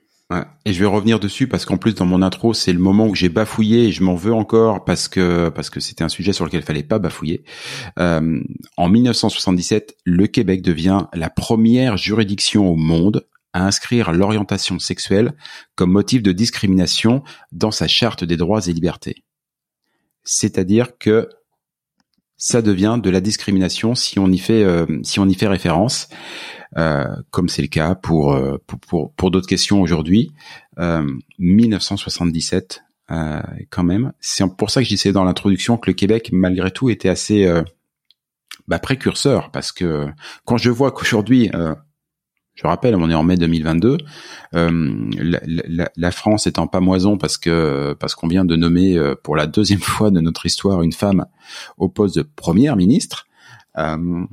Et 0.66 0.74
je 0.74 0.80
vais 0.82 0.86
revenir 0.86 1.22
dessus 1.22 1.48
parce 1.48 1.64
qu'en 1.64 1.78
plus 1.78 1.96
dans 1.96 2.06
mon 2.06 2.22
intro 2.22 2.54
c'est 2.54 2.74
le 2.74 2.80
moment 2.80 3.08
où 3.08 3.16
j'ai 3.16 3.30
bafouillé 3.30 3.86
et 3.86 3.92
je 3.94 4.04
m'en 4.04 4.16
veux 4.16 4.34
encore 4.34 4.84
parce 4.84 5.08
que 5.08 5.48
parce 5.48 5.70
que 5.70 5.80
c'était 5.80 6.04
un 6.04 6.10
sujet 6.10 6.34
sur 6.34 6.44
lequel 6.44 6.60
il 6.60 6.66
fallait 6.66 6.84
pas 6.84 7.00
bafouiller. 7.00 7.46
Euh, 7.98 8.42
en 8.76 8.90
1977, 8.90 9.96
le 10.04 10.28
Québec 10.28 10.62
devient 10.62 11.06
la 11.14 11.30
première 11.30 11.96
juridiction 11.96 12.70
au 12.70 12.76
monde 12.76 13.26
à 13.54 13.66
inscrire 13.66 14.12
l'orientation 14.12 14.80
sexuelle 14.80 15.34
comme 15.76 15.92
motif 15.92 16.22
de 16.22 16.34
discrimination 16.34 17.24
dans 17.54 17.72
sa 17.72 17.88
charte 17.88 18.26
des 18.26 18.36
droits 18.36 18.68
et 18.68 18.74
libertés. 18.74 19.24
C'est-à-dire 20.26 20.98
que 20.98 21.30
ça 22.38 22.62
devient 22.62 23.00
de 23.02 23.10
la 23.10 23.22
discrimination 23.22 23.96
si 23.96 24.20
on 24.20 24.32
y 24.32 24.38
fait 24.38 24.64
euh, 24.64 24.86
si 25.04 25.20
on 25.20 25.28
y 25.28 25.34
fait 25.34 25.48
référence. 25.48 26.10
Euh, 26.78 27.06
comme 27.32 27.48
c'est 27.48 27.62
le 27.62 27.70
cas 27.70 27.96
pour 27.96 28.34
euh, 28.34 28.58
pour 28.68 28.80
pour, 28.80 29.12
pour 29.14 29.32
d'autres 29.32 29.48
questions 29.48 29.82
aujourd'hui. 29.82 30.32
Euh, 30.80 31.08
1977, 31.40 32.84
euh, 33.10 33.42
quand 33.70 33.84
même. 33.84 34.12
C'est 34.20 34.46
pour 34.58 34.70
ça 34.70 34.82
que 34.82 34.86
je 34.86 34.90
disais 34.90 35.12
dans 35.12 35.24
l'introduction 35.24 35.78
que 35.78 35.90
le 35.90 35.94
Québec, 35.94 36.30
malgré 36.34 36.72
tout, 36.72 36.90
était 36.90 37.10
assez 37.10 37.46
euh, 37.46 37.64
bah, 38.68 38.80
précurseur, 38.80 39.50
parce 39.52 39.72
que 39.72 40.08
quand 40.46 40.58
je 40.58 40.70
vois 40.70 40.92
qu'aujourd'hui, 40.92 41.50
euh, 41.56 41.74
je 42.58 42.66
rappelle, 42.66 42.96
on 42.96 43.10
est 43.10 43.14
en 43.14 43.24
mai 43.24 43.38
2022, 43.38 43.98
euh, 44.56 45.10
la, 45.20 45.40
la, 45.46 45.92
la 45.96 46.12
France 46.12 46.48
est 46.48 46.58
en 46.58 46.66
pamoison 46.66 47.18
parce 47.18 47.38
que 47.38 47.96
parce 48.00 48.16
qu'on 48.16 48.28
vient 48.28 48.46
de 48.46 48.56
nommer 48.56 48.98
euh, 48.98 49.16
pour 49.16 49.36
la 49.36 49.46
deuxième 49.46 49.80
fois 49.82 50.10
de 50.10 50.20
notre 50.20 50.46
histoire 50.46 50.82
une 50.82 50.92
femme 50.92 51.26
au 51.78 51.88
poste 51.88 52.16
de 52.18 52.24
première 52.24 52.76
ministre. 52.76 53.28
Euh, 53.78 54.26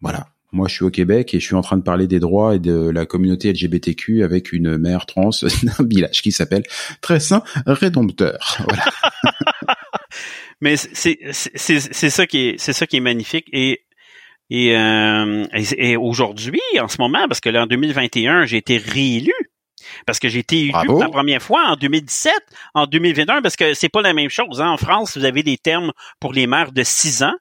voilà. 0.00 0.28
Moi, 0.50 0.66
je 0.66 0.74
suis 0.76 0.84
au 0.84 0.90
Québec 0.90 1.34
et 1.34 1.40
je 1.40 1.44
suis 1.44 1.56
en 1.56 1.60
train 1.60 1.76
de 1.76 1.82
parler 1.82 2.06
des 2.06 2.20
droits 2.20 2.54
et 2.54 2.58
de 2.58 2.88
la 2.88 3.04
communauté 3.04 3.52
LGBTQ 3.52 4.22
avec 4.22 4.52
une 4.52 4.78
mère 4.78 5.04
trans 5.04 5.28
d'un 5.62 5.84
village 5.84 6.22
qui 6.22 6.32
s'appelle 6.32 6.62
Très 7.02 7.20
Saint 7.20 7.42
Rédempteur. 7.66 8.38
Voilà. 8.66 8.84
Mais 10.60 10.76
c'est 10.76 11.18
ça 11.32 12.26
qui 12.26 12.38
est 12.38 12.54
c'est 12.58 12.72
ça 12.72 12.86
qui 12.86 12.96
est 12.96 13.00
magnifique 13.00 13.48
et 13.52 13.82
et, 14.50 14.76
euh, 14.76 15.44
et, 15.52 15.90
et 15.92 15.96
aujourd'hui 15.96 16.60
en 16.80 16.88
ce 16.88 16.96
moment 17.00 17.26
parce 17.28 17.40
que 17.40 17.48
là 17.50 17.62
en 17.64 17.66
2021 17.66 18.46
j'ai 18.46 18.56
été 18.58 18.78
réélu 18.78 19.32
parce 20.06 20.18
que 20.18 20.28
j'ai 20.28 20.40
été 20.40 20.60
élu 20.60 20.72
Bravo. 20.72 20.92
pour 20.92 21.02
la 21.02 21.08
première 21.08 21.40
fois 21.42 21.64
en 21.68 21.76
2017, 21.76 22.32
en 22.74 22.86
2021 22.86 23.42
parce 23.42 23.56
que 23.56 23.74
c'est 23.74 23.88
pas 23.88 24.02
la 24.02 24.12
même 24.12 24.28
chose. 24.28 24.60
hein. 24.60 24.68
En 24.70 24.76
France, 24.76 25.16
vous 25.16 25.24
avez 25.24 25.42
des 25.42 25.56
termes 25.56 25.92
pour 26.20 26.32
les 26.32 26.46
maires 26.46 26.72
de 26.72 26.82
6 26.82 27.22
ans. 27.22 27.34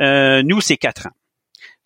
Euh, 0.00 0.42
nous, 0.44 0.60
c'est 0.60 0.76
4 0.76 1.06
ans. 1.06 1.12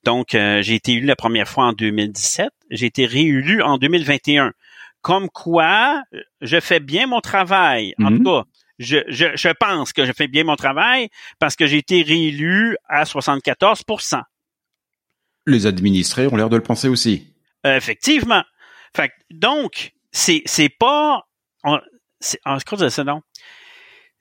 Donc, 0.05 0.35
euh, 0.35 0.63
j'ai 0.63 0.75
été 0.75 0.93
élu 0.93 1.07
la 1.07 1.15
première 1.17 1.47
fois 1.47 1.67
en 1.67 1.73
2017. 1.75 2.49
J'ai 2.71 2.87
été 2.87 3.07
réélu 3.07 3.63
en 3.63 3.77
2021. 3.79 4.53
Comme 5.03 5.29
quoi, 5.29 6.03
je 6.41 6.59
fais 6.59 6.81
bien 6.81 7.07
mon 7.07 7.21
travail. 7.21 7.95
En 8.03 8.11
Mhm. 8.11 8.19
tout 8.19 8.25
cas, 8.25 8.43
je, 8.79 8.97
je, 9.09 9.27
je 9.35 9.49
pense 9.51 9.93
que 9.93 10.07
je 10.07 10.13
fais 10.13 10.27
bien 10.27 10.45
mon 10.45 10.57
travail 10.57 11.09
parce 11.39 11.55
que 11.55 11.67
j'ai 11.67 11.77
été 11.79 12.03
réélu 12.03 12.77
à 12.89 13.05
74 13.05 13.83
Les 15.51 15.67
administrés 15.67 16.27
ont 16.27 16.37
l'air 16.37 16.49
de 16.49 16.57
le 16.57 16.63
penser 16.63 16.89
aussi. 16.89 17.35
Effectivement. 17.65 18.43
Donc, 19.31 19.93
c'est 20.13 20.43
c'est 20.47 20.69
pas 20.71 21.23
on- 21.65 21.81
c'est 22.21 22.41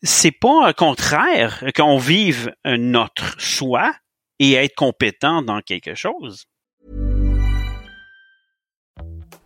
c'est 0.02 0.32
pas 0.32 0.74
contraire 0.74 1.64
qu'on 1.76 1.98
vive 1.98 2.54
notre 2.66 3.40
choix 3.40 3.94
et 4.40 4.54
être 4.54 4.76
compétent 4.76 5.42
dans 5.42 5.62
quelque 5.62 5.96
chose. 5.96 6.46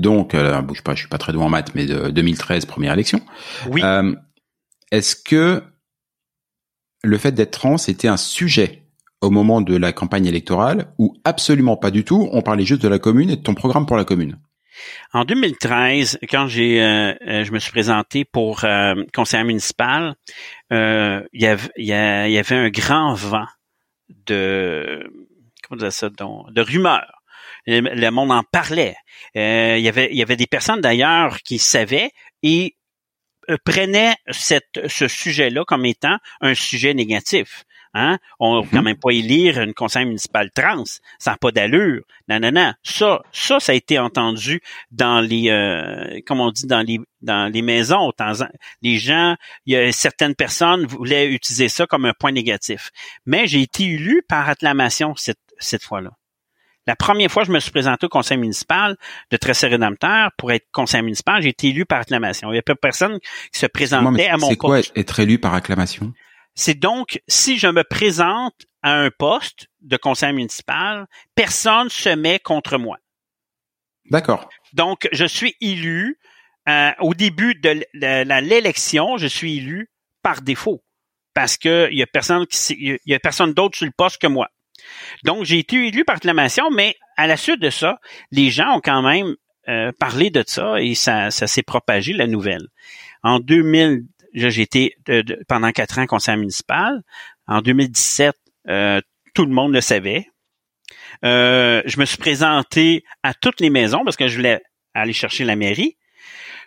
donc 0.00 0.34
euh, 0.34 0.60
bouge 0.62 0.82
pas, 0.82 0.94
je 0.94 1.00
suis 1.00 1.08
pas 1.08 1.18
très 1.18 1.32
doué 1.32 1.42
en 1.42 1.48
maths, 1.48 1.74
mais 1.74 1.86
de 1.86 2.10
2013 2.10 2.64
première 2.66 2.92
élection. 2.92 3.20
Oui. 3.68 3.82
Euh, 3.84 4.14
Est-ce 4.90 5.16
que 5.16 5.62
le 7.02 7.18
fait 7.18 7.32
d'être 7.32 7.52
trans 7.52 7.76
était 7.76 8.08
un 8.08 8.16
sujet 8.16 8.82
au 9.20 9.30
moment 9.30 9.60
de 9.60 9.76
la 9.76 9.92
campagne 9.92 10.26
électorale 10.26 10.92
ou 10.98 11.14
absolument 11.24 11.76
pas 11.76 11.90
du 11.90 12.04
tout? 12.04 12.28
On 12.32 12.42
parlait 12.42 12.64
juste 12.64 12.82
de 12.82 12.88
la 12.88 12.98
commune 12.98 13.30
et 13.30 13.36
de 13.36 13.42
ton 13.42 13.54
programme 13.54 13.86
pour 13.86 13.96
la 13.96 14.04
commune. 14.04 14.38
En 15.12 15.24
2013, 15.24 16.18
quand 16.30 16.46
j'ai, 16.46 16.82
euh, 16.82 17.12
euh, 17.26 17.44
je 17.44 17.52
me 17.52 17.58
suis 17.58 17.72
présenté 17.72 18.24
pour 18.24 18.64
euh, 18.64 18.94
conseiller 19.14 19.44
municipal, 19.44 20.14
euh, 20.72 21.22
il 21.32 21.42
y 21.42 21.46
avait, 21.46 21.70
il 21.76 21.86
y 21.86 22.54
un 22.54 22.70
grand 22.70 23.14
vent 23.14 23.46
de, 24.26 25.10
comment 25.68 25.78
dire 25.78 25.92
ça, 25.92 26.08
de 26.08 26.60
rumeurs. 26.60 27.19
Le, 27.66 28.10
monde 28.10 28.32
en 28.32 28.42
parlait. 28.42 28.96
Euh, 29.36 29.76
il 29.78 29.84
y 29.84 29.88
avait, 29.88 30.08
il 30.10 30.16
y 30.16 30.22
avait 30.22 30.36
des 30.36 30.46
personnes 30.46 30.80
d'ailleurs 30.80 31.38
qui 31.42 31.58
savaient 31.58 32.10
et 32.42 32.76
euh, 33.48 33.56
prenaient 33.64 34.14
cette, 34.30 34.88
ce 34.88 35.08
sujet-là 35.08 35.64
comme 35.64 35.84
étant 35.84 36.16
un 36.40 36.54
sujet 36.54 36.94
négatif. 36.94 37.64
Hein? 37.94 38.18
On 38.38 38.58
ne 38.58 38.62
peut 38.62 38.68
quand 38.72 38.82
même 38.82 38.98
pas 38.98 39.10
élire 39.10 39.60
une 39.60 39.74
conseil 39.74 40.04
municipal 40.04 40.50
trans. 40.52 40.84
Ça 41.18 41.32
n'a 41.32 41.36
pas 41.36 41.50
d'allure. 41.50 42.02
Non, 42.28 42.38
non, 42.38 42.52
non. 42.52 42.72
Ça, 42.82 43.20
ça, 43.32 43.58
ça 43.58 43.72
a 43.72 43.74
été 43.74 43.98
entendu 43.98 44.60
dans 44.92 45.20
les, 45.20 45.50
euh, 45.50 46.20
comme 46.26 46.40
on 46.40 46.50
dit, 46.50 46.66
dans 46.66 46.82
les, 46.86 47.00
dans 47.20 47.52
les 47.52 47.62
maisons. 47.62 48.12
Les 48.82 48.98
gens, 48.98 49.34
il 49.66 49.72
y 49.74 49.76
a 49.76 49.90
certaines 49.92 50.34
personnes 50.34 50.86
voulaient 50.86 51.32
utiliser 51.32 51.68
ça 51.68 51.86
comme 51.86 52.04
un 52.04 52.14
point 52.18 52.32
négatif. 52.32 52.90
Mais 53.26 53.46
j'ai 53.46 53.62
été 53.62 53.84
élu 53.84 54.22
par 54.28 54.48
acclamation 54.48 55.14
cette, 55.16 55.40
cette 55.58 55.82
fois-là. 55.82 56.10
La 56.90 56.96
première 56.96 57.30
fois 57.30 57.44
que 57.44 57.46
je 57.46 57.52
me 57.52 57.60
suis 57.60 57.70
présenté 57.70 58.06
au 58.06 58.08
conseil 58.08 58.36
municipal 58.36 58.96
de 59.30 59.36
Tressé 59.36 59.68
Rédempteur 59.68 60.32
pour 60.36 60.50
être 60.50 60.66
conseiller 60.72 61.04
municipal, 61.04 61.40
j'ai 61.40 61.50
été 61.50 61.68
élu 61.68 61.86
par 61.86 62.00
acclamation. 62.00 62.52
Il 62.52 62.56
y 62.56 62.58
a 62.58 62.62
peu 62.62 62.74
de 62.74 62.80
personnes 62.80 63.20
qui 63.52 63.60
se 63.60 63.66
mais 64.10 64.26
à 64.26 64.36
mon 64.36 64.48
C'est 64.48 64.56
quoi 64.56 64.78
poste. 64.78 64.98
être 64.98 65.20
élu 65.20 65.38
par 65.38 65.54
acclamation? 65.54 66.12
C'est 66.56 66.74
donc, 66.74 67.22
si 67.28 67.58
je 67.58 67.68
me 67.68 67.84
présente 67.84 68.66
à 68.82 68.94
un 68.94 69.10
poste 69.16 69.68
de 69.82 69.96
conseiller 69.96 70.32
municipal, 70.32 71.06
personne 71.36 71.90
se 71.90 72.08
met 72.08 72.40
contre 72.40 72.76
moi. 72.76 72.96
D'accord. 74.10 74.48
Donc, 74.72 75.08
je 75.12 75.26
suis 75.26 75.54
élu 75.60 76.18
euh, 76.68 76.90
au 76.98 77.14
début 77.14 77.54
de 77.54 77.84
l'élection, 77.94 79.16
je 79.16 79.28
suis 79.28 79.58
élu 79.58 79.92
par 80.24 80.42
défaut 80.42 80.82
parce 81.34 81.56
que 81.56 81.88
il 81.92 81.98
y 81.98 82.02
a 82.02 82.08
personne 82.08 82.48
qui 82.48 82.74
il 82.80 82.98
y 83.06 83.14
a 83.14 83.20
personne 83.20 83.52
d'autre 83.52 83.78
sur 83.78 83.86
le 83.86 83.92
poste 83.96 84.20
que 84.20 84.26
moi. 84.26 84.48
Donc, 85.24 85.44
j'ai 85.44 85.58
été 85.58 85.76
élu 85.88 86.04
par 86.04 86.16
acclamation, 86.16 86.70
mais 86.70 86.96
à 87.16 87.26
la 87.26 87.36
suite 87.36 87.60
de 87.60 87.70
ça, 87.70 87.98
les 88.30 88.50
gens 88.50 88.76
ont 88.76 88.80
quand 88.80 89.02
même 89.02 89.34
euh, 89.68 89.92
parlé 89.98 90.30
de 90.30 90.42
ça 90.46 90.80
et 90.80 90.94
ça, 90.94 91.30
s'est 91.30 91.62
propagé 91.62 92.12
la 92.12 92.26
nouvelle. 92.26 92.66
En 93.22 93.38
2000, 93.40 94.04
j'ai 94.34 94.62
été 94.62 94.94
de- 95.06 95.38
pendant 95.48 95.70
quatre 95.72 95.98
ans 95.98 96.06
conseiller 96.06 96.38
municipal. 96.38 97.02
en 97.46 97.60
2017, 97.62 98.34
euh, 98.68 99.00
tout 99.34 99.44
le 99.44 99.52
monde 99.52 99.72
le 99.74 99.80
savait. 99.80 100.26
Euh, 101.24 101.82
je 101.84 101.98
me 102.00 102.04
suis 102.04 102.16
présenté 102.16 103.04
à 103.22 103.34
toutes 103.34 103.60
les 103.60 103.70
maisons 103.70 104.02
parce 104.04 104.16
que 104.16 104.28
je 104.28 104.36
voulais 104.36 104.60
aller 104.94 105.12
chercher 105.12 105.44
la 105.44 105.56
mairie. 105.56 105.96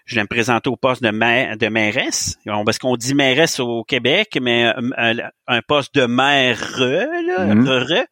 Je 0.05 0.15
voulais 0.15 0.23
me 0.23 0.27
présenter 0.27 0.69
au 0.69 0.75
poste 0.75 1.01
de, 1.01 1.09
maire, 1.09 1.57
de 1.57 1.67
mairesse. 1.67 2.37
Parce 2.45 2.77
qu'on 2.77 2.97
dit 2.97 3.15
mairesse 3.15 3.59
au 3.59 3.83
Québec, 3.83 4.37
mais 4.41 4.73
euh, 4.97 5.29
un 5.47 5.61
poste 5.61 5.95
de 5.95 6.05
maire, 6.05 6.59
là, 6.79 7.55
mm-hmm. 7.55 8.05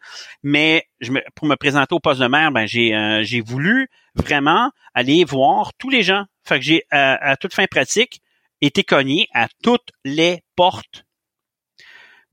mais 0.44 0.86
je 1.02 1.12
me, 1.12 1.22
pour 1.36 1.48
me 1.48 1.56
présenter 1.56 1.94
au 1.94 2.00
poste 2.00 2.22
de 2.22 2.28
maire, 2.28 2.52
ben 2.52 2.66
j'ai 2.66 3.22
j'ai 3.24 3.42
voulu 3.42 3.90
vraiment 4.16 4.72
aller 4.94 5.26
voir 5.26 5.74
tous 5.78 5.90
les 5.90 6.02
gens. 6.02 6.26
Fait 6.46 6.60
que 6.60 6.66
j'ai 6.66 6.84
à 6.92 7.36
toute 7.38 7.54
fin 7.54 7.66
pratique 7.66 8.22
été 8.62 8.84
cogné 8.84 9.28
à 9.34 9.48
toutes 9.62 9.90
les 10.06 10.44
portes 10.56 11.06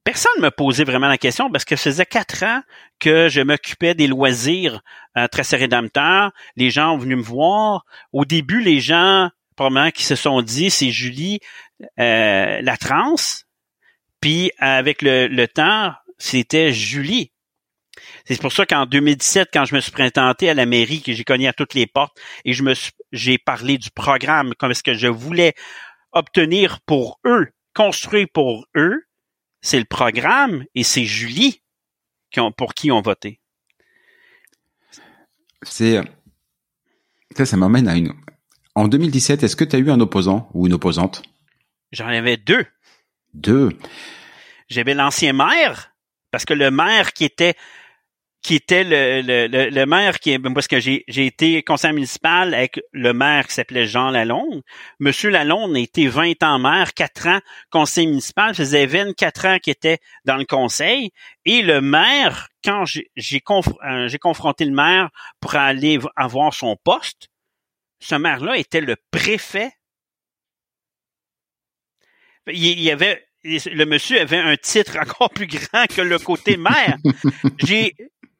personne 0.08 0.32
ne 0.38 0.44
me 0.44 0.50
posait 0.50 0.84
vraiment 0.84 1.06
la 1.06 1.18
question 1.18 1.50
parce 1.50 1.66
que 1.66 1.76
ça 1.76 1.90
faisait 1.90 2.06
quatre 2.06 2.42
ans 2.42 2.62
que 2.98 3.28
je 3.28 3.42
m'occupais 3.42 3.94
des 3.94 4.06
loisirs 4.06 4.80
euh, 5.18 5.28
très 5.28 5.42
rédempteurs. 5.54 6.32
Les 6.56 6.70
gens 6.70 6.94
ont 6.94 6.96
venu 6.96 7.16
me 7.16 7.22
voir. 7.22 7.84
Au 8.14 8.24
début, 8.24 8.62
les 8.62 8.80
gens, 8.80 9.28
qui 9.94 10.04
se 10.04 10.14
sont 10.14 10.42
dit, 10.42 10.70
c'est 10.70 10.90
Julie 10.90 11.40
euh, 11.98 12.60
la 12.60 12.76
trans. 12.76 13.16
Puis 14.20 14.50
avec 14.58 15.02
le, 15.02 15.46
temps, 15.46 15.92
c'était 16.18 16.72
Julie. 16.72 17.32
C'est 18.24 18.40
pour 18.40 18.52
ça 18.52 18.66
qu'en 18.66 18.86
2017, 18.86 19.48
quand 19.52 19.64
je 19.64 19.74
me 19.74 19.80
suis 19.80 19.92
présenté 19.92 20.50
à 20.50 20.54
la 20.54 20.66
mairie, 20.66 21.02
que 21.02 21.12
j'ai 21.12 21.24
cogné 21.24 21.48
à 21.48 21.52
toutes 21.52 21.74
les 21.74 21.86
portes 21.86 22.16
et 22.44 22.52
je 22.52 22.62
me 22.62 22.74
j'ai 23.10 23.38
parlé 23.38 23.78
du 23.78 23.90
programme, 23.90 24.54
comme 24.54 24.70
est-ce 24.70 24.82
que 24.82 24.94
je 24.94 25.08
voulais 25.08 25.54
obtenir 26.12 26.80
pour 26.82 27.20
eux, 27.24 27.48
construire 27.74 28.26
pour 28.32 28.66
eux, 28.76 29.04
c'est 29.60 29.78
le 29.78 29.84
programme 29.84 30.64
et 30.74 30.84
c'est 30.84 31.04
Julie 31.04 31.62
qui 32.30 32.40
ont, 32.40 32.52
pour 32.52 32.74
qui 32.74 32.90
on 32.92 33.00
voté. 33.00 33.40
Ça, 35.62 36.04
ça 37.44 37.56
m'amène 37.56 37.88
à 37.88 37.96
une. 37.96 38.12
En 38.74 38.88
2017, 38.88 39.42
est-ce 39.42 39.56
que 39.56 39.64
tu 39.64 39.76
as 39.76 39.78
eu 39.78 39.90
un 39.90 40.00
opposant 40.00 40.48
ou 40.54 40.66
une 40.66 40.74
opposante? 40.74 41.22
J'en 41.92 42.08
avais 42.08 42.36
deux. 42.36 42.64
Deux. 43.34 43.70
J'avais 44.68 44.94
l'ancien 44.94 45.32
maire 45.32 45.92
parce 46.30 46.44
que 46.44 46.54
le 46.54 46.70
maire 46.70 47.12
qui 47.12 47.24
était 47.24 47.54
qui 48.40 48.54
était 48.54 48.84
le, 48.84 49.20
le, 49.22 49.68
le, 49.68 49.86
maire 49.86 50.20
qui 50.20 50.30
est 50.30 50.38
parce 50.38 50.68
que 50.68 50.78
j'ai 50.78 51.04
j'ai 51.08 51.26
été 51.26 51.62
conseiller 51.62 51.94
municipal 51.94 52.54
avec 52.54 52.80
le 52.92 53.12
maire 53.12 53.46
qui 53.48 53.54
s'appelait 53.54 53.86
Jean 53.86 54.10
Lalonde. 54.10 54.62
Monsieur 55.00 55.30
Lalonde 55.30 55.74
a 55.76 55.80
été 55.80 56.06
20 56.06 56.42
ans 56.44 56.58
maire, 56.58 56.94
4 56.94 57.26
ans 57.26 57.40
conseiller 57.70 58.06
municipal, 58.06 58.54
faisait 58.54 58.86
24 58.86 59.46
ans 59.46 59.58
qu'il 59.58 59.72
était 59.72 59.98
dans 60.24 60.36
le 60.36 60.44
conseil 60.44 61.10
et 61.44 61.62
le 61.62 61.80
maire 61.80 62.48
quand 62.64 62.84
j'ai 62.84 63.10
j'ai 63.16 63.42
euh, 63.50 64.08
confronté 64.20 64.64
le 64.64 64.74
maire 64.74 65.10
pour 65.40 65.56
aller 65.56 65.98
avoir 66.14 66.54
son 66.54 66.76
poste, 66.76 67.28
ce 68.00 68.14
maire-là 68.14 68.56
était 68.56 68.80
le 68.80 68.96
préfet. 69.10 69.72
Il, 72.46 72.64
il 72.64 72.80
y 72.80 72.90
avait 72.90 73.24
le 73.44 73.84
monsieur 73.84 74.20
avait 74.20 74.38
un 74.38 74.56
titre 74.56 74.98
encore 75.00 75.30
plus 75.30 75.46
grand 75.46 75.86
que 75.86 76.02
le 76.02 76.18
côté 76.18 76.56
maire. 76.56 76.96
J'ai 77.58 77.94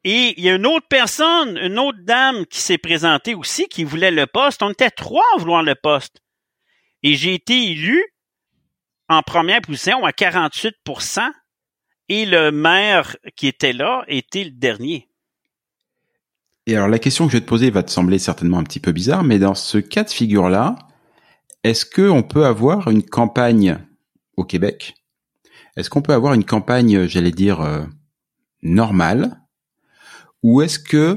et 0.05 0.33
il 0.37 0.45
y 0.45 0.49
a 0.49 0.55
une 0.55 0.65
autre 0.65 0.87
personne, 0.87 1.57
une 1.57 1.77
autre 1.77 1.97
dame 2.01 2.45
qui 2.45 2.59
s'est 2.59 2.77
présentée 2.77 3.35
aussi, 3.35 3.67
qui 3.67 3.83
voulait 3.83 4.11
le 4.11 4.27
poste. 4.27 4.63
On 4.63 4.69
était 4.69 4.89
trois 4.89 5.25
à 5.35 5.39
vouloir 5.39 5.61
le 5.61 5.75
poste. 5.75 6.21
Et 7.03 7.15
j'ai 7.15 7.33
été 7.33 7.71
élu 7.71 8.01
en 9.09 9.21
première 9.23 9.59
position 9.59 10.05
à 10.05 10.11
48% 10.11 11.29
et 12.07 12.25
le 12.25 12.51
maire 12.51 13.17
qui 13.35 13.47
était 13.47 13.73
là 13.73 14.05
était 14.07 14.45
le 14.45 14.51
dernier. 14.51 15.08
Et 16.69 16.75
alors 16.75 16.87
la 16.87 16.99
question 16.99 17.25
que 17.25 17.31
je 17.31 17.37
vais 17.37 17.41
te 17.41 17.49
poser 17.49 17.71
va 17.71 17.81
te 17.81 17.89
sembler 17.89 18.19
certainement 18.19 18.59
un 18.59 18.63
petit 18.63 18.79
peu 18.79 18.91
bizarre, 18.91 19.23
mais 19.23 19.39
dans 19.39 19.55
ce 19.55 19.79
cas 19.79 20.03
de 20.03 20.11
figure-là, 20.11 20.75
est-ce 21.63 21.83
qu'on 21.83 22.21
peut 22.21 22.45
avoir 22.45 22.91
une 22.91 23.01
campagne 23.01 23.79
au 24.37 24.43
Québec? 24.43 24.93
Est-ce 25.75 25.89
qu'on 25.89 26.03
peut 26.03 26.13
avoir 26.13 26.35
une 26.35 26.45
campagne, 26.45 27.07
j'allais 27.07 27.31
dire, 27.31 27.61
euh, 27.61 27.85
normale? 28.61 29.41
Ou 30.43 30.61
est-ce 30.61 30.77
que 30.77 31.15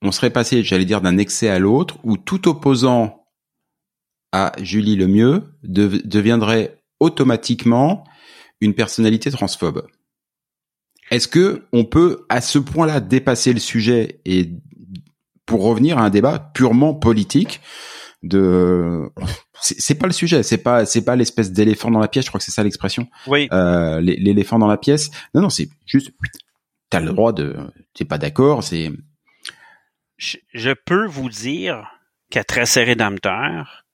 on 0.00 0.12
serait 0.12 0.30
passé, 0.30 0.62
j'allais 0.62 0.84
dire, 0.84 1.00
d'un 1.00 1.18
excès 1.18 1.48
à 1.48 1.58
l'autre, 1.58 1.98
où 2.04 2.16
tout 2.16 2.46
opposant 2.46 3.26
à 4.30 4.52
Julie 4.62 4.94
Lemieux 4.94 5.42
deviendrait 5.64 6.80
automatiquement 7.00 8.04
une 8.60 8.74
personnalité 8.74 9.32
transphobe? 9.32 9.88
Est-ce 11.10 11.28
que 11.28 11.66
on 11.72 11.84
peut 11.84 12.26
à 12.28 12.40
ce 12.40 12.58
point-là 12.58 13.00
dépasser 13.00 13.52
le 13.52 13.60
sujet 13.60 14.20
et 14.24 14.50
pour 15.44 15.62
revenir 15.62 15.98
à 15.98 16.02
un 16.02 16.10
débat 16.10 16.50
purement 16.54 16.94
politique 16.94 17.60
de 18.22 19.08
c'est 19.60 19.94
pas 19.94 20.06
le 20.06 20.12
sujet 20.12 20.42
c'est 20.42 20.58
pas 20.58 20.84
c'est 20.84 21.04
pas 21.04 21.14
l'espèce 21.14 21.52
d'éléphant 21.52 21.90
dans 21.90 22.00
la 22.00 22.08
pièce 22.08 22.24
je 22.24 22.30
crois 22.30 22.38
que 22.38 22.44
c'est 22.44 22.50
ça 22.50 22.64
l'expression 22.64 23.06
oui 23.28 23.46
euh, 23.52 24.00
l'éléphant 24.00 24.58
dans 24.58 24.66
la 24.66 24.78
pièce 24.78 25.10
non 25.34 25.42
non 25.42 25.50
c'est 25.50 25.68
juste 25.84 26.10
t'as 26.90 27.00
le 27.00 27.12
droit 27.12 27.32
de, 27.32 27.56
t'es 27.94 28.04
pas 28.04 28.18
d'accord, 28.18 28.62
c'est. 28.62 28.90
Je, 30.16 30.72
peux 30.72 31.06
vous 31.06 31.28
dire 31.28 31.90
qu'à 32.30 32.44
Tracé 32.44 32.84
Rédempteur, 32.84 33.84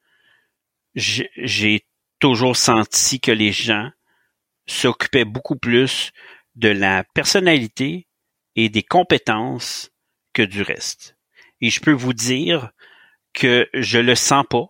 j'ai 0.95 1.87
toujours 2.21 2.57
senti 2.57 3.19
que 3.19 3.33
les 3.33 3.51
gens 3.51 3.91
s'occupaient 4.67 5.25
beaucoup 5.25 5.57
plus 5.57 6.13
de 6.55 6.69
la 6.69 7.05
personnalité 7.15 8.07
et 8.57 8.69
des 8.69 8.83
compétences 8.83 9.91
que 10.33 10.43
du 10.43 10.63
reste. 10.63 11.17
Et 11.61 11.71
je 11.71 11.81
peux 11.81 11.93
vous 11.93 12.13
dire 12.13 12.71
que 13.33 13.69
je 13.73 13.99
le 13.99 14.15
sens 14.15 14.45
pas, 14.49 14.67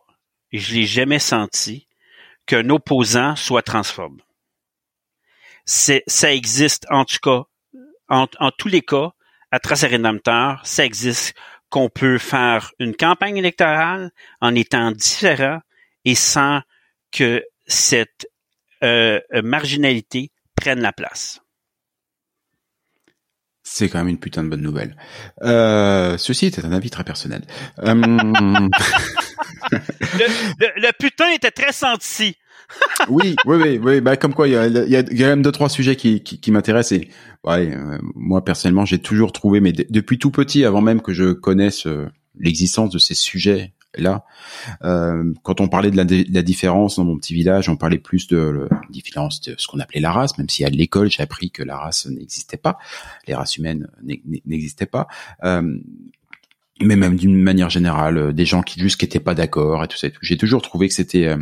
et 0.52 0.58
je 0.58 0.74
l'ai 0.74 0.86
jamais 0.86 1.18
senti, 1.18 1.88
qu'un 2.46 2.68
opposant 2.70 3.36
soit 3.36 3.62
transphobe. 3.62 4.20
Ça 5.64 6.32
existe 6.32 6.86
en 6.90 7.04
tout 7.04 7.18
cas 7.22 7.44
en, 8.08 8.50
tous 8.50 8.68
les 8.68 8.82
cas, 8.82 9.12
à 9.50 9.58
Trace 9.58 9.86
ça 10.64 10.84
existe 10.84 11.34
qu'on 11.70 11.88
peut 11.88 12.18
faire 12.18 12.72
une 12.78 12.94
campagne 12.94 13.38
électorale 13.38 14.10
en 14.40 14.54
étant 14.54 14.90
différent 14.92 15.60
et 16.04 16.14
sans 16.14 16.60
que 17.10 17.42
cette 17.66 18.26
euh, 18.82 19.20
marginalité 19.42 20.30
prenne 20.56 20.80
la 20.80 20.92
place. 20.92 21.41
C'est 23.62 23.88
quand 23.88 23.98
même 23.98 24.08
une 24.08 24.18
putain 24.18 24.42
de 24.42 24.48
bonne 24.48 24.60
nouvelle. 24.60 24.96
Euh, 25.42 26.18
ceci 26.18 26.46
était 26.46 26.64
un 26.64 26.72
avis 26.72 26.90
très 26.90 27.04
personnel. 27.04 27.42
Euh, 27.78 27.94
le, 29.74 30.98
putain 30.98 31.30
était 31.30 31.52
très 31.52 31.72
senti. 31.72 32.36
oui, 33.08 33.36
oui, 33.46 33.56
oui, 33.56 33.80
oui. 33.82 34.00
Bah, 34.00 34.16
comme 34.16 34.34
quoi, 34.34 34.48
il 34.48 34.52
y 34.52 34.56
a, 34.56 34.66
y 34.66 34.96
a, 34.96 35.02
quand 35.02 35.12
même 35.12 35.42
deux 35.42 35.52
trois 35.52 35.68
sujets 35.68 35.96
qui, 35.96 36.22
qui, 36.22 36.40
qui 36.40 36.50
m'intéressent 36.50 36.98
et 36.98 37.08
ouais, 37.44 37.74
euh, 37.74 37.98
moi 38.14 38.44
personnellement, 38.44 38.84
j'ai 38.84 38.98
toujours 38.98 39.32
trouvé, 39.32 39.60
mais 39.60 39.72
depuis 39.72 40.18
tout 40.18 40.30
petit, 40.30 40.64
avant 40.64 40.80
même 40.80 41.00
que 41.00 41.12
je 41.12 41.32
connaisse 41.32 41.86
euh, 41.86 42.08
l'existence 42.38 42.90
de 42.90 42.98
ces 42.98 43.14
sujets 43.14 43.72
là, 43.96 44.24
euh, 44.84 45.32
quand 45.42 45.60
on 45.60 45.68
parlait 45.68 45.90
de 45.90 45.96
la, 45.96 46.04
de 46.04 46.24
la, 46.30 46.42
différence 46.42 46.96
dans 46.96 47.04
mon 47.04 47.16
petit 47.16 47.34
village, 47.34 47.68
on 47.68 47.76
parlait 47.76 47.98
plus 47.98 48.26
de 48.26 48.66
la 48.70 48.80
différence 48.90 49.40
de 49.42 49.54
ce 49.58 49.66
qu'on 49.66 49.80
appelait 49.80 50.00
la 50.00 50.12
race, 50.12 50.38
même 50.38 50.48
si 50.48 50.64
à 50.64 50.70
l'école 50.70 51.10
j'ai 51.10 51.22
appris 51.22 51.50
que 51.50 51.62
la 51.62 51.76
race 51.76 52.06
n'existait 52.06 52.56
pas, 52.56 52.78
les 53.26 53.34
races 53.34 53.56
humaines 53.56 53.88
n'existaient 54.46 54.86
pas. 54.86 55.08
Euh, 55.44 55.78
mais 56.80 56.96
même 56.96 57.16
d'une 57.16 57.36
manière 57.40 57.70
générale, 57.70 58.32
des 58.32 58.44
gens 58.44 58.62
qui 58.62 58.80
juste 58.80 58.98
qui 58.98 59.18
pas 59.20 59.34
d'accord 59.34 59.84
et 59.84 59.88
tout 59.88 59.96
ça. 59.96 60.08
J'ai 60.20 60.36
toujours 60.36 60.62
trouvé 60.62 60.88
que 60.88 60.94
c'était 60.94 61.36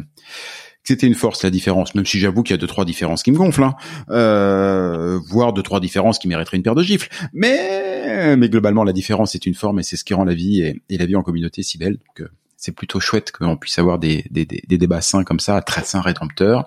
c'était 0.82 1.07
une 1.07 1.14
force 1.14 1.44
la 1.44 1.51
différence, 1.51 1.94
même 1.94 2.07
si 2.07 2.18
j'avoue 2.18 2.42
qu'il 2.42 2.53
y 2.53 2.55
a 2.55 2.57
deux 2.59 2.66
trois 2.66 2.84
différences 2.84 3.22
qui 3.22 3.30
me 3.30 3.36
gonflent, 3.36 3.62
hein. 3.62 3.74
euh, 4.11 5.18
voire 5.28 5.53
deux 5.53 5.62
trois 5.62 5.80
différences 5.80 6.18
qui 6.18 6.26
mériteraient 6.26 6.57
une 6.57 6.62
paire 6.62 6.74
de 6.74 6.82
gifles. 6.82 7.09
Mais 7.32 8.36
mais 8.36 8.48
globalement 8.48 8.84
la 8.84 8.92
différence 8.92 9.34
est 9.34 9.46
une 9.46 9.55
forme 9.55 9.80
et 9.80 9.82
c'est 9.82 9.96
ce 9.96 10.05
qui 10.05 10.14
rend 10.14 10.24
la 10.24 10.34
vie 10.34 10.62
et, 10.62 10.98
la 10.98 11.07
vie 11.07 11.16
en 11.16 11.22
communauté 11.22 11.62
si 11.62 11.78
belle. 11.78 11.98
Donc 11.98 12.20
euh, 12.20 12.28
c'est 12.61 12.73
plutôt 12.73 13.01
chouette 13.01 13.33
qu'on 13.33 13.57
puisse 13.57 13.79
avoir 13.79 13.99
des, 13.99 14.27
des, 14.31 14.45
des, 14.45 14.79
débats 14.79 15.01
sains 15.01 15.25
comme 15.25 15.41
ça, 15.41 15.63
très 15.63 15.83
sains 15.83 16.03
rédempteurs. 16.03 16.67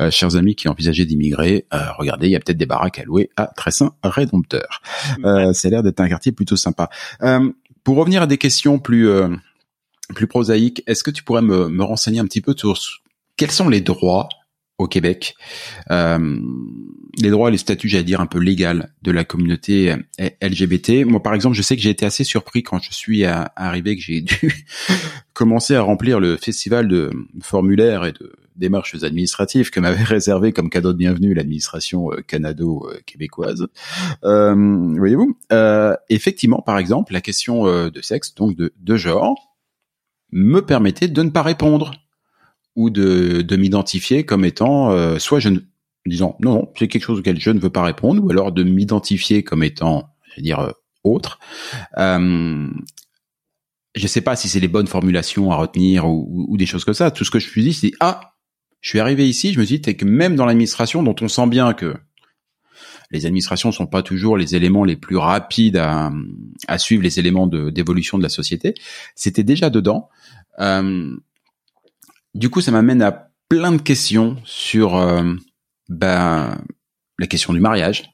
Euh, 0.00 0.08
chers 0.08 0.36
amis 0.36 0.54
qui 0.54 0.68
envisageaient 0.68 1.04
d'immigrer, 1.04 1.66
euh, 1.74 1.80
regardez, 1.98 2.28
il 2.28 2.30
y 2.30 2.36
a 2.36 2.38
peut-être 2.38 2.56
des 2.56 2.66
baraques 2.66 3.00
à 3.00 3.02
louer 3.02 3.28
à 3.36 3.48
très 3.48 3.72
sains 3.72 3.92
rédempteurs. 4.04 4.80
Euh, 5.24 5.52
ça 5.52 5.68
a 5.68 5.70
l'air 5.72 5.82
d'être 5.82 5.98
un 5.98 6.08
quartier 6.08 6.30
plutôt 6.30 6.56
sympa. 6.56 6.88
pour 7.82 7.96
revenir 7.96 8.22
à 8.22 8.26
des 8.26 8.38
questions 8.38 8.78
plus 8.78 9.10
plus 10.14 10.26
prosaïques, 10.28 10.82
est-ce 10.86 11.02
que 11.02 11.10
tu 11.10 11.24
pourrais 11.24 11.42
me, 11.42 11.68
me 11.68 11.82
renseigner 11.82 12.20
un 12.20 12.24
petit 12.26 12.40
peu 12.40 12.54
sur 12.56 12.78
quels 13.36 13.50
sont 13.50 13.68
les 13.68 13.80
droits 13.80 14.28
au 14.82 14.88
Québec, 14.88 15.34
euh, 15.90 16.38
les 17.18 17.30
droits 17.30 17.50
les 17.50 17.58
statuts, 17.58 17.88
j'allais 17.88 18.04
dire 18.04 18.20
un 18.20 18.26
peu 18.26 18.38
légal 18.38 18.92
de 19.02 19.10
la 19.10 19.24
communauté 19.24 19.94
LGBT. 20.18 21.04
Moi, 21.04 21.22
par 21.22 21.34
exemple, 21.34 21.56
je 21.56 21.62
sais 21.62 21.76
que 21.76 21.82
j'ai 21.82 21.90
été 21.90 22.06
assez 22.06 22.24
surpris 22.24 22.62
quand 22.62 22.82
je 22.82 22.92
suis 22.92 23.24
arrivé 23.24 23.96
que 23.96 24.02
j'ai 24.02 24.20
dû 24.20 24.66
commencer 25.32 25.74
à 25.74 25.82
remplir 25.82 26.20
le 26.20 26.36
festival 26.36 26.88
de 26.88 27.10
formulaires 27.42 28.04
et 28.04 28.12
de 28.12 28.32
démarches 28.56 29.02
administratives 29.02 29.70
que 29.70 29.80
m'avait 29.80 30.02
réservé 30.04 30.52
comme 30.52 30.70
cadeau 30.70 30.92
de 30.92 30.98
bienvenue 30.98 31.34
l'administration 31.34 32.10
canado-québécoise. 32.26 33.66
Voyez-vous, 34.22 35.38
effectivement, 36.08 36.60
par 36.60 36.78
exemple, 36.78 37.12
la 37.12 37.20
question 37.20 37.64
de 37.88 38.00
sexe, 38.02 38.34
donc 38.34 38.56
de, 38.56 38.72
de 38.80 38.96
genre, 38.96 39.52
me 40.32 40.60
permettait 40.60 41.08
de 41.08 41.22
ne 41.22 41.30
pas 41.30 41.42
répondre 41.42 41.92
ou 42.74 42.90
de, 42.90 43.42
de 43.42 43.56
m'identifier 43.56 44.24
comme 44.24 44.44
étant 44.44 45.18
soit 45.18 45.40
je 45.40 45.50
ne 45.50 45.60
disant 46.06 46.36
non, 46.40 46.54
non 46.54 46.72
c'est 46.76 46.88
quelque 46.88 47.04
chose 47.04 47.20
auquel 47.20 47.40
je 47.40 47.50
ne 47.50 47.60
veux 47.60 47.70
pas 47.70 47.82
répondre, 47.82 48.22
ou 48.24 48.30
alors 48.30 48.52
de 48.52 48.62
m'identifier 48.62 49.42
comme 49.42 49.62
étant, 49.62 50.10
je 50.30 50.36
veux 50.40 50.42
dire, 50.42 50.60
euh, 50.60 50.72
autre. 51.04 51.38
Euh, 51.98 52.68
je 53.94 54.06
sais 54.06 54.20
pas 54.20 54.36
si 54.36 54.48
c'est 54.48 54.60
les 54.60 54.68
bonnes 54.68 54.86
formulations 54.86 55.50
à 55.50 55.56
retenir 55.56 56.08
ou, 56.08 56.46
ou, 56.48 56.56
des 56.56 56.66
choses 56.66 56.84
comme 56.84 56.94
ça. 56.94 57.10
Tout 57.10 57.24
ce 57.24 57.30
que 57.30 57.38
je 57.38 57.48
suis 57.48 57.62
dit, 57.62 57.74
c'est 57.74 57.92
ah, 58.00 58.34
je 58.80 58.88
suis 58.88 59.00
arrivé 59.00 59.28
ici, 59.28 59.52
je 59.52 59.60
me 59.60 59.64
suis 59.64 59.78
dit 59.78 59.96
que 59.96 60.04
même 60.04 60.34
dans 60.34 60.46
l'administration, 60.46 61.02
dont 61.02 61.14
on 61.20 61.28
sent 61.28 61.46
bien 61.46 61.74
que 61.74 61.94
les 63.10 63.26
administrations 63.26 63.70
sont 63.72 63.86
pas 63.86 64.02
toujours 64.02 64.38
les 64.38 64.56
éléments 64.56 64.84
les 64.84 64.96
plus 64.96 65.18
rapides 65.18 65.76
à, 65.76 66.10
à 66.66 66.78
suivre 66.78 67.02
les 67.02 67.18
éléments 67.18 67.46
d'évolution 67.46 68.16
de, 68.16 68.22
la 68.22 68.30
société, 68.30 68.72
c'était 69.14 69.44
déjà 69.44 69.68
dedans. 69.68 70.08
Euh, 70.58 71.14
du 72.34 72.50
coup, 72.50 72.60
ça 72.60 72.70
m'amène 72.70 73.02
à 73.02 73.30
plein 73.48 73.72
de 73.72 73.82
questions 73.82 74.36
sur 74.44 74.96
euh, 74.96 75.34
ben 75.88 76.58
la 77.18 77.26
question 77.26 77.52
du 77.52 77.60
mariage, 77.60 78.10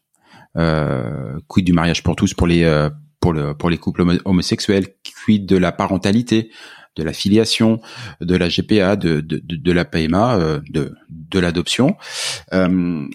euh, 0.56 1.38
quid 1.46 1.64
du 1.64 1.72
mariage 1.72 2.02
pour 2.02 2.16
tous 2.16 2.34
pour 2.34 2.46
les 2.46 2.64
euh, 2.64 2.90
pour 3.20 3.32
le 3.32 3.54
pour 3.54 3.70
les 3.70 3.78
couples 3.78 4.04
homosexuels, 4.24 4.86
quid 5.02 5.46
de 5.46 5.56
la 5.56 5.72
parentalité, 5.72 6.50
de 6.96 7.02
la 7.02 7.12
filiation, 7.12 7.80
de 8.20 8.36
la 8.36 8.48
GPA, 8.48 8.96
de 8.96 9.72
la 9.72 9.84
PMA, 9.84 10.36
euh, 10.36 10.60
de 10.68 10.94
de 11.08 11.38
l'adoption? 11.38 11.96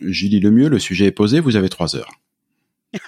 Julie 0.02 0.40
Lemieux, 0.40 0.70
le 0.70 0.80
sujet 0.80 1.06
est 1.06 1.12
posé. 1.12 1.40
Vous 1.40 1.56
avez 1.56 1.70
trois 1.70 1.96
heures. 1.96 2.12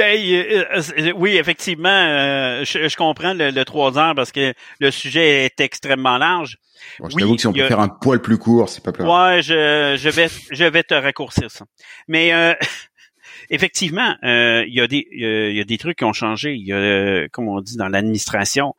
Euh, 0.00 1.12
oui, 1.16 1.36
effectivement, 1.36 1.90
je, 2.64 2.96
comprends 2.96 3.34
le, 3.34 3.62
trois 3.64 3.98
heures 3.98 4.14
parce 4.14 4.32
que 4.32 4.54
le 4.80 4.90
sujet 4.90 5.44
est 5.44 5.60
extrêmement 5.60 6.18
large. 6.18 6.58
je 6.98 7.16
t'avoue 7.16 7.34
que 7.34 7.40
si 7.40 7.46
on 7.46 7.52
peut 7.52 7.66
faire 7.66 7.80
un 7.80 7.88
poil 7.88 8.20
plus 8.20 8.38
court, 8.38 8.68
c'est 8.68 8.82
pas 8.82 8.92
plus 8.92 9.04
Ouais, 9.04 9.42
je, 9.42 9.96
je 9.98 10.08
vais 10.08 10.28
je 10.50 10.64
vais 10.64 10.82
te 10.82 10.94
raccourcir 10.94 11.50
ça. 11.50 11.64
Mais 12.08 12.32
euh, 12.32 12.54
effectivement, 13.50 14.14
euh, 14.24 14.64
il 14.66 14.74
y 14.74 14.80
a 14.80 14.86
des 14.86 15.06
il 15.12 15.56
y 15.56 15.60
a 15.60 15.64
des 15.64 15.78
trucs 15.78 15.98
qui 15.98 16.04
ont 16.04 16.12
changé. 16.12 16.54
Il 16.54 16.66
y 16.66 16.72
a, 16.72 17.28
comme 17.28 17.48
on 17.48 17.60
dit 17.60 17.76
dans 17.76 17.88
l'administration 17.88 18.74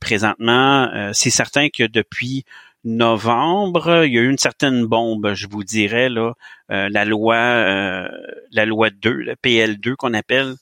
présentement, 0.00 1.10
c'est 1.12 1.30
certain 1.30 1.68
que 1.68 1.84
depuis 1.84 2.44
novembre, 2.84 4.04
il 4.06 4.14
y 4.14 4.18
a 4.18 4.22
eu 4.22 4.30
une 4.30 4.38
certaine 4.38 4.86
bombe, 4.86 5.34
je 5.34 5.46
vous 5.48 5.64
dirais 5.64 6.08
là, 6.08 6.32
euh, 6.70 6.88
la 6.90 7.04
loi, 7.04 7.36
euh, 7.36 8.08
la 8.52 8.64
loi 8.64 8.90
2, 8.90 9.10
le 9.10 9.34
PL2 9.34 9.96
qu'on 9.96 10.14
appelle, 10.14 10.54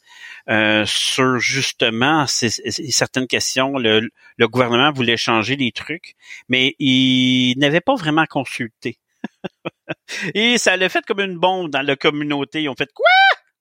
euh, 0.49 0.85
sur 0.87 1.39
justement 1.39 2.27
certaines 2.27 3.27
questions. 3.27 3.79
Le, 3.79 4.09
le, 4.37 4.49
gouvernement 4.49 4.91
voulait 4.93 5.17
changer 5.17 5.57
les 5.57 5.73
trucs, 5.73 6.15
mais 6.49 6.75
il 6.79 7.59
n'avait 7.59 7.81
pas 7.81 7.95
vraiment 7.95 8.27
consulté. 8.27 8.99
Et 10.35 10.59
ça 10.59 10.77
l'a 10.77 10.89
fait 10.89 11.05
comme 11.07 11.21
une 11.21 11.39
bombe 11.39 11.71
dans 11.71 11.83
la 11.83 11.97
communauté. 11.97 12.63
Ils 12.63 12.69
ont 12.69 12.75
fait 12.75 12.91
quoi? 12.93 13.07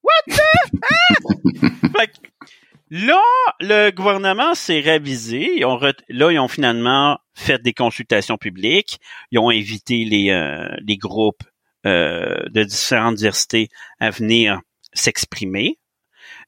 What 0.03 0.35
the? 0.35 0.37
Là, 2.89 3.21
le 3.59 3.91
gouvernement 3.91 4.55
s'est 4.55 4.79
ont 5.65 5.79
là, 6.09 6.31
ils 6.31 6.39
ont 6.39 6.47
finalement 6.47 7.19
fait 7.33 7.61
des 7.61 7.73
consultations 7.73 8.37
publiques. 8.37 8.99
Ils 9.31 9.39
ont 9.39 9.49
invité 9.49 10.05
les, 10.05 10.29
euh, 10.31 10.69
les 10.85 10.97
groupes 10.97 11.43
euh, 11.85 12.37
de 12.49 12.63
différentes 12.63 13.15
universités 13.15 13.67
à 13.99 14.09
venir 14.09 14.61
s'exprimer. 14.93 15.79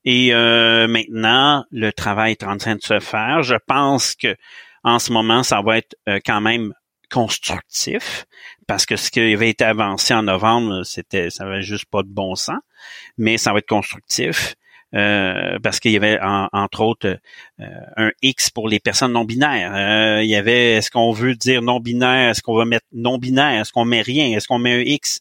Et 0.06 0.34
euh, 0.34 0.88
maintenant, 0.88 1.66
le 1.72 1.92
travail 1.92 2.32
est 2.32 2.44
en 2.44 2.58
train 2.58 2.76
de 2.76 2.82
se 2.82 3.02
faire. 3.02 3.44
Je 3.44 3.56
pense 3.68 4.16
que 4.16 4.36
en 4.84 4.98
ce 5.00 5.12
moment, 5.12 5.44
ça 5.44 5.62
va 5.62 5.78
être 5.78 5.98
quand 6.26 6.40
même 6.40 6.74
constructif 7.12 8.26
parce 8.66 8.86
que 8.86 8.96
ce 8.96 9.12
qui 9.12 9.20
avait 9.20 9.50
été 9.50 9.66
avancé 9.66 10.14
en 10.14 10.24
novembre, 10.24 10.84
c'était 10.84 11.30
ça 11.30 11.44
avait 11.44 11.64
juste 11.64 11.86
pas 11.92 12.02
de 12.02 12.08
bon 12.08 12.36
sens, 12.36 12.60
mais 13.18 13.38
ça 13.38 13.52
va 13.52 13.60
être 13.60 13.68
constructif. 13.68 14.56
Euh, 14.96 15.60
parce 15.62 15.80
qu'il 15.80 15.92
y 15.92 15.98
avait 15.98 16.18
entre 16.22 16.82
autres 16.82 17.20
euh, 17.60 17.66
un 17.96 18.12
X 18.24 18.50
pour 18.50 18.68
les 18.68 18.80
personnes 18.80 19.12
non 19.12 19.24
binaires. 19.24 19.76
Euh, 19.76 20.24
il 20.24 20.30
y 20.30 20.36
avait 20.36 20.74
est-ce 20.74 20.90
qu'on 20.90 21.12
veut 21.12 21.36
dire 21.36 21.62
non 21.62 21.80
binaire, 21.80 22.30
est-ce 22.30 22.42
qu'on 22.42 22.56
va 22.56 22.66
mettre 22.66 22.88
non 22.92 23.20
binaire, 23.20 23.62
est-ce 23.62 23.72
qu'on 23.72 23.86
met 23.86 24.02
rien, 24.02 24.36
est-ce 24.36 24.48
qu'on 24.48 24.58
met 24.58 24.74
un 24.74 24.82
X? 24.82 25.20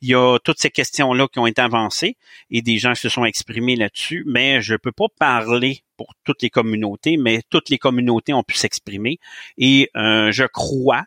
Il 0.00 0.08
y 0.08 0.14
a 0.16 0.38
toutes 0.42 0.58
ces 0.58 0.70
questions-là 0.70 1.28
qui 1.28 1.38
ont 1.38 1.46
été 1.46 1.62
avancées 1.62 2.16
et 2.50 2.60
des 2.60 2.78
gens 2.78 2.96
se 2.96 3.08
sont 3.08 3.24
exprimés 3.24 3.76
là-dessus, 3.76 4.24
mais 4.26 4.60
je 4.60 4.74
peux 4.74 4.92
pas 4.92 5.06
parler 5.16 5.84
pour 5.96 6.14
toutes 6.24 6.42
les 6.42 6.50
communautés, 6.50 7.16
mais 7.16 7.42
toutes 7.50 7.70
les 7.70 7.78
communautés 7.78 8.34
ont 8.34 8.42
pu 8.42 8.56
s'exprimer 8.56 9.20
et 9.58 9.90
je 9.94 10.46
crois 10.46 11.04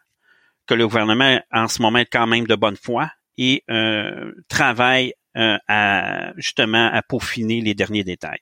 que 0.66 0.74
le 0.74 0.88
gouvernement 0.88 1.41
en 1.51 1.68
ce 1.68 1.82
moment 1.82 1.99
est 1.99 2.05
quand 2.05 2.28
même 2.28 2.47
de 2.47 2.55
bonne 2.55 2.78
foi 2.78 3.12
et 3.38 3.64
travaille 4.47 5.14
euh, 5.38 5.57
à 5.67 6.33
justement 6.38 6.89
à 6.91 7.01
peaufiner 7.01 7.61
les 7.61 7.73
derniers 7.73 8.03
détails. 8.03 8.39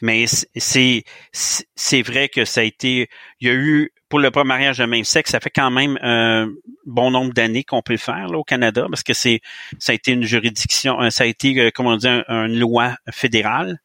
Mais 0.00 0.26
c'est 0.26 1.04
c'est 1.32 2.02
vrai 2.02 2.28
que 2.28 2.44
ça 2.44 2.60
a 2.60 2.64
été 2.64 3.08
il 3.40 3.48
y 3.48 3.50
a 3.50 3.54
eu 3.54 3.90
pour 4.08 4.18
le 4.18 4.30
premier 4.30 4.48
mariage 4.48 4.78
de 4.78 4.84
même 4.84 5.04
sexe, 5.04 5.30
ça 5.30 5.40
fait 5.40 5.50
quand 5.50 5.70
même 5.70 5.98
un 6.02 6.50
bon 6.84 7.10
nombre 7.10 7.32
d'années 7.32 7.64
qu'on 7.64 7.82
peut 7.82 7.94
le 7.94 7.98
faire 7.98 8.28
là, 8.28 8.38
au 8.38 8.44
Canada 8.44 8.86
parce 8.90 9.02
que 9.02 9.14
c'est 9.14 9.40
ça 9.78 9.92
a 9.92 9.94
été 9.94 10.12
une 10.12 10.24
juridiction, 10.24 11.00
euh, 11.00 11.10
ça 11.10 11.24
a 11.24 11.26
été 11.26 11.58
euh, 11.58 11.70
comment 11.74 11.96
dire 11.96 12.24
une 12.28 12.58
loi 12.58 12.96
fédérale. 13.10 13.78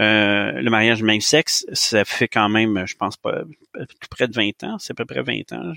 Euh, 0.00 0.52
le 0.52 0.70
mariage 0.70 1.00
de 1.00 1.04
même 1.04 1.20
sexe, 1.20 1.64
ça 1.72 2.04
fait 2.04 2.26
quand 2.26 2.48
même, 2.48 2.84
je 2.86 2.96
pense 2.96 3.16
pas, 3.16 3.42
plus 3.72 4.08
près 4.10 4.26
de 4.26 4.34
20 4.34 4.64
ans, 4.64 4.76
c'est 4.78 4.92
à 4.92 4.94
peu 4.94 5.04
près 5.04 5.22
20 5.22 5.52
ans. 5.52 5.72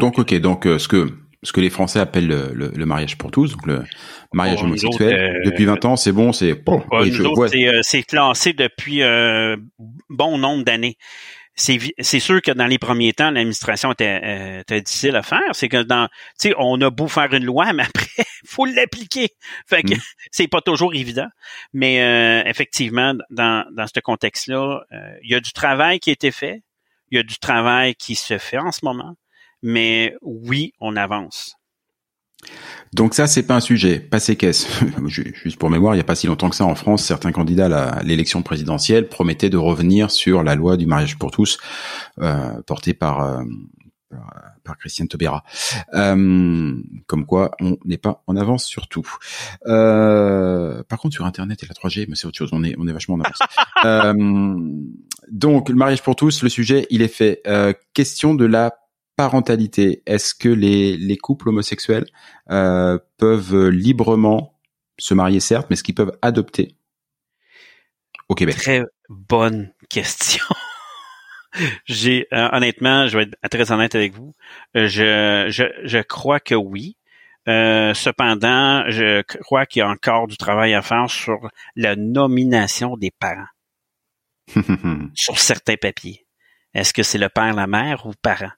donc 0.00 0.18
ok, 0.18 0.34
donc 0.40 0.64
ce 0.64 0.88
que 0.88 1.12
ce 1.46 1.52
que 1.52 1.60
les 1.60 1.70
Français 1.70 2.00
appellent 2.00 2.26
le, 2.26 2.72
le, 2.74 2.86
mariage 2.86 3.16
pour 3.16 3.30
tous, 3.30 3.52
donc 3.52 3.66
le 3.66 3.84
mariage 4.32 4.62
homosexuel. 4.64 5.14
Euh, 5.14 5.44
depuis 5.44 5.64
20 5.64 5.84
ans, 5.84 5.96
c'est 5.96 6.10
bon, 6.10 6.32
c'est 6.32 6.54
bon. 6.54 6.82
Euh, 6.92 7.80
c'est 7.82 8.02
classé 8.02 8.52
depuis 8.52 9.02
un 9.04 9.56
bon 10.10 10.38
nombre 10.38 10.64
d'années. 10.64 10.96
C'est 11.54 12.20
sûr 12.20 12.42
que 12.42 12.50
dans 12.50 12.66
les 12.66 12.78
premiers 12.78 13.12
temps, 13.12 13.30
l'administration 13.30 13.92
était, 13.92 14.60
était, 14.60 14.82
difficile 14.82 15.14
à 15.14 15.22
faire. 15.22 15.40
C'est 15.52 15.68
que 15.68 15.84
dans, 15.84 16.08
tu 16.38 16.48
sais, 16.48 16.54
on 16.58 16.78
a 16.82 16.90
beau 16.90 17.06
faire 17.06 17.32
une 17.32 17.44
loi, 17.44 17.72
mais 17.74 17.84
après, 17.84 18.24
faut 18.44 18.66
l'appliquer. 18.66 19.28
Fait 19.68 19.82
que 19.82 19.94
mm. 19.94 20.00
c'est 20.32 20.48
pas 20.48 20.60
toujours 20.60 20.94
évident. 20.94 21.28
Mais 21.72 22.02
euh, 22.02 22.42
effectivement, 22.44 23.14
dans, 23.30 23.64
dans 23.72 23.86
ce 23.86 24.00
contexte-là, 24.00 24.80
il 25.22 25.30
y 25.30 25.34
a 25.34 25.40
du 25.40 25.52
travail 25.52 26.00
qui 26.00 26.10
a 26.10 26.12
été 26.12 26.32
fait. 26.32 26.62
Il 27.12 27.16
y 27.16 27.20
a 27.20 27.22
du 27.22 27.38
travail 27.38 27.94
qui 27.94 28.16
se 28.16 28.36
fait 28.36 28.58
en 28.58 28.72
ce 28.72 28.80
moment 28.82 29.14
mais 29.62 30.14
oui, 30.22 30.72
on 30.80 30.96
avance. 30.96 31.56
Donc 32.92 33.14
ça, 33.14 33.26
c'est 33.26 33.42
pas 33.42 33.56
un 33.56 33.60
sujet. 33.60 33.98
Passé 33.98 34.36
caisse. 34.36 34.68
Juste 35.06 35.58
pour 35.58 35.70
mémoire, 35.70 35.94
il 35.94 35.98
n'y 35.98 36.02
a 36.02 36.04
pas 36.04 36.14
si 36.14 36.26
longtemps 36.26 36.50
que 36.50 36.56
ça 36.56 36.64
en 36.64 36.74
France, 36.74 37.04
certains 37.04 37.32
candidats 37.32 37.66
à 37.66 38.02
l'élection 38.02 38.42
présidentielle 38.42 39.08
promettaient 39.08 39.50
de 39.50 39.56
revenir 39.56 40.10
sur 40.10 40.42
la 40.42 40.54
loi 40.54 40.76
du 40.76 40.86
mariage 40.86 41.18
pour 41.18 41.30
tous, 41.30 41.58
euh, 42.20 42.60
portée 42.62 42.94
par 42.94 43.42
euh, 44.12 44.16
par 44.62 44.78
Christiane 44.78 45.08
Taubira. 45.08 45.42
Euh, 45.94 46.74
comme 47.06 47.26
quoi, 47.26 47.50
on 47.60 47.76
n'est 47.84 47.98
pas 47.98 48.22
en 48.26 48.36
avance 48.36 48.64
sur 48.64 48.86
tout. 48.88 49.08
Euh, 49.66 50.82
par 50.84 51.00
contre, 51.00 51.14
sur 51.14 51.24
Internet 51.24 51.62
et 51.62 51.66
la 51.66 51.74
3G, 51.74 52.06
mais 52.08 52.14
c'est 52.14 52.26
autre 52.26 52.38
chose. 52.38 52.50
On 52.52 52.62
est 52.62 52.74
on 52.78 52.86
est 52.86 52.92
vachement 52.92 53.16
en 53.16 53.20
avance. 53.20 54.14
donc, 55.30 55.68
le 55.68 55.74
mariage 55.74 56.02
pour 56.02 56.14
tous, 56.14 56.42
le 56.42 56.48
sujet, 56.48 56.86
il 56.90 57.02
est 57.02 57.08
fait. 57.08 57.42
question 57.94 58.34
de 58.34 58.44
la 58.44 58.74
parentalité, 59.16 60.02
est-ce 60.06 60.34
que 60.34 60.48
les, 60.48 60.96
les 60.96 61.16
couples 61.16 61.48
homosexuels 61.48 62.06
euh, 62.50 62.98
peuvent 63.16 63.68
librement 63.68 64.58
se 64.98 65.14
marier, 65.14 65.40
certes, 65.40 65.66
mais 65.68 65.74
est-ce 65.74 65.82
qu'ils 65.82 65.94
peuvent 65.94 66.16
adopter? 66.22 66.76
Au 68.28 68.34
Québec 68.34 68.56
Très 68.56 68.82
bonne 69.08 69.72
question. 69.88 70.44
J'ai 71.86 72.26
euh, 72.32 72.48
honnêtement, 72.52 73.06
je 73.08 73.16
vais 73.18 73.24
être 73.24 73.48
très 73.48 73.72
honnête 73.72 73.94
avec 73.94 74.12
vous, 74.14 74.34
euh, 74.76 74.88
je, 74.88 75.46
je, 75.48 75.64
je 75.84 75.98
crois 75.98 76.38
que 76.38 76.54
oui. 76.54 76.96
cependant, 77.46 78.84
je 78.88 79.22
crois 79.22 79.64
qu'il 79.64 79.80
y 79.80 79.82
a 79.82 79.88
encore 79.88 80.26
du 80.26 80.36
travail 80.36 80.74
à 80.74 80.82
faire 80.82 81.08
sur 81.08 81.48
la 81.74 81.96
nomination 81.96 82.96
des 82.96 83.10
parents 83.10 83.48
sur 85.14 85.38
certains 85.38 85.76
papiers. 85.76 86.26
Est-ce 86.74 86.92
que 86.92 87.02
c'est 87.02 87.16
le 87.18 87.30
père, 87.30 87.54
la 87.54 87.66
mère 87.66 88.04
ou 88.04 88.12
parent? 88.20 88.50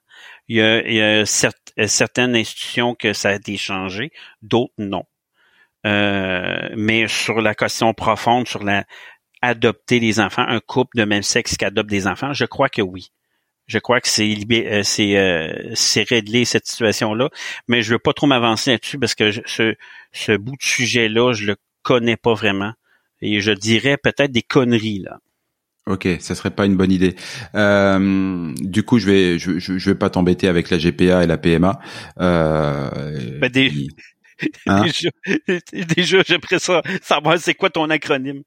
Il 0.49 0.57
y 0.57 0.61
a, 0.61 0.81
il 0.85 0.93
y 0.93 1.01
a 1.01 1.23
euh, 1.23 1.87
certaines 1.87 2.35
institutions 2.35 2.95
que 2.95 3.13
ça 3.13 3.29
a 3.29 3.35
été 3.35 3.55
changé, 3.57 4.11
d'autres 4.41 4.73
non. 4.77 5.05
Euh, 5.85 6.69
mais 6.75 7.07
sur 7.07 7.41
la 7.41 7.55
question 7.55 7.93
profonde, 7.93 8.47
sur 8.47 8.63
la 8.63 8.83
adopter 9.41 9.99
des 9.99 10.19
enfants, 10.19 10.45
un 10.47 10.59
couple 10.59 10.97
de 10.97 11.05
même 11.05 11.23
sexe 11.23 11.55
qui 11.55 11.65
adopte 11.65 11.89
des 11.89 12.07
enfants, 12.07 12.33
je 12.33 12.45
crois 12.45 12.69
que 12.69 12.81
oui. 12.81 13.11
Je 13.67 13.77
crois 13.77 14.01
que 14.01 14.07
c'est 14.07 14.35
euh, 14.51 14.81
c'est 14.83 15.15
euh, 15.15 15.71
c'est 15.75 16.07
réglé 16.09 16.43
cette 16.43 16.65
situation-là, 16.65 17.29
mais 17.67 17.83
je 17.83 17.91
veux 17.93 17.99
pas 17.99 18.13
trop 18.13 18.25
m'avancer 18.25 18.71
là-dessus 18.71 18.97
parce 18.97 19.13
que 19.15 19.31
ce 19.45 19.75
ce 20.11 20.31
bout 20.35 20.57
de 20.57 20.63
sujet-là, 20.63 21.33
je 21.33 21.45
le 21.45 21.55
connais 21.83 22.17
pas 22.17 22.33
vraiment 22.33 22.73
et 23.21 23.41
je 23.41 23.51
dirais 23.51 23.97
peut-être 23.97 24.31
des 24.31 24.41
conneries 24.41 24.99
là. 24.99 25.19
Ok, 25.89 26.07
ça 26.19 26.35
serait 26.35 26.51
pas 26.51 26.67
une 26.67 26.77
bonne 26.77 26.91
idée. 26.91 27.15
Euh, 27.55 28.53
du 28.61 28.83
coup, 28.83 28.99
je 28.99 29.07
vais 29.07 29.39
je, 29.39 29.57
je, 29.57 29.89
vais 29.89 29.95
pas 29.95 30.11
t'embêter 30.11 30.47
avec 30.47 30.69
la 30.69 30.77
GPA 30.77 31.23
et 31.23 31.27
la 31.27 31.37
PMA. 31.39 31.79
Euh, 32.21 33.49
des, 33.49 33.71
Hein? 34.67 34.85
déjà, 35.73 36.21
j'aimerais 36.27 36.59
ça 36.59 36.81
savoir 37.01 37.37
c'est 37.39 37.53
quoi 37.53 37.69
ton 37.69 37.89
acronyme. 37.89 38.43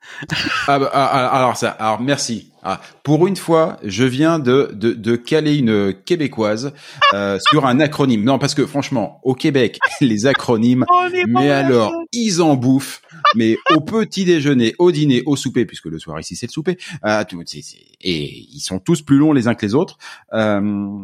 Ah, 0.67 0.79
bah, 0.79 0.91
ah, 0.93 1.11
ah, 1.13 1.39
alors 1.39 1.57
ça, 1.57 1.71
alors 1.71 2.01
merci. 2.01 2.53
Ah, 2.63 2.81
pour 3.03 3.27
une 3.27 3.35
fois, 3.37 3.79
je 3.83 4.05
viens 4.05 4.39
de 4.39 4.71
de, 4.73 4.93
de 4.93 5.17
caler 5.17 5.57
une 5.57 5.93
québécoise 5.93 6.73
euh, 7.13 7.39
sur 7.51 7.67
un 7.67 7.81
acronyme. 7.81 8.23
Non, 8.23 8.39
parce 8.39 8.55
que 8.55 8.67
franchement, 8.67 9.21
au 9.25 9.35
Québec, 9.35 9.79
les 10.01 10.27
acronymes, 10.27 10.85
mais 11.27 11.51
alors 11.51 11.93
ils 12.13 12.41
en 12.41 12.55
bouffent. 12.55 13.03
Mais 13.35 13.57
au 13.75 13.81
petit 13.81 14.25
déjeuner, 14.25 14.75
au 14.79 14.93
dîner, 14.93 15.23
au 15.27 15.37
souper, 15.37 15.65
puisque 15.65 15.87
le 15.87 15.99
soir 15.99 16.21
ici 16.21 16.37
c'est 16.37 16.47
le 16.47 16.53
souper, 16.53 16.79
euh, 17.05 17.25
tout, 17.29 17.43
et 18.01 18.47
ils 18.53 18.61
sont 18.61 18.79
tous 18.79 19.03
plus 19.03 19.17
longs 19.17 19.33
les 19.33 19.49
uns 19.49 19.55
que 19.55 19.65
les 19.65 19.75
autres. 19.75 19.99
Euh, 20.33 20.99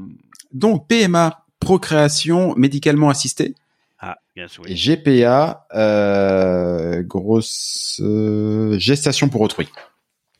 donc 0.52 0.86
PMA, 0.88 1.44
procréation 1.60 2.54
médicalement 2.56 3.10
assistée. 3.10 3.54
Ah, 4.00 4.16
yes, 4.36 4.58
oui. 4.58 4.74
GPA, 4.74 5.66
euh, 5.74 7.02
grosse 7.02 8.00
euh, 8.02 8.78
gestation 8.78 9.28
pour 9.28 9.40
autrui. 9.40 9.68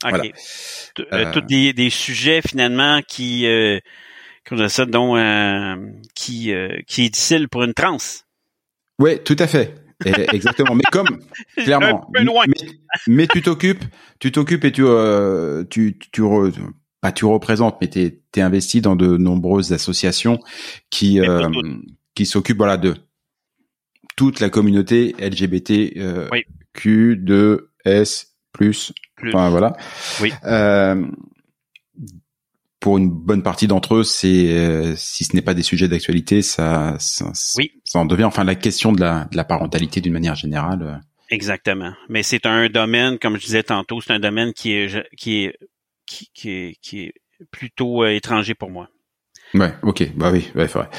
OK. 0.05 0.11
Voilà. 0.11 0.25
Euh, 1.13 1.33
tous 1.33 1.41
des, 1.41 1.73
des, 1.73 1.91
sujets 1.91 2.41
finalement 2.41 3.01
qui, 3.03 3.47
euh, 3.47 3.81
ça, 4.69 4.87
dont, 4.87 5.17
euh, 5.17 5.77
qui, 6.15 6.53
euh, 6.53 6.79
qui 6.87 7.05
est 7.05 7.11
difficile 7.11 7.49
pour 7.49 7.65
une 7.65 7.75
trans. 7.75 7.97
Oui, 8.99 9.23
tout 9.25 9.37
à 9.39 9.47
fait. 9.47 9.75
Exactement. 10.05 10.77
mais 10.77 10.85
comme 10.93 11.21
clairement, 11.57 12.09
Mais, 13.09 13.27
tu 13.27 13.43
t'occupes, 13.43 13.85
tu 14.21 14.31
t'occupes 14.31 14.65
et 14.65 14.71
tu, 14.71 14.85
euh, 14.85 15.65
tu, 15.69 15.99
tu, 16.13 16.23
pas 17.01 17.11
tu 17.11 17.25
représentes, 17.25 17.79
mais 17.81 17.89
t'es 17.89 18.21
es 18.37 18.41
investi 18.41 18.81
dans 18.81 18.95
de 18.95 19.17
nombreuses 19.17 19.73
associations 19.73 20.39
qui 20.91 21.21
euh, 21.21 21.49
qui 22.15 22.27
s'occupent 22.27 22.59
voilà 22.59 22.77
de 22.77 22.95
toute 24.19 24.41
la 24.41 24.51
communauté 24.51 25.15
LGBT 25.21 25.97
euh, 25.97 26.29
Q, 26.75 27.17
2, 27.17 27.71
S, 27.85 28.35
plus, 28.53 28.93
enfin 29.23 29.49
voilà. 29.49 29.77
Oui. 30.21 30.33
Euh, 30.45 31.07
pour 32.81 32.99
une 32.99 33.11
bonne 33.11 33.45
partie 33.45 33.69
d'entre 33.69 33.95
eux, 33.95 34.03
c'est 34.03 34.49
euh, 34.49 34.95
si 34.97 35.23
ce 35.23 35.37
n'est 35.37 35.43
pas 35.43 35.55
des 35.55 35.63
sujets 35.63 35.87
d'actualité, 35.87 36.43
ça, 36.43 36.97
ça, 36.99 37.31
oui. 37.59 37.71
ça 37.85 38.01
en 38.01 38.07
devient 38.07 38.25
enfin 38.25 38.43
la 38.43 38.57
question 38.57 38.91
de 38.91 39.01
la, 39.01 39.29
de 39.31 39.37
la 39.37 39.45
parentalité 39.45 40.01
d'une 40.01 40.15
manière 40.15 40.35
générale. 40.35 40.83
Euh. 40.83 40.97
Exactement. 41.31 41.93
Mais 42.09 42.25
c'est 42.25 42.45
un 42.45 42.69
domaine, 42.69 43.21
comme 43.21 43.37
je 43.37 43.45
disais 43.45 43.63
tantôt, 43.63 44.01
c'est 44.01 44.13
un 44.13 44.19
domaine 44.19 44.53
qui 44.53 44.73
est 44.73 45.09
qui 45.17 45.45
est 45.45 45.55
qui, 46.07 46.29
qui 46.35 46.51
est, 46.51 46.77
qui 46.83 47.03
est 47.03 47.13
plutôt 47.53 48.03
euh, 48.03 48.11
étranger 48.11 48.55
pour 48.55 48.71
moi. 48.71 48.89
Ouais, 49.55 49.73
ok, 49.83 50.13
bah 50.17 50.31
oui, 50.33 50.51
ouais, 50.57 50.67
faudrait, 50.67 50.91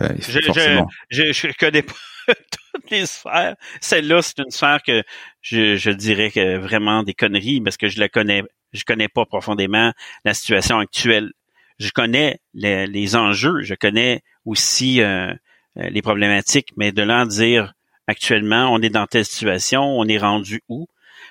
je, 0.00 0.40
forcément. 0.42 0.86
Je, 1.10 1.32
je, 1.32 1.48
je 1.48 1.56
connais 1.58 1.82
pas 1.82 1.94
toutes 2.72 2.90
les 2.90 3.06
sphères. 3.06 3.56
Celle-là, 3.80 4.22
c'est 4.22 4.38
une 4.38 4.50
sphère 4.50 4.82
que 4.82 5.02
je, 5.40 5.76
je 5.76 5.90
dirais 5.90 6.30
que 6.30 6.56
vraiment 6.58 7.02
des 7.02 7.14
conneries 7.14 7.60
parce 7.60 7.76
que 7.76 7.88
je 7.88 8.00
la 8.00 8.08
connais, 8.08 8.42
je 8.72 8.84
connais 8.84 9.08
pas 9.08 9.24
profondément 9.24 9.92
la 10.24 10.34
situation 10.34 10.78
actuelle. 10.78 11.32
Je 11.78 11.90
connais 11.90 12.40
les, 12.54 12.86
les 12.86 13.16
enjeux, 13.16 13.62
je 13.62 13.74
connais 13.74 14.22
aussi 14.44 15.00
euh, 15.00 15.32
euh, 15.78 15.90
les 15.90 16.02
problématiques, 16.02 16.72
mais 16.76 16.92
de 16.92 17.02
là 17.02 17.24
dire 17.24 17.74
actuellement, 18.06 18.72
on 18.72 18.80
est 18.80 18.90
dans 18.90 19.06
telle 19.06 19.24
situation, 19.24 19.82
on 19.82 20.04
est 20.06 20.18
rendu 20.18 20.62
où? 20.68 20.86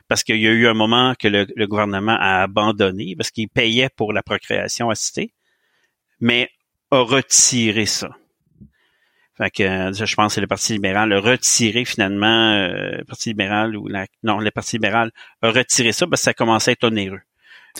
Parce 0.07 0.23
qu'il 0.23 0.39
y 0.39 0.47
a 0.47 0.51
eu 0.51 0.67
un 0.67 0.73
moment 0.73 1.15
que 1.19 1.27
le, 1.27 1.47
le 1.55 1.67
gouvernement 1.67 2.15
a 2.17 2.43
abandonné 2.43 3.15
parce 3.17 3.31
qu'il 3.31 3.49
payait 3.49 3.89
pour 3.89 4.13
la 4.13 4.23
procréation 4.23 4.89
assistée, 4.89 5.33
mais 6.21 6.49
a 6.91 6.99
retiré 6.99 7.85
ça. 7.85 8.15
Fait 9.37 9.51
que 9.51 9.63
euh, 9.63 9.93
je 9.93 10.15
pense 10.15 10.31
que 10.31 10.35
c'est 10.35 10.41
le 10.41 10.47
Parti 10.47 10.73
libéral 10.73 11.13
a 11.13 11.19
retiré 11.19 11.85
finalement 11.85 12.53
euh, 12.53 12.97
le 12.97 13.03
Parti 13.05 13.29
libéral 13.29 13.75
ou 13.75 13.87
la 13.87 14.07
non 14.23 14.39
le 14.39 14.49
Parti 14.49 14.77
libéral 14.77 15.11
a 15.43 15.51
retiré 15.51 15.91
ça 15.91 16.07
parce 16.07 16.21
que 16.21 16.25
ça 16.25 16.33
commençait 16.33 16.71
à 16.71 16.73
être 16.73 16.83
onéreux. 16.85 17.21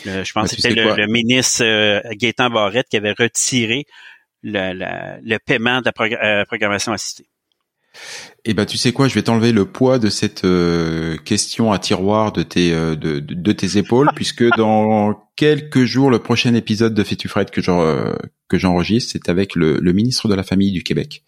je 0.04 0.32
pense 0.32 0.54
que 0.54 0.60
c'était 0.60 0.74
le, 0.74 1.06
ministre 1.08 1.64
euh, 1.64 2.00
Gaétan 2.12 2.50
Barrette 2.50 2.86
qui 2.88 2.96
avait 2.96 3.14
retiré 3.18 3.86
le, 4.44 5.18
le 5.20 5.38
paiement 5.38 5.80
de 5.80 5.90
la 5.90 6.44
programmation 6.44 6.92
assistée. 6.92 7.26
Eh 8.44 8.54
ben, 8.54 8.64
tu 8.64 8.76
sais 8.76 8.92
quoi, 8.92 9.08
je 9.08 9.14
vais 9.14 9.22
t'enlever 9.22 9.52
le 9.52 9.64
poids 9.64 9.98
de 9.98 10.08
cette 10.08 10.46
question 11.24 11.72
à 11.72 11.78
tiroir 11.78 12.32
de 12.32 12.42
tes 12.42 12.70
de, 12.70 13.18
de, 13.18 13.52
tes 13.52 13.76
épaules, 13.76 14.08
puisque 14.14 14.44
dans 14.56 15.14
quelques 15.36 15.84
jours, 15.84 16.10
le 16.10 16.18
prochain 16.18 16.54
épisode 16.54 16.94
de 16.94 17.02
Fais-tu 17.02 17.28
Fred 17.28 17.50
que 17.50 17.60
que 18.48 18.58
j'enregistre, 18.58 19.12
c'est 19.12 19.28
avec 19.28 19.54
le, 19.54 19.78
le, 19.78 19.92
ministre 19.92 20.28
de 20.28 20.34
la 20.34 20.42
Famille 20.42 20.72
du 20.72 20.82
Québec. 20.82 21.24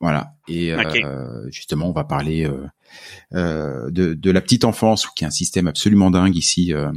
Voilà. 0.00 0.32
Et 0.48 0.72
euh, 0.72 1.50
justement, 1.50 1.88
on 1.88 1.92
va 1.92 2.04
parler 2.04 2.46
euh, 2.46 2.66
euh, 3.34 3.90
de, 3.90 4.14
de, 4.14 4.30
la 4.30 4.40
petite 4.40 4.64
enfance, 4.64 5.06
qui 5.14 5.24
est 5.24 5.26
un 5.26 5.30
système 5.30 5.66
absolument 5.66 6.10
dingue 6.10 6.36
ici, 6.36 6.72
euh, 6.72 6.90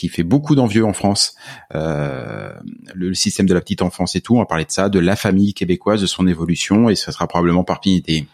qui 0.00 0.08
fait 0.08 0.22
beaucoup 0.22 0.54
d'envieux 0.54 0.86
en 0.86 0.94
France. 0.94 1.34
Euh, 1.74 2.54
le, 2.94 3.12
système 3.12 3.44
de 3.44 3.52
la 3.52 3.60
petite 3.60 3.82
enfance 3.82 4.16
et 4.16 4.22
tout. 4.22 4.36
On 4.36 4.38
va 4.38 4.46
parler 4.46 4.64
de 4.64 4.70
ça, 4.70 4.88
de 4.88 4.98
la 4.98 5.14
famille 5.14 5.52
québécoise, 5.52 6.00
de 6.00 6.06
son 6.06 6.26
évolution, 6.26 6.88
et 6.88 6.94
ce 6.94 7.12
sera 7.12 7.26
probablement 7.28 7.64
parmi 7.64 8.00
des, 8.00 8.26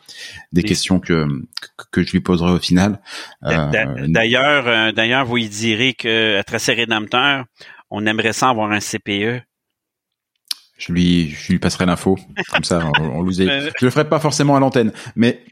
des 0.52 0.62
questions 0.62 1.00
que, 1.00 1.26
que, 1.90 2.04
je 2.04 2.12
lui 2.12 2.20
poserai 2.20 2.52
au 2.52 2.60
final. 2.60 3.00
D'ailleurs, 3.42 4.92
d'ailleurs, 4.92 5.24
vous 5.24 5.38
y 5.38 5.48
direz 5.48 5.94
que 5.94 6.38
à 6.38 6.44
Tracé 6.44 6.72
Rédempteur, 6.72 7.46
on 7.90 8.06
aimerait 8.06 8.32
ça 8.32 8.50
avoir 8.50 8.70
un 8.70 8.78
CPE 8.78 9.42
je 10.78 10.92
lui, 10.92 11.30
je 11.30 11.52
lui 11.52 11.58
passerai 11.58 11.86
l'info. 11.86 12.18
Comme 12.52 12.64
ça, 12.64 12.90
on, 12.98 13.02
on 13.02 13.30
Je 13.30 13.84
le 13.84 13.90
ferai 13.90 14.08
pas 14.08 14.20
forcément 14.20 14.56
à 14.56 14.60
l'antenne, 14.60 14.92
mais 15.14 15.42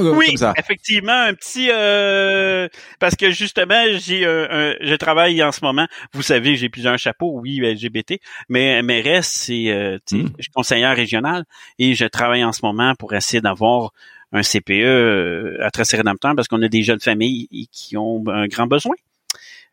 oui, 0.00 0.34
effectivement, 0.56 1.12
un 1.12 1.34
petit 1.34 1.68
euh, 1.72 2.68
parce 2.98 3.16
que 3.16 3.30
justement, 3.30 3.84
j'ai 3.98 4.24
un, 4.24 4.74
je 4.80 4.94
travaille 4.94 5.42
en 5.42 5.52
ce 5.52 5.64
moment. 5.64 5.86
Vous 6.12 6.22
savez, 6.22 6.56
j'ai 6.56 6.68
plusieurs 6.68 6.98
chapeaux, 6.98 7.32
oui, 7.40 7.60
LGBT, 7.60 8.20
mais 8.48 8.82
mais 8.82 9.00
reste, 9.00 9.32
c'est, 9.34 9.70
euh, 9.70 9.98
hmm. 10.12 10.28
je 10.38 10.42
suis 10.42 10.52
conseillère 10.52 10.94
régional 10.94 11.44
et 11.78 11.94
je 11.94 12.06
travaille 12.06 12.44
en 12.44 12.52
ce 12.52 12.60
moment 12.64 12.94
pour 12.94 13.14
essayer 13.14 13.40
d'avoir 13.40 13.92
un 14.32 14.42
CPE 14.42 14.70
euh, 14.70 15.56
à 15.60 15.70
Tracé 15.70 15.96
Rédempteur 15.96 16.34
parce 16.36 16.48
qu'on 16.48 16.62
a 16.62 16.68
des 16.68 16.82
jeunes 16.82 17.00
familles 17.00 17.48
qui 17.72 17.96
ont 17.96 18.22
un 18.28 18.46
grand 18.46 18.66
besoin 18.66 18.94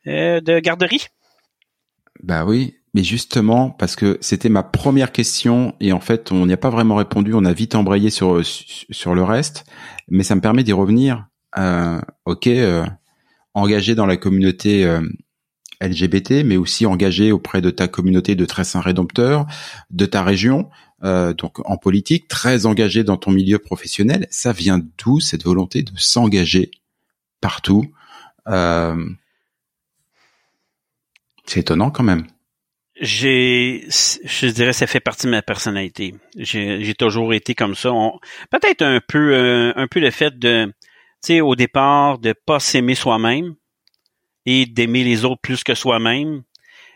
euh, 0.07 0.41
de 0.41 0.59
garderie. 0.59 1.07
Bah 2.23 2.45
oui, 2.45 2.76
mais 2.93 3.03
justement, 3.03 3.69
parce 3.69 3.95
que 3.95 4.17
c'était 4.21 4.49
ma 4.49 4.63
première 4.63 5.11
question 5.11 5.75
et 5.79 5.91
en 5.91 5.99
fait, 5.99 6.31
on 6.31 6.45
n'y 6.45 6.53
a 6.53 6.57
pas 6.57 6.69
vraiment 6.69 6.95
répondu. 6.95 7.33
On 7.33 7.45
a 7.45 7.53
vite 7.53 7.75
embrayé 7.75 8.09
sur 8.09 8.41
sur 8.43 9.13
le 9.15 9.23
reste, 9.23 9.65
mais 10.07 10.23
ça 10.23 10.35
me 10.35 10.41
permet 10.41 10.63
d'y 10.63 10.73
revenir. 10.73 11.27
Euh, 11.57 11.99
ok, 12.25 12.47
euh, 12.47 12.85
engagé 13.53 13.95
dans 13.95 14.05
la 14.05 14.17
communauté 14.17 14.85
euh, 14.85 15.01
LGBT, 15.81 16.43
mais 16.43 16.57
aussi 16.57 16.85
engagé 16.85 17.31
auprès 17.31 17.61
de 17.61 17.69
ta 17.69 17.87
communauté 17.87 18.35
de 18.35 18.45
très 18.45 18.63
saint 18.63 18.81
rédempteurs, 18.81 19.45
de 19.91 20.05
ta 20.05 20.23
région, 20.23 20.69
euh, 21.03 21.33
donc 21.33 21.59
en 21.69 21.77
politique, 21.77 22.27
très 22.27 22.65
engagé 22.65 23.03
dans 23.03 23.17
ton 23.17 23.31
milieu 23.31 23.59
professionnel. 23.59 24.27
Ça 24.29 24.53
vient 24.53 24.81
d'où 24.97 25.19
cette 25.19 25.43
volonté 25.43 25.83
de 25.83 25.91
s'engager 25.95 26.71
partout? 27.41 27.85
Euh, 28.47 29.05
C'est 31.45 31.61
étonnant 31.61 31.91
quand 31.91 32.03
même 32.03 32.25
j'ai, 32.99 33.85
je 33.89 34.47
dirais, 34.47 34.73
ça 34.73 34.87
fait 34.87 34.99
partie 34.99 35.27
de 35.27 35.31
ma 35.31 35.41
personnalité. 35.41 36.15
J'ai 36.35 36.93
toujours 36.95 37.33
été 37.33 37.55
comme 37.55 37.75
ça. 37.75 37.91
Peut-être 38.49 38.81
un 38.81 38.99
peu, 39.07 39.33
euh, 39.33 39.73
un 39.75 39.87
peu 39.87 39.99
le 39.99 40.11
fait 40.11 40.37
de, 40.37 40.65
tu 40.65 40.73
sais, 41.21 41.41
au 41.41 41.55
départ, 41.55 42.17
de 42.19 42.33
pas 42.33 42.59
s'aimer 42.59 42.95
soi-même 42.95 43.55
et 44.45 44.65
d'aimer 44.65 45.03
les 45.03 45.25
autres 45.25 45.41
plus 45.41 45.63
que 45.63 45.75
soi-même 45.75 46.43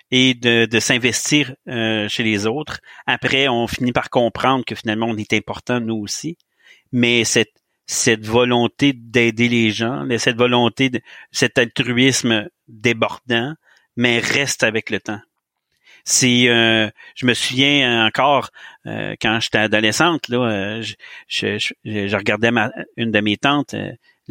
et 0.10 0.34
de, 0.34 0.66
de 0.66 0.80
s'investir 0.80 1.56
euh, 1.68 2.08
chez 2.10 2.24
les 2.24 2.47
autres. 2.47 2.80
Après, 3.06 3.47
on 3.47 3.68
finit 3.68 3.93
par 3.93 4.10
comprendre 4.10 4.66
que 4.66 4.76
finalement, 4.76 5.08
on 5.08 5.18
est 5.18 5.34
important 5.34 5.80
nous 5.80 5.97
aussi. 5.97 6.38
Mais 6.91 7.24
cette, 7.24 7.54
cette 7.86 8.26
volonté 8.26 8.93
d'aider 8.93 9.49
les 9.49 9.72
gens, 9.72 10.06
cette 10.18 10.38
volonté 10.38 10.89
de 10.89 11.02
cet 11.32 11.58
altruisme 11.58 12.49
débordant, 12.68 13.54
mais 13.95 14.20
reste 14.20 14.64
avec 14.64 14.89
le 14.89 14.99
temps 14.99 15.22
c'est 16.04 16.47
euh, 16.47 16.89
je 17.16 17.26
me 17.26 17.34
souviens 17.34 18.06
encore 18.06 18.49
euh, 18.86 19.16
quand 19.22 19.39
j'étais 19.39 19.60
adolescente 19.60 20.28
là 20.30 20.38
euh, 20.38 20.82
je, 20.82 21.58
je, 21.58 21.74
je, 21.86 22.16
regardais 22.16 22.52
ma 22.52 22.72
une 22.97 23.12
de 23.12 23.20
mes 23.20 23.38
tantes 23.38 23.76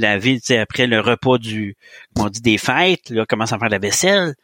laver, 0.01 0.41
tu 0.41 0.47
sais, 0.47 0.59
après 0.59 0.87
le 0.87 1.01
repas 1.01 1.39
du, 1.39 1.77
on 2.17 2.29
dit, 2.29 2.41
des 2.41 2.59
fêtes, 2.59 3.11
là, 3.11 3.27
commence 3.27 3.53
à 3.53 3.59
faire 3.59 3.69
la 3.69 3.79
vaisselle. 3.79 4.35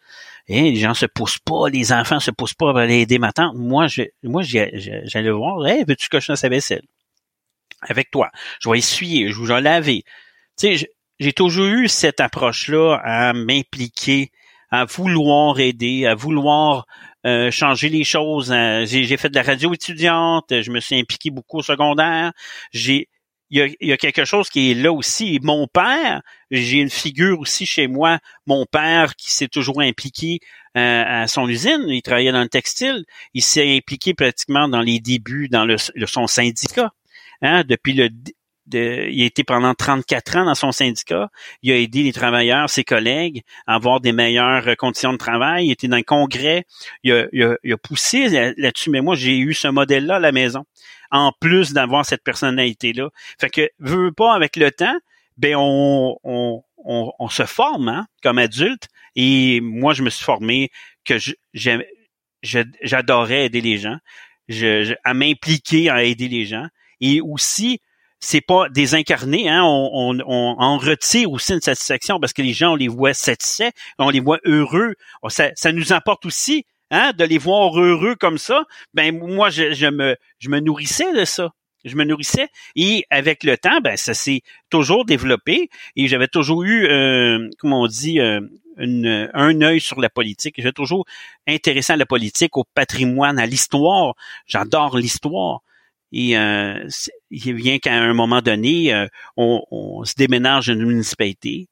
Et 0.48 0.70
les 0.70 0.76
gens 0.76 0.94
se 0.94 1.06
poussent 1.06 1.40
pas, 1.44 1.68
les 1.68 1.92
enfants 1.92 2.20
se 2.20 2.30
poussent 2.30 2.54
pas 2.54 2.70
à 2.70 2.82
aller 2.82 3.00
aider 3.00 3.18
ma 3.18 3.32
tante. 3.32 3.54
Moi, 3.56 3.88
je, 3.88 4.02
moi, 4.22 4.42
j'allais 4.42 5.30
voir, 5.30 5.66
hey, 5.66 5.84
veux-tu 5.86 6.08
que 6.08 6.20
je 6.20 6.26
fasse 6.26 6.44
la 6.44 6.50
vaisselle? 6.50 6.84
Avec 7.82 8.10
toi. 8.10 8.30
Je 8.60 8.70
vais 8.70 8.78
essuyer, 8.78 9.28
je 9.30 9.42
vais 9.42 9.60
laver. 9.60 10.04
Tu 10.56 10.78
sais, 10.78 10.88
j'ai 11.18 11.32
toujours 11.32 11.66
eu 11.66 11.88
cette 11.88 12.20
approche-là 12.20 13.00
à 13.02 13.32
m'impliquer, 13.32 14.30
à 14.70 14.84
vouloir 14.84 15.58
aider, 15.58 16.06
à 16.06 16.14
vouloir 16.14 16.86
euh, 17.26 17.50
changer 17.50 17.88
les 17.88 18.04
choses. 18.04 18.52
Euh, 18.52 18.84
j'ai 18.86 19.16
fait 19.16 19.28
de 19.28 19.34
la 19.34 19.42
radio 19.42 19.74
étudiante, 19.74 20.46
je 20.50 20.70
me 20.70 20.80
suis 20.80 20.98
impliqué 20.98 21.30
beaucoup 21.30 21.58
au 21.58 21.62
secondaire. 21.62 22.32
J'ai 22.72 23.08
il 23.50 23.76
y, 23.80 23.92
a, 23.92 23.96
quelque 23.96 24.24
chose 24.24 24.48
qui 24.48 24.72
est 24.72 24.74
là 24.74 24.92
aussi. 24.92 25.38
Mon 25.42 25.68
père, 25.68 26.20
j'ai 26.50 26.78
une 26.78 26.90
figure 26.90 27.38
aussi 27.38 27.64
chez 27.64 27.86
moi, 27.86 28.18
mon 28.46 28.66
père 28.66 29.14
qui 29.14 29.30
s'est 29.30 29.46
toujours 29.46 29.80
impliqué 29.80 30.40
euh, 30.76 31.04
à 31.06 31.28
son 31.28 31.48
usine, 31.48 31.84
il 31.86 32.02
travaillait 32.02 32.32
dans 32.32 32.42
le 32.42 32.48
textile, 32.48 33.04
il 33.34 33.42
s'est 33.42 33.76
impliqué 33.76 34.14
pratiquement 34.14 34.68
dans 34.68 34.80
les 34.80 34.98
débuts 34.98 35.48
dans 35.48 35.64
le, 35.64 35.76
son 35.78 36.26
syndicat. 36.26 36.90
Hein, 37.42 37.64
depuis 37.64 37.92
le 37.92 38.08
de, 38.66 39.08
il 39.10 39.22
a 39.22 39.26
été 39.26 39.44
pendant 39.44 39.74
34 39.74 40.36
ans 40.36 40.44
dans 40.44 40.54
son 40.54 40.72
syndicat. 40.72 41.30
Il 41.62 41.72
a 41.72 41.78
aidé 41.78 42.02
les 42.02 42.12
travailleurs, 42.12 42.68
ses 42.68 42.84
collègues, 42.84 43.42
à 43.66 43.74
avoir 43.74 44.00
des 44.00 44.12
meilleures 44.12 44.76
conditions 44.76 45.12
de 45.12 45.18
travail. 45.18 45.66
Il 45.66 45.70
était 45.72 45.88
dans 45.88 45.96
le 45.96 46.02
congrès. 46.02 46.64
Il 47.02 47.12
a, 47.12 47.26
il 47.32 47.72
a, 47.72 47.76
poussé 47.76 48.54
là-dessus. 48.56 48.90
Mais 48.90 49.00
moi, 49.00 49.14
j'ai 49.14 49.38
eu 49.38 49.54
ce 49.54 49.68
modèle-là 49.68 50.16
à 50.16 50.20
la 50.20 50.32
maison, 50.32 50.64
en 51.10 51.32
plus 51.40 51.72
d'avoir 51.72 52.04
cette 52.04 52.24
personnalité-là. 52.24 53.10
Fait 53.40 53.50
que, 53.50 53.70
veux 53.78 54.12
pas, 54.12 54.34
avec 54.34 54.56
le 54.56 54.70
temps, 54.70 54.96
ben 55.36 55.54
on, 55.56 56.18
on, 56.24 56.62
on, 56.86 57.28
se 57.28 57.44
forme 57.44 57.88
hein, 57.88 58.06
comme 58.22 58.38
adulte. 58.38 58.88
Et 59.14 59.60
moi, 59.60 59.94
je 59.94 60.02
me 60.02 60.10
suis 60.10 60.24
formé 60.24 60.70
que 61.04 61.14
j'adorais 62.42 63.46
aider 63.46 63.60
les 63.60 63.78
gens, 63.78 63.96
je, 64.48 64.94
à 65.04 65.14
m'impliquer 65.14 65.90
à 65.90 66.04
aider 66.04 66.28
les 66.28 66.44
gens. 66.44 66.66
Et 67.00 67.20
aussi, 67.20 67.80
c'est 68.20 68.40
pas 68.40 68.68
désincarné, 68.68 69.48
hein, 69.48 69.62
on, 69.64 70.18
en 70.26 70.78
retire 70.78 71.30
aussi 71.30 71.52
une 71.52 71.60
satisfaction 71.60 72.18
parce 72.18 72.32
que 72.32 72.42
les 72.42 72.52
gens, 72.52 72.72
on 72.72 72.76
les 72.76 72.88
voit 72.88 73.14
satisfaits, 73.14 73.70
on 73.98 74.10
les 74.10 74.20
voit 74.20 74.40
heureux. 74.44 74.94
Oh, 75.22 75.28
ça, 75.28 75.50
ça 75.54 75.72
nous 75.72 75.92
apporte 75.92 76.26
aussi 76.26 76.64
hein, 76.90 77.12
de 77.16 77.24
les 77.24 77.38
voir 77.38 77.78
heureux 77.78 78.14
comme 78.14 78.38
ça. 78.38 78.64
Ben 78.94 79.16
moi, 79.16 79.50
je, 79.50 79.90
me, 79.90 80.60
nourrissais 80.60 81.12
de 81.12 81.24
ça. 81.24 81.50
Je 81.84 81.94
me 81.94 82.04
nourrissais 82.04 82.48
et 82.74 83.04
avec 83.10 83.44
le 83.44 83.56
temps, 83.56 83.80
ben 83.80 83.96
ça 83.96 84.12
s'est 84.12 84.40
toujours 84.70 85.04
développé 85.04 85.68
et 85.94 86.08
j'avais 86.08 86.26
toujours 86.26 86.64
eu, 86.64 86.86
euh, 86.86 87.48
comment 87.58 87.82
on 87.82 87.86
dit, 87.86 88.18
euh, 88.18 88.40
un 88.78 89.62
œil 89.62 89.80
sur 89.80 90.00
la 90.00 90.10
politique. 90.10 90.56
J'ai 90.58 90.72
toujours 90.72 91.06
intéressé 91.46 91.92
à 91.92 91.96
la 91.96 92.06
politique, 92.06 92.56
au 92.56 92.64
patrimoine, 92.74 93.38
à 93.38 93.46
l'histoire. 93.46 94.14
J'adore 94.46 94.98
l'histoire. 94.98 95.60
Et 96.12 96.36
euh, 96.38 96.88
il 97.30 97.54
vient 97.54 97.78
qu'à 97.78 97.94
un 97.94 98.14
moment 98.14 98.40
donné, 98.40 98.94
euh, 98.94 99.06
on, 99.36 100.04
se 100.04 100.14
déménage 100.16 100.68
dans 100.68 100.74
une 100.74 100.86
municipalité. 100.86 101.68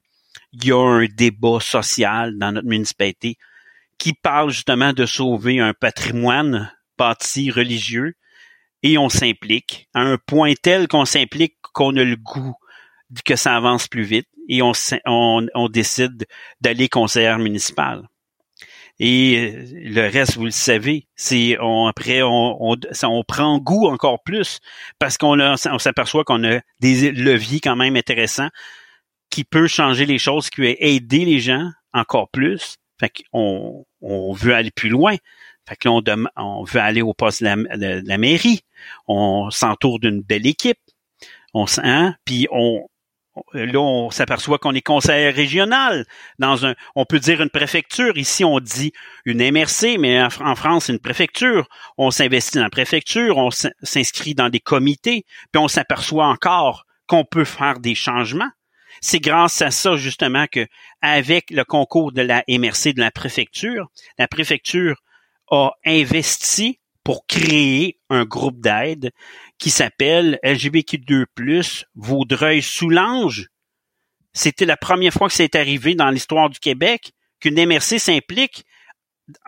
Il 0.53 0.67
y 0.67 0.73
a 0.73 0.79
un 0.79 1.07
débat 1.07 1.61
social 1.61 2.37
dans 2.39 2.53
notre 2.53 2.67
municipalité 2.67 3.37
qui 3.99 4.13
parle 4.13 4.51
justement 4.51 4.93
de 4.93 5.07
sauver 5.07 5.61
un 5.61 5.73
patrimoine 5.73 6.73
bâti 6.99 7.51
religieux 7.51 8.15
et 8.83 8.99
on 8.99 9.09
s'implique 9.09 9.89
à 9.95 10.01
un 10.01 10.19
point 10.19 10.53
tel 10.61 10.89
qu'on 10.89 11.05
s'implique 11.05 11.57
qu'on 11.73 11.97
a 11.97 12.05
le 12.05 12.17
goût 12.17 12.55
que 13.25 13.37
ça 13.37 13.57
avance 13.57 13.89
plus 13.89 14.03
vite 14.03 14.29
et 14.49 14.63
on, 14.63 14.73
on, 15.07 15.47
on 15.55 15.69
décide 15.69 16.27
d'aller 16.61 16.89
conseiller 16.89 17.37
municipal. 17.39 18.09
Et 19.01 19.37
euh, 19.37 19.65
le 19.73 20.09
reste, 20.09 20.37
vous 20.37 20.45
le 20.45 20.51
savez, 20.51 21.09
c'est 21.17 21.57
on, 21.61 21.87
après 21.87 22.23
on, 22.23 22.73
on, 22.73 22.77
on, 23.03 23.25
prend 23.25 23.59
goût 23.59 23.89
encore 23.89 24.23
plus 24.23 24.61
parce 24.99 25.19
qu'on 25.19 25.41
on 25.41 25.79
s'aperçoit 25.79 26.25
qu'on 26.25 26.45
a 26.45 26.61
des 26.81 27.11
leviers 27.11 27.61
quand 27.61 27.75
même 27.77 27.97
intéressants 27.97 28.51
qui 29.31 29.43
peut 29.43 29.67
changer 29.67 30.07
les 30.07 30.19
choses, 30.19 30.49
qui 30.49 30.61
peut 30.61 30.77
aider 30.79 31.25
les 31.25 31.41
gens 31.41 31.71
encore 31.93 32.29
plus. 32.31 32.77
Fait 33.01 33.11
qu'on 33.11 33.85
on 34.01 34.33
veut 34.33 34.55
aller 34.55 34.71
plus 34.71 34.91
loin. 34.91 35.17
Fait 35.69 35.77
que 35.77 35.89
on, 35.89 36.03
on 36.37 36.63
veut 36.63 36.81
aller 36.81 37.03
au 37.03 37.15
poste 37.15 37.43
de 37.43 37.47
la, 37.47 38.01
la 38.01 38.19
mairie. 38.19 38.61
On 39.09 39.51
s'entoure 39.51 39.99
d'une 39.99 40.21
belle 40.21 40.47
équipe. 40.47 40.79
On 41.53 41.67
hein, 41.79 42.15
puis 42.25 42.47
on, 42.53 42.87
là, 43.53 43.81
on 43.81 44.11
s'aperçoit 44.11 44.59
qu'on 44.59 44.75
est 44.75 44.83
conseiller 44.83 45.31
régional 45.31 46.07
dans 46.39 46.67
un, 46.67 46.75
on 46.95 47.05
peut 47.05 47.19
dire 47.19 47.41
une 47.43 47.51
préfecture. 47.51 48.17
Ici, 48.17 48.45
on 48.45 48.61
dit 48.61 48.93
une 49.25 49.43
MRC, 49.51 49.99
mais 49.99 50.23
en 50.23 50.55
France, 50.55 50.89
une 50.89 50.99
préfecture. 50.99 51.69
On 51.99 52.11
s'investit 52.11 52.59
dans 52.59 52.65
la 52.65 52.71
préfecture, 52.71 53.37
on 53.39 53.51
s'inscrit 53.51 54.35
dans 54.35 54.49
des 54.49 54.61
comités, 54.61 55.25
puis 55.53 55.61
on 55.63 55.69
s'aperçoit 55.69 56.27
encore 56.27 56.85
qu'on 57.07 57.25
peut 57.25 57.45
faire 57.45 57.81
des 57.81 57.95
changements. 57.95 58.51
C'est 59.01 59.21
grâce 59.21 59.61
à 59.61 59.71
ça, 59.71 59.97
justement, 59.97 60.47
que 60.51 60.67
avec 61.03 61.51
le 61.51 61.65
concours 61.65 62.13
de 62.13 62.23
la 62.23 62.45
MRC 62.49 62.95
de 62.95 63.01
la 63.01 63.11
préfecture, 63.11 63.89
la 64.19 64.29
préfecture 64.29 65.03
a 65.51 65.73
investi 65.85 66.79
pour 67.05 67.27
créer 67.27 68.01
un 68.09 68.25
groupe 68.25 68.61
d'aide 68.61 69.13
qui 69.59 69.71
s'appelle 69.71 70.39
LGBTQ2+, 70.43 71.85
Vaudreuil-Soulanges. 71.95 73.49
C'était 74.33 74.65
la 74.65 74.79
première 74.79 75.13
fois 75.13 75.29
que 75.29 75.35
c'est 75.35 75.55
arrivé 75.55 75.95
dans 75.95 76.11
l'histoire 76.11 76.49
du 76.49 76.59
Québec 76.59 77.13
qu'une 77.41 77.63
MRC 77.63 77.99
s'implique 77.99 78.65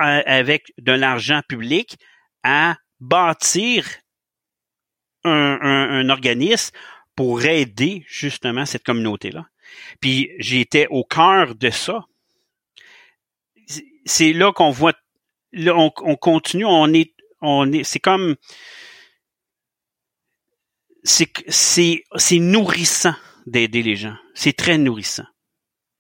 euh, 0.01 0.23
avec 0.27 0.73
de 0.79 0.93
l'argent 0.93 1.41
public 1.49 1.97
à 2.43 2.77
bâtir 3.01 3.87
un, 5.25 6.09
organisme 6.09 6.73
pour 7.17 7.45
aider 7.45 8.05
justement 8.07 8.65
cette 8.65 8.85
communauté-là. 8.85 9.47
Puis 10.01 10.31
j'étais 10.39 10.87
au 10.91 11.03
cœur 11.03 11.57
de 11.57 11.71
ça. 11.71 12.05
C'est 14.05 14.33
là 14.33 14.53
qu'on 14.53 14.71
voit, 14.71 14.95
là 15.51 15.75
on, 15.77 15.91
on 16.03 16.15
continue, 16.15 16.65
on 16.65 16.93
est 16.95 17.16
on 17.41 17.73
est, 17.73 17.85
c'est 17.85 18.01
comme, 18.01 18.37
c'est, 21.05 21.31
c'est, 21.49 22.05
c'est 22.17 22.39
nourrissant 22.39 23.15
d'aider 23.47 23.83
les 23.83 23.97
gens. 23.97 24.17
C'est 24.35 24.55
très 24.55 24.79
nourrissant. 24.79 25.27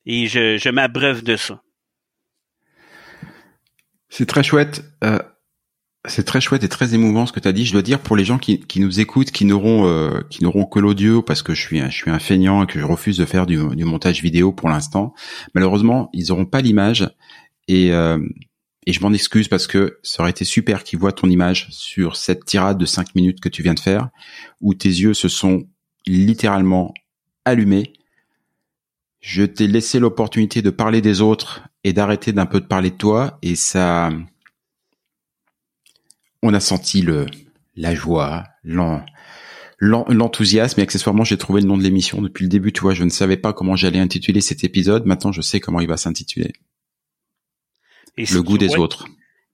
Et 0.04 0.26
je, 0.26 0.56
je 0.56 0.68
m'abreuve 0.68 1.22
de 1.22 1.36
ça. 1.36 1.62
C'est 4.08 4.26
très 4.26 4.42
chouette. 4.42 4.84
Euh, 5.04 5.18
c'est 6.08 6.24
très 6.24 6.40
chouette 6.40 6.62
et 6.62 6.68
très 6.68 6.94
émouvant 6.94 7.26
ce 7.26 7.32
que 7.32 7.40
tu 7.40 7.48
as 7.48 7.52
dit. 7.52 7.66
Je 7.66 7.72
dois 7.72 7.82
dire 7.82 8.00
pour 8.00 8.16
les 8.16 8.24
gens 8.24 8.38
qui, 8.38 8.60
qui 8.60 8.78
nous 8.78 9.00
écoutent, 9.00 9.32
qui 9.32 9.44
n'auront 9.44 9.88
euh, 9.88 10.20
qui 10.30 10.44
n'auront 10.44 10.64
que 10.64 10.78
l'audio 10.78 11.22
parce 11.22 11.42
que 11.42 11.54
je 11.54 11.60
suis 11.60 11.80
un, 11.80 11.90
je 11.90 11.96
suis 11.96 12.10
un 12.10 12.20
feignant 12.20 12.62
et 12.62 12.66
que 12.66 12.78
je 12.78 12.84
refuse 12.84 13.16
de 13.16 13.24
faire 13.24 13.46
du, 13.46 13.58
du 13.74 13.84
montage 13.84 14.22
vidéo 14.22 14.52
pour 14.52 14.68
l'instant. 14.68 15.14
Malheureusement, 15.54 16.08
ils 16.12 16.28
n'auront 16.28 16.46
pas 16.46 16.60
l'image 16.60 17.10
et 17.66 17.92
euh, 17.92 18.18
et 18.86 18.92
je 18.92 19.00
m'en 19.00 19.12
excuse 19.12 19.48
parce 19.48 19.66
que 19.66 19.98
ça 20.02 20.22
aurait 20.22 20.30
été 20.30 20.44
super 20.44 20.84
qu'ils 20.84 20.98
voient 20.98 21.12
ton 21.12 21.28
image 21.28 21.66
sur 21.70 22.16
cette 22.16 22.44
tirade 22.44 22.78
de 22.78 22.86
5 22.86 23.16
minutes 23.16 23.40
que 23.40 23.48
tu 23.48 23.62
viens 23.62 23.74
de 23.74 23.80
faire, 23.80 24.08
où 24.60 24.74
tes 24.74 24.88
yeux 24.88 25.12
se 25.14 25.28
sont 25.28 25.68
littéralement 26.06 26.94
allumés. 27.44 27.92
Je 29.20 29.42
t'ai 29.42 29.66
laissé 29.66 29.98
l'opportunité 29.98 30.62
de 30.62 30.70
parler 30.70 31.00
des 31.00 31.20
autres 31.20 31.62
et 31.82 31.92
d'arrêter 31.92 32.32
d'un 32.32 32.46
peu 32.46 32.60
de 32.60 32.66
parler 32.66 32.90
de 32.90 32.96
toi, 32.96 33.38
et 33.42 33.56
ça, 33.56 34.10
on 36.42 36.54
a 36.54 36.60
senti 36.60 37.02
le, 37.02 37.26
la 37.74 37.92
joie, 37.92 38.44
l'enthousiasme. 39.78 40.78
Et 40.78 40.84
accessoirement 40.84 41.24
j'ai 41.24 41.38
trouvé 41.38 41.60
le 41.60 41.66
nom 41.66 41.76
de 41.76 41.82
l'émission 41.82 42.22
depuis 42.22 42.44
le 42.44 42.48
début 42.48 42.72
tu 42.72 42.82
vois. 42.82 42.94
Je 42.94 43.02
ne 43.02 43.10
savais 43.10 43.36
pas 43.36 43.52
comment 43.52 43.74
j'allais 43.74 43.98
intituler 43.98 44.40
cet 44.40 44.62
épisode. 44.62 45.06
Maintenant 45.06 45.32
je 45.32 45.40
sais 45.40 45.58
comment 45.58 45.80
il 45.80 45.88
va 45.88 45.96
s'intituler 45.96 46.52
le 48.16 48.42
goût 48.42 48.58
des 48.58 48.76
autres. 48.76 49.06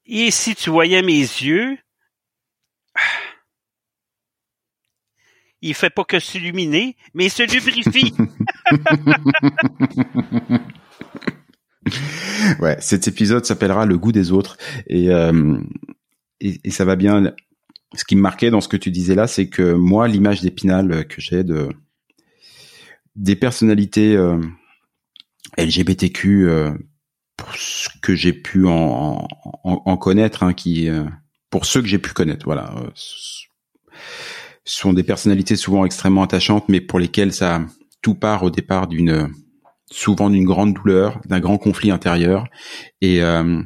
Et 0.07 0.31
si 0.31 0.55
tu 0.55 0.71
voyais 0.71 1.03
mes 1.03 1.21
yeux, 1.21 1.77
il 5.61 5.75
fait 5.75 5.91
pas 5.91 6.05
que 6.05 6.19
s'illuminer, 6.19 6.97
mais 7.15 7.29
se 7.29 7.43
lubrifie. 7.43 8.15
ouais, 12.61 12.77
cet 12.81 13.09
épisode 13.09 13.45
s'appellera 13.45 13.87
Le 13.87 13.99
goût 13.99 14.13
des 14.13 14.33
autres 14.33 14.57
et, 14.87 15.11
euh, 15.11 15.59
et, 16.41 16.71
ça 16.71 16.85
va 16.85 16.97
bien. 16.97 17.33
Ce 17.95 18.05
qui 18.05 18.17
me 18.17 18.23
marquait 18.23 18.51
dans 18.51 18.61
ce 18.61 18.69
que 18.69 18.77
tu 18.77 18.91
disais 18.91 19.15
là, 19.15 19.27
c'est 19.27 19.49
que 19.49 19.75
moi, 19.75 20.09
l'image 20.09 20.41
d'Épinal 20.41 21.07
que 21.07 21.21
j'ai 21.21 21.45
de 21.45 21.69
des 23.15 23.37
personnalités 23.37 24.17
euh, 24.17 24.41
LGBTQ 25.59 26.49
euh, 26.49 26.73
pour 27.37 27.55
ce 27.55 27.89
que 28.01 28.14
j'ai 28.14 28.33
pu 28.33 28.66
en, 28.66 29.26
en, 29.64 29.97
connaître, 29.97 30.43
hein, 30.43 30.53
qui 30.53 30.89
euh, 30.89 31.05
pour 31.51 31.66
ceux 31.66 31.83
que 31.83 31.89
j'ai 31.89 31.99
pu 31.99 32.12
connaître, 32.12 32.45
voilà, 32.45 32.74
euh, 32.76 32.91
sont 34.64 34.93
des 34.93 35.03
personnalités 35.03 35.57
souvent 35.57 35.85
extrêmement 35.85 36.22
attachantes, 36.22 36.68
mais 36.68 36.80
pour 36.80 36.99
lesquelles 36.99 37.33
ça 37.33 37.62
tout 38.01 38.14
part 38.14 38.43
au 38.43 38.51
départ 38.51 38.87
d'une 38.87 39.30
souvent 39.91 40.30
d'une 40.30 40.45
grande 40.45 40.74
douleur, 40.74 41.20
d'un 41.26 41.41
grand 41.41 41.59
conflit 41.59 41.91
intérieur 41.91 42.47
et 43.01 43.22
euh, 43.22 43.62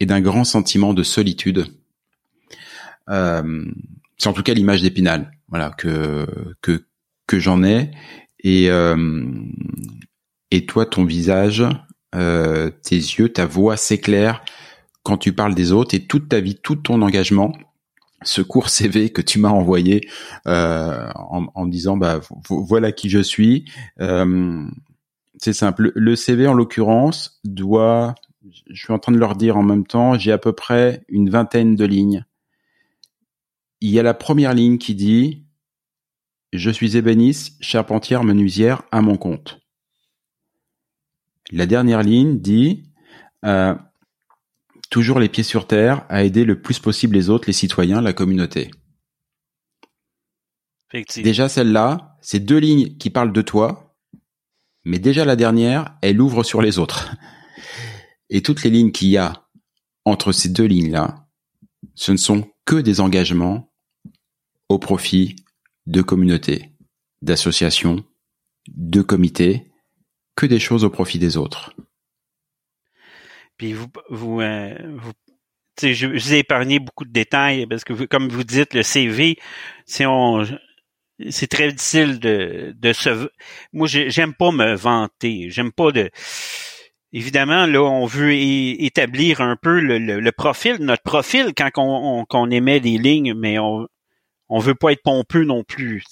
et 0.00 0.06
d'un 0.06 0.20
grand 0.20 0.44
sentiment 0.44 0.94
de 0.94 1.02
solitude. 1.02 1.66
Euh, 3.08 3.64
c'est 4.18 4.28
en 4.28 4.32
tout 4.32 4.42
cas 4.42 4.54
l'image 4.54 4.82
d'Épinal, 4.82 5.30
voilà 5.48 5.70
que 5.70 6.26
que 6.62 6.84
que 7.26 7.38
j'en 7.38 7.62
ai 7.62 7.90
et 8.40 8.70
euh, 8.70 9.24
et 10.50 10.66
toi 10.66 10.86
ton 10.86 11.04
visage, 11.04 11.64
euh, 12.14 12.70
tes 12.82 12.96
yeux, 12.96 13.28
ta 13.28 13.46
voix 13.46 13.76
s'éclaire 13.76 14.42
quand 15.02 15.18
tu 15.18 15.32
parles 15.32 15.54
des 15.54 15.72
autres 15.72 15.94
et 15.94 16.06
toute 16.06 16.28
ta 16.28 16.40
vie, 16.40 16.56
tout 16.56 16.76
ton 16.76 17.02
engagement 17.02 17.52
ce 18.24 18.42
court 18.42 18.68
CV 18.70 19.10
que 19.10 19.22
tu 19.22 19.38
m'as 19.38 19.50
envoyé 19.50 20.08
euh, 20.46 21.08
en, 21.14 21.66
disant 21.66 21.96
bah 21.96 22.20
voilà 22.48 22.92
qui 22.92 23.08
je 23.08 23.20
suis. 23.20 23.70
Euh, 24.00 24.66
c'est 25.36 25.52
simple. 25.52 25.92
Le 25.94 26.16
CV 26.16 26.46
en 26.46 26.54
l'occurrence 26.54 27.40
doit, 27.44 28.14
je 28.70 28.84
suis 28.84 28.92
en 28.92 28.98
train 28.98 29.12
de 29.12 29.18
leur 29.18 29.36
dire 29.36 29.56
en 29.56 29.62
même 29.62 29.86
temps, 29.86 30.18
j'ai 30.18 30.32
à 30.32 30.38
peu 30.38 30.52
près 30.52 31.04
une 31.08 31.30
vingtaine 31.30 31.76
de 31.76 31.84
lignes. 31.84 32.24
Il 33.80 33.90
y 33.90 33.98
a 33.98 34.02
la 34.02 34.14
première 34.14 34.54
ligne 34.54 34.78
qui 34.78 34.94
dit 34.94 35.44
je 36.52 36.70
suis 36.70 36.96
ébéniste, 36.96 37.56
charpentière, 37.60 38.22
menuisière 38.22 38.82
à 38.92 39.02
mon 39.02 39.16
compte. 39.16 39.60
La 41.50 41.66
dernière 41.66 42.02
ligne 42.02 42.38
dit 42.38 42.84
euh, 43.44 43.74
toujours 44.90 45.18
les 45.18 45.28
pieds 45.28 45.42
sur 45.42 45.66
terre, 45.66 46.06
à 46.08 46.24
aider 46.24 46.44
le 46.44 46.60
plus 46.60 46.78
possible 46.78 47.14
les 47.14 47.30
autres, 47.30 47.46
les 47.46 47.52
citoyens, 47.52 48.00
la 48.00 48.12
communauté. 48.12 48.70
Déjà 51.16 51.48
celle-là, 51.48 52.16
c'est 52.20 52.40
deux 52.40 52.58
lignes 52.58 52.96
qui 52.96 53.10
parlent 53.10 53.32
de 53.32 53.42
toi, 53.42 53.96
mais 54.84 54.98
déjà 54.98 55.24
la 55.24 55.36
dernière, 55.36 55.96
elle 56.02 56.20
ouvre 56.20 56.44
sur 56.44 56.62
les 56.62 56.78
autres. 56.78 57.16
Et 58.30 58.42
toutes 58.42 58.62
les 58.62 58.70
lignes 58.70 58.92
qu'il 58.92 59.08
y 59.08 59.16
a 59.16 59.48
entre 60.04 60.32
ces 60.32 60.48
deux 60.48 60.66
lignes-là, 60.66 61.26
ce 61.94 62.12
ne 62.12 62.16
sont 62.16 62.48
que 62.64 62.76
des 62.76 63.00
engagements 63.00 63.72
au 64.68 64.78
profit 64.78 65.36
de 65.86 66.00
communautés, 66.02 66.72
d'associations, 67.22 68.04
de 68.68 69.02
comités, 69.02 69.70
que 70.36 70.46
des 70.46 70.58
choses 70.58 70.84
au 70.84 70.90
profit 70.90 71.18
des 71.18 71.36
autres. 71.36 71.74
Puis 73.56 73.72
vous, 73.72 73.86
vous, 74.10 74.40
euh, 74.40 74.74
vous 74.96 75.12
je, 75.80 76.06
vous 76.06 76.34
ai 76.34 76.38
épargné 76.38 76.78
beaucoup 76.78 77.04
de 77.04 77.12
détails 77.12 77.66
parce 77.66 77.84
que, 77.84 77.92
vous, 77.92 78.06
comme 78.06 78.28
vous 78.28 78.44
dites, 78.44 78.74
le 78.74 78.82
CV, 78.82 79.38
c'est 79.86 80.06
on, 80.06 80.44
c'est 81.30 81.48
très 81.48 81.72
difficile 81.72 82.18
de, 82.20 82.74
de 82.76 82.92
se. 82.92 83.28
Moi, 83.72 83.86
j'aime 83.88 84.34
pas 84.34 84.50
me 84.50 84.74
vanter. 84.74 85.50
J'aime 85.50 85.72
pas 85.72 85.92
de. 85.92 86.10
Évidemment, 87.12 87.66
là, 87.66 87.80
on 87.80 88.06
veut 88.06 88.32
établir 88.32 89.40
un 89.40 89.56
peu 89.56 89.78
le, 89.78 89.98
le, 89.98 90.32
profil, 90.32 90.78
notre 90.80 91.04
profil 91.04 91.52
quand 91.56 91.70
on, 91.76 92.26
on, 92.28 92.50
émet 92.50 92.80
des 92.80 92.98
lignes, 92.98 93.34
mais 93.34 93.58
on 93.60 93.86
on 94.48 94.58
veut 94.58 94.74
pas 94.74 94.92
être 94.92 95.02
pompeux 95.02 95.44
non 95.44 95.62
plus. 95.62 96.04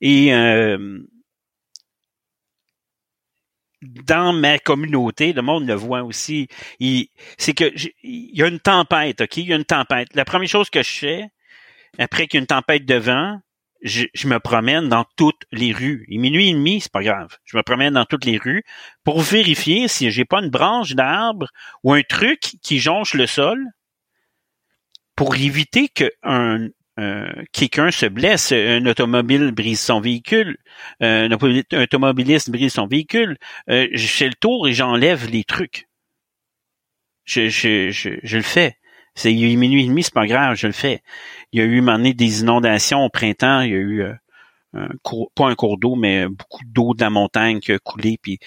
Et 0.00 0.32
euh, 0.32 1.00
dans 4.06 4.32
ma 4.32 4.58
communauté, 4.58 5.32
le 5.32 5.42
monde 5.42 5.66
le 5.66 5.74
voit 5.74 6.02
aussi. 6.02 6.48
C'est 7.38 7.54
que 7.54 7.72
il 8.02 8.36
y 8.36 8.42
a 8.42 8.48
une 8.48 8.60
tempête, 8.60 9.20
ok? 9.20 9.36
Il 9.36 9.46
y 9.46 9.52
a 9.52 9.56
une 9.56 9.64
tempête. 9.64 10.08
La 10.14 10.24
première 10.24 10.48
chose 10.48 10.70
que 10.70 10.82
je 10.82 10.90
fais, 10.90 11.28
après 11.98 12.26
qu'il 12.26 12.38
y 12.38 12.40
a 12.40 12.42
une 12.42 12.46
tempête 12.46 12.84
de 12.84 12.96
vent, 12.96 13.40
je, 13.84 14.26
me 14.26 14.38
promène 14.38 14.88
dans 14.88 15.04
toutes 15.16 15.42
les 15.52 15.72
rues. 15.72 16.06
Et 16.08 16.18
minuit 16.18 16.48
et 16.48 16.52
demi, 16.52 16.80
c'est 16.80 16.92
pas 16.92 17.02
grave. 17.02 17.36
Je 17.44 17.56
me 17.56 17.62
promène 17.62 17.94
dans 17.94 18.06
toutes 18.06 18.24
les 18.24 18.38
rues 18.38 18.64
pour 19.04 19.20
vérifier 19.20 19.88
si 19.88 20.10
j'ai 20.10 20.24
pas 20.24 20.40
une 20.42 20.50
branche 20.50 20.94
d'arbre 20.94 21.48
ou 21.82 21.92
un 21.92 22.02
truc 22.02 22.40
qui 22.62 22.78
jonche 22.78 23.14
le 23.14 23.26
sol 23.26 23.62
pour 25.16 25.36
éviter 25.36 25.88
qu'un 25.88 26.68
euh, 26.98 27.28
quelqu'un 27.52 27.90
se 27.90 28.06
blesse, 28.06 28.52
un 28.52 28.86
automobile 28.86 29.50
brise 29.50 29.80
son 29.80 30.00
véhicule, 30.00 30.58
un 31.00 31.30
automobiliste 31.32 32.50
brise 32.50 32.74
son 32.74 32.86
véhicule, 32.86 33.36
euh, 33.68 33.88
je 33.92 34.06
fais 34.06 34.28
le 34.28 34.34
tour 34.34 34.68
et 34.68 34.72
j'enlève 34.72 35.28
les 35.28 35.44
trucs. 35.44 35.88
Je, 37.24 38.36
le 38.36 38.42
fais. 38.42 38.76
C'est 39.16 39.32
il 39.32 39.40
y 39.40 39.52
a 39.52 39.56
minuit 39.56 39.84
et 39.84 39.88
demi, 39.88 40.02
c'est 40.02 40.14
pas 40.14 40.26
grave, 40.26 40.56
je 40.56 40.66
le 40.66 40.72
fais. 40.72 41.02
Il 41.52 41.60
y 41.60 41.62
a 41.62 41.66
eu 41.66 41.80
m'en 41.80 41.98
des 41.98 42.40
inondations 42.40 43.04
au 43.04 43.08
printemps, 43.08 43.62
il 43.62 43.70
y 43.70 43.74
a 43.74 43.78
eu 43.78 44.02
euh, 44.02 44.14
un 44.74 44.88
cours, 45.02 45.32
pas 45.34 45.48
un 45.48 45.54
cours 45.54 45.78
d'eau, 45.78 45.96
mais 45.96 46.28
beaucoup 46.28 46.62
d'eau 46.66 46.94
de 46.94 47.00
la 47.00 47.10
montagne 47.10 47.60
qui 47.60 47.72
a 47.72 47.78
coulé, 47.78 48.18
puis 48.20 48.38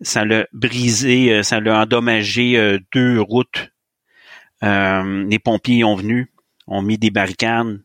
ça 0.00 0.24
l'a 0.24 0.46
brisé, 0.52 1.42
ça 1.42 1.60
l'a 1.60 1.80
endommagé 1.80 2.78
deux 2.92 3.20
routes. 3.20 3.70
les 4.62 5.38
pompiers 5.38 5.84
ont 5.84 5.94
venu 5.94 6.33
ont 6.66 6.82
mis 6.82 6.98
des 6.98 7.10
barricades 7.10 7.80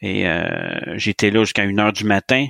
et 0.00 0.28
euh, 0.28 0.96
j'étais 0.96 1.30
là 1.30 1.40
jusqu'à 1.40 1.64
une 1.64 1.80
heure 1.80 1.92
du 1.92 2.04
matin 2.04 2.46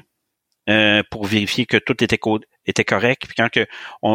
euh, 0.68 1.02
pour 1.10 1.26
vérifier 1.26 1.64
que 1.64 1.76
tout 1.76 2.02
était, 2.02 2.18
correct. 2.18 3.22
Puis 3.26 3.34
quand 3.36 3.48
que 3.48 3.66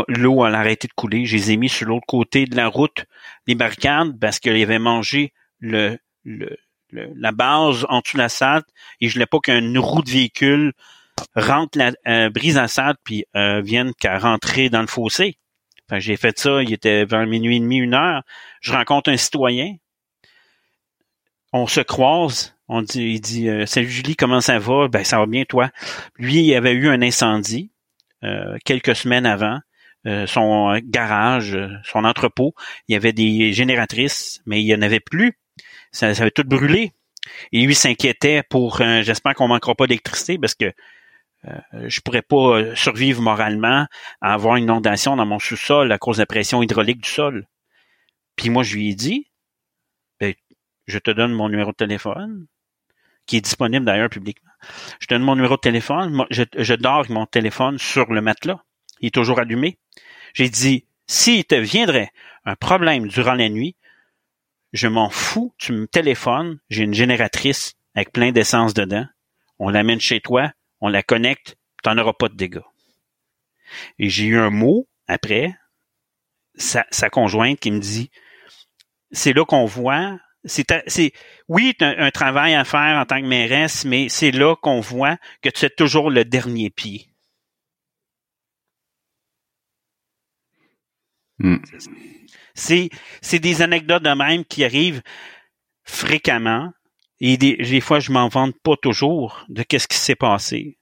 l'eau 0.10 0.44
a 0.44 0.50
arrêté 0.50 0.88
de 0.88 0.94
couler, 0.94 1.26
je 1.26 1.38
les 1.38 1.52
ai 1.52 1.58
mis 1.58 1.70
sur 1.70 1.88
l'autre 1.88 2.06
côté 2.06 2.46
de 2.46 2.58
la 2.58 2.68
route 2.68 3.06
des 3.48 3.56
barricades 3.56 4.20
parce 4.20 4.40
qu'ils 4.40 4.62
avaient 4.62 4.80
mangé 4.80 5.34
le, 5.62 5.98
la 6.94 7.32
base 7.32 7.86
en 7.88 8.02
dessous 8.02 8.18
de 8.18 8.22
la 8.22 8.30
salle 8.30 8.64
et 9.00 9.08
je 9.08 9.14
voulais 9.14 9.26
pas 9.26 9.40
qu'une 9.40 9.78
roue 9.78 10.02
de 10.02 10.10
véhicule 10.10 10.74
rentre 11.36 11.78
la, 11.78 11.92
euh, 12.08 12.30
brise 12.30 12.56
la 12.56 12.68
salle 12.68 12.96
puis 13.04 13.24
euh, 13.36 13.62
vienne 13.62 13.94
qu'à 13.98 14.18
rentrer 14.18 14.70
dans 14.70 14.82
le 14.82 14.88
fossé. 14.88 15.38
J'ai 15.98 16.16
fait 16.16 16.38
ça, 16.40 16.64
il 16.64 16.72
était 16.72 17.04
vers 17.04 17.26
minuit 17.28 17.58
et 17.58 17.60
demi, 17.60 17.78
une 17.78 17.94
heure. 17.94 18.24
Je 18.62 18.72
rencontre 18.72 19.10
un 19.10 19.18
citoyen 19.18 19.76
on 21.54 21.68
se 21.68 21.82
croise, 21.82 22.56
on 22.68 22.82
dit, 22.82 23.04
il 23.04 23.22
dit 23.22 23.50
euh, 23.50 23.66
Salut 23.66 23.90
Julie, 23.90 24.16
comment 24.16 24.42
ça 24.42 24.60
va? 24.60 24.88
Ben 24.88 25.04
ça 25.04 25.18
va 25.18 25.26
bien 25.26 25.44
toi? 25.44 25.70
Lui, 26.18 26.44
il 26.44 26.56
avait 26.56 26.72
eu 26.72 26.88
un 26.88 27.02
incendie 27.02 27.72
euh, 28.24 28.58
quelques 28.66 28.96
semaines 28.96 29.26
avant. 29.26 29.60
Euh, 30.08 30.26
son 30.26 30.80
garage, 30.84 31.58
son 31.84 32.06
entrepôt, 32.06 32.56
il 32.88 32.94
y 32.94 32.96
avait 32.96 33.14
des 33.14 33.54
génératrices, 33.54 34.42
mais 34.46 34.62
il 34.62 34.66
n'y 34.66 34.74
en 34.74 34.82
avait 34.82 35.00
plus. 35.00 35.38
Ça, 35.92 36.16
ça 36.16 36.24
avait 36.24 36.32
tout 36.32 36.44
brûlé. 36.44 36.94
Et 37.52 37.62
lui 37.62 37.76
s'inquiétait 37.76 38.42
pour 38.50 38.78
j'espère 38.78 39.36
qu'on 39.36 39.48
manquera 39.48 39.76
pas 39.76 39.86
d'électricité 39.86 40.40
parce 40.40 40.56
que 40.56 40.72
je 41.44 42.02
pourrais 42.02 42.24
pas 42.24 42.76
survivre 42.76 43.22
moralement 43.22 43.86
à 44.22 44.34
avoir 44.34 44.56
une 44.56 44.64
inondation 44.64 45.16
dans 45.16 45.26
mon 45.26 45.38
sous-sol 45.38 45.92
à 45.92 46.00
cause 46.00 46.18
de 46.18 46.24
la 46.24 46.26
pression 46.26 46.64
hydraulique 46.64 47.02
du 47.02 47.10
sol. 47.10 47.48
Puis 48.36 48.50
moi, 48.50 48.64
je 48.64 48.76
lui 48.76 48.90
ai 48.90 48.96
dit, 48.96 49.31
je 50.88 51.00
te 51.00 51.12
donne 51.12 51.34
mon 51.34 51.50
numéro 51.50 51.72
de 51.72 51.76
téléphone, 51.76 52.48
qui 53.26 53.38
est 53.38 53.42
disponible 53.42 53.86
d'ailleurs 53.86 54.10
publiquement. 54.10 54.52
Je 55.00 55.08
te 55.08 55.14
donne 55.14 55.24
mon 55.24 55.36
numéro 55.36 55.56
de 55.56 55.62
téléphone, 55.62 56.26
je, 56.30 56.74
dors 56.76 57.00
avec 57.00 57.10
mon 57.10 57.26
téléphone 57.26 57.78
sur 57.78 58.12
le 58.12 58.22
matelas. 58.22 58.62
Il 59.00 59.08
est 59.08 59.12
toujours 59.12 59.40
allumé. 59.40 59.78
J'ai 60.34 60.50
dit, 60.50 60.86
s'il 61.08 61.46
te 61.46 61.56
viendrait 61.56 62.12
un 62.46 62.56
problème 62.56 63.08
durant 63.08 63.34
la 63.34 63.50
nuit, 63.50 63.76
je 64.74 64.88
m'en 64.88 65.10
fous, 65.10 65.54
tu 65.58 65.74
me 65.74 65.88
téléphones, 65.88 66.60
j'ai 66.70 66.84
une 66.84 66.94
génératrice 66.94 67.76
avec 67.96 68.12
plein 68.12 68.32
d'essence 68.32 68.74
dedans, 68.74 69.06
on 69.60 69.70
l'amène 69.70 70.00
chez 70.00 70.22
toi, 70.22 70.52
on 70.80 70.88
la 70.88 71.04
connecte, 71.04 71.58
tu 71.84 71.90
n'en 71.90 71.98
auras 71.98 72.14
pas 72.14 72.30
de 72.30 72.36
dégâts. 72.36 72.62
Et 74.00 74.10
j'ai 74.10 74.26
eu 74.26 74.38
un 74.38 74.50
mot 74.50 74.88
après, 75.08 75.54
sa 76.56 77.10
conjointe 77.10 77.60
qui 77.60 77.72
me 77.72 77.80
dit, 77.80 78.12
c'est 79.12 79.34
là 79.34 79.44
qu'on 79.44 79.66
voit 79.66 80.18
c'est, 80.44 81.14
oui, 81.48 81.76
tu 81.78 81.86
un, 81.86 82.12
travail 82.12 82.56
à 82.56 82.64
faire 82.64 82.98
en 82.98 83.06
tant 83.06 83.22
que 83.22 83.28
mairesse, 83.28 83.86
mais 83.86 84.10
c'est 84.10 84.32
là 84.32 84.56
qu'on 84.56 84.80
voit 84.80 85.18
que 85.42 85.50
tu 85.50 85.66
es 85.66 85.70
toujours 85.70 86.10
le 86.10 86.26
dernier 86.26 86.70
pied. 86.70 87.08
Hmm. 91.40 91.58
C'est, 92.54 92.90
c'est 93.22 93.40
des 93.40 93.62
anecdotes 93.62 94.04
de 94.04 94.14
même 94.14 94.46
qui 94.46 94.64
arrivent 94.64 95.02
fréquemment. 95.84 96.72
Et 97.20 97.38
des, 97.38 97.82
fois, 97.82 98.00
je 98.00 98.12
m'en 98.12 98.30
vante 98.30 98.56
pas 98.64 98.76
toujours 98.82 99.46
de 99.48 99.62
qu'est-ce 99.62 99.88
qui 99.88 99.98
s'est 99.98 100.16
passé. 100.16 100.80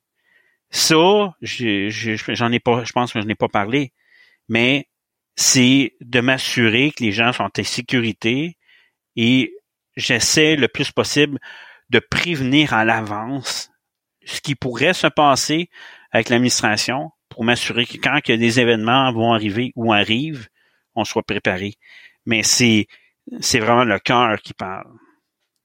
Ça, 0.69 1.35
j'en 1.41 2.51
ai 2.51 2.59
pas, 2.59 2.83
je 2.85 2.91
pense 2.93 3.11
que 3.11 3.19
je 3.19 3.25
n'ai 3.25 3.35
pas 3.35 3.49
parlé, 3.49 3.91
mais 4.47 4.87
c'est 5.35 5.95
de 5.99 6.21
m'assurer 6.21 6.91
que 6.91 7.03
les 7.03 7.11
gens 7.11 7.33
sont 7.33 7.43
en 7.43 7.63
sécurité, 7.63 8.57
et 9.21 9.53
j'essaie 9.97 10.55
le 10.55 10.69
plus 10.69 10.91
possible 10.91 11.39
de 11.89 11.99
prévenir 11.99 12.73
à 12.73 12.85
l'avance 12.85 13.69
ce 14.23 14.39
qui 14.39 14.55
pourrait 14.55 14.93
se 14.93 15.07
passer 15.07 15.69
avec 16.11 16.29
l'administration 16.29 17.11
pour 17.27 17.43
m'assurer 17.43 17.85
que 17.85 17.97
quand 17.97 18.21
que 18.21 18.31
des 18.31 18.61
événements 18.61 19.11
vont 19.11 19.33
arriver 19.33 19.73
ou 19.75 19.91
arrivent, 19.91 20.47
on 20.95 21.03
soit 21.03 21.23
préparé. 21.23 21.73
Mais 22.25 22.43
c'est 22.43 22.87
c'est 23.41 23.59
vraiment 23.59 23.83
le 23.83 23.99
cœur 23.99 24.41
qui 24.41 24.53
parle. 24.53 24.89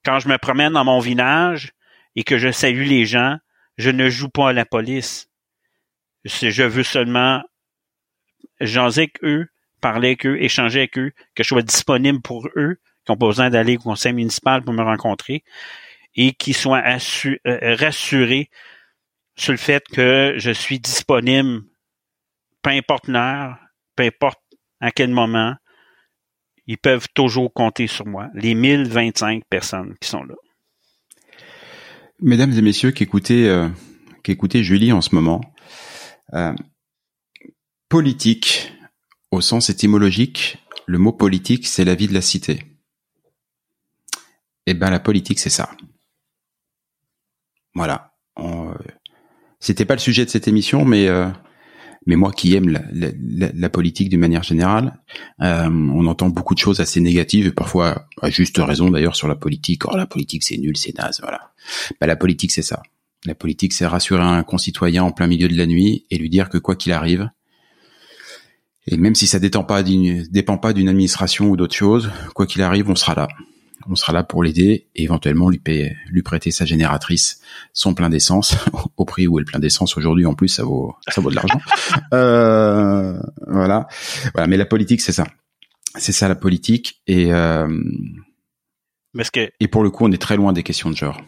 Quand 0.04 0.18
je 0.18 0.28
me 0.28 0.36
promène 0.36 0.72
dans 0.72 0.84
mon 0.84 0.98
village 0.98 1.74
et 2.16 2.24
que 2.24 2.38
je 2.38 2.50
salue 2.50 2.88
les 2.88 3.06
gens, 3.06 3.38
je 3.78 3.90
ne 3.90 4.10
joue 4.10 4.30
pas 4.30 4.48
à 4.48 4.52
la 4.52 4.66
police. 4.66 5.28
je 6.24 6.64
veux 6.64 6.82
seulement 6.82 7.40
jaser 8.60 9.02
avec 9.02 9.22
eux, 9.22 9.46
parler 9.80 10.08
avec 10.08 10.26
eux, 10.26 10.42
échanger 10.42 10.80
avec 10.80 10.98
eux, 10.98 11.12
que 11.36 11.44
je 11.44 11.48
sois 11.48 11.62
disponible 11.62 12.20
pour 12.20 12.48
eux, 12.56 12.80
qui 13.04 13.12
n'ont 13.12 13.16
pas 13.16 13.26
besoin 13.26 13.50
d'aller 13.50 13.76
au 13.76 13.80
conseil 13.80 14.12
municipal 14.12 14.62
pour 14.62 14.74
me 14.74 14.82
rencontrer, 14.82 15.44
et 16.14 16.32
qu'ils 16.32 16.54
soient 16.54 16.82
euh, 16.86 17.76
rassurés 17.76 18.50
sur 19.36 19.52
le 19.52 19.58
fait 19.58 19.84
que 19.88 20.34
je 20.36 20.50
suis 20.50 20.78
disponible, 20.78 21.62
peu 22.62 22.70
importe 22.70 23.08
l'heure, 23.08 23.58
peu 23.96 24.04
importe 24.04 24.40
à 24.80 24.90
quel 24.90 25.10
moment, 25.10 25.54
ils 26.66 26.78
peuvent 26.78 27.06
toujours 27.14 27.52
compter 27.52 27.86
sur 27.86 28.06
moi, 28.06 28.28
les 28.34 28.54
1025 28.54 29.44
personnes 29.48 29.94
qui 30.00 30.08
sont 30.08 30.22
là. 30.22 30.34
Mesdames 32.20 32.52
et 32.52 32.62
messieurs 32.62 32.92
qui 32.92 33.02
écoutez, 33.02 33.48
euh, 33.48 33.68
qui 34.22 34.62
Julie 34.62 34.92
en 34.92 35.00
ce 35.00 35.14
moment, 35.14 35.40
euh, 36.32 36.54
politique, 37.88 38.72
au 39.30 39.40
sens 39.40 39.68
étymologique, 39.68 40.58
le 40.86 40.98
mot 40.98 41.12
politique, 41.12 41.66
c'est 41.66 41.84
la 41.84 41.94
vie 41.94 42.08
de 42.08 42.14
la 42.14 42.22
cité. 42.22 42.73
Eh 44.66 44.74
ben, 44.74 44.90
la 44.90 45.00
politique, 45.00 45.38
c'est 45.38 45.50
ça. 45.50 45.70
Voilà. 47.74 48.12
Euh, 48.38 48.74
c'était 49.60 49.84
pas 49.84 49.94
le 49.94 50.00
sujet 50.00 50.24
de 50.24 50.30
cette 50.30 50.48
émission, 50.48 50.84
mais 50.84 51.08
euh, 51.08 51.28
mais 52.06 52.16
moi 52.16 52.32
qui 52.32 52.54
aime 52.54 52.78
la, 52.92 53.68
politique 53.70 54.10
d'une 54.10 54.20
manière 54.20 54.42
générale, 54.42 55.00
euh, 55.40 55.68
on 55.70 56.06
entend 56.06 56.28
beaucoup 56.28 56.54
de 56.54 56.58
choses 56.58 56.80
assez 56.80 57.00
négatives 57.00 57.46
et 57.46 57.52
parfois 57.52 58.06
à 58.20 58.28
juste 58.28 58.58
raison 58.58 58.90
d'ailleurs 58.90 59.16
sur 59.16 59.26
la 59.26 59.36
politique. 59.36 59.86
Oh 59.86 59.96
la 59.96 60.06
politique 60.06 60.42
c'est 60.42 60.58
nul, 60.58 60.76
c'est 60.76 60.96
naze, 60.98 61.20
voilà. 61.22 61.52
Bah, 62.00 62.06
la 62.06 62.16
politique 62.16 62.52
c'est 62.52 62.62
ça. 62.62 62.82
La 63.24 63.34
politique 63.34 63.72
c'est 63.72 63.86
rassurer 63.86 64.22
un 64.22 64.42
concitoyen 64.42 65.02
en 65.02 65.12
plein 65.12 65.26
milieu 65.26 65.48
de 65.48 65.56
la 65.56 65.66
nuit 65.66 66.04
et 66.10 66.18
lui 66.18 66.28
dire 66.28 66.50
que 66.50 66.58
quoi 66.58 66.76
qu'il 66.76 66.92
arrive, 66.92 67.30
et 68.86 68.98
même 68.98 69.14
si 69.14 69.26
ça 69.26 69.38
dépend 69.38 69.64
pas 69.64 69.82
d'une 69.82 70.88
administration 70.88 71.48
ou 71.48 71.56
d'autre 71.56 71.74
chose, 71.74 72.10
quoi 72.34 72.46
qu'il 72.46 72.60
arrive, 72.60 72.90
on 72.90 72.96
sera 72.96 73.14
là 73.14 73.28
on 73.88 73.94
sera 73.94 74.12
là 74.12 74.24
pour 74.24 74.42
l'aider 74.42 74.88
et 74.94 75.02
éventuellement 75.02 75.50
lui, 75.50 75.58
payer, 75.58 75.96
lui 76.08 76.22
prêter 76.22 76.50
sa 76.50 76.64
génératrice 76.64 77.40
son 77.72 77.94
plein 77.94 78.08
d'essence 78.08 78.56
au 78.96 79.04
prix 79.04 79.26
où 79.26 79.38
est 79.38 79.42
le 79.42 79.46
plein 79.46 79.58
d'essence 79.58 79.96
aujourd'hui 79.96 80.26
en 80.26 80.34
plus 80.34 80.48
ça 80.48 80.64
vaut 80.64 80.94
ça 81.08 81.20
vaut 81.20 81.30
de 81.30 81.36
l'argent. 81.36 81.60
Euh, 82.12 83.18
voilà. 83.46 83.88
Voilà 84.34 84.46
mais 84.46 84.56
la 84.56 84.66
politique 84.66 85.00
c'est 85.00 85.12
ça. 85.12 85.26
C'est 85.96 86.12
ça 86.12 86.28
la 86.28 86.34
politique. 86.34 87.00
Et 87.06 87.32
euh, 87.32 87.68
Parce 89.16 89.30
que 89.30 89.50
et 89.58 89.68
pour 89.68 89.82
le 89.82 89.90
coup 89.90 90.04
on 90.04 90.12
est 90.12 90.20
très 90.20 90.36
loin 90.36 90.52
des 90.52 90.62
questions 90.62 90.90
de 90.90 90.96
genre. 90.96 91.20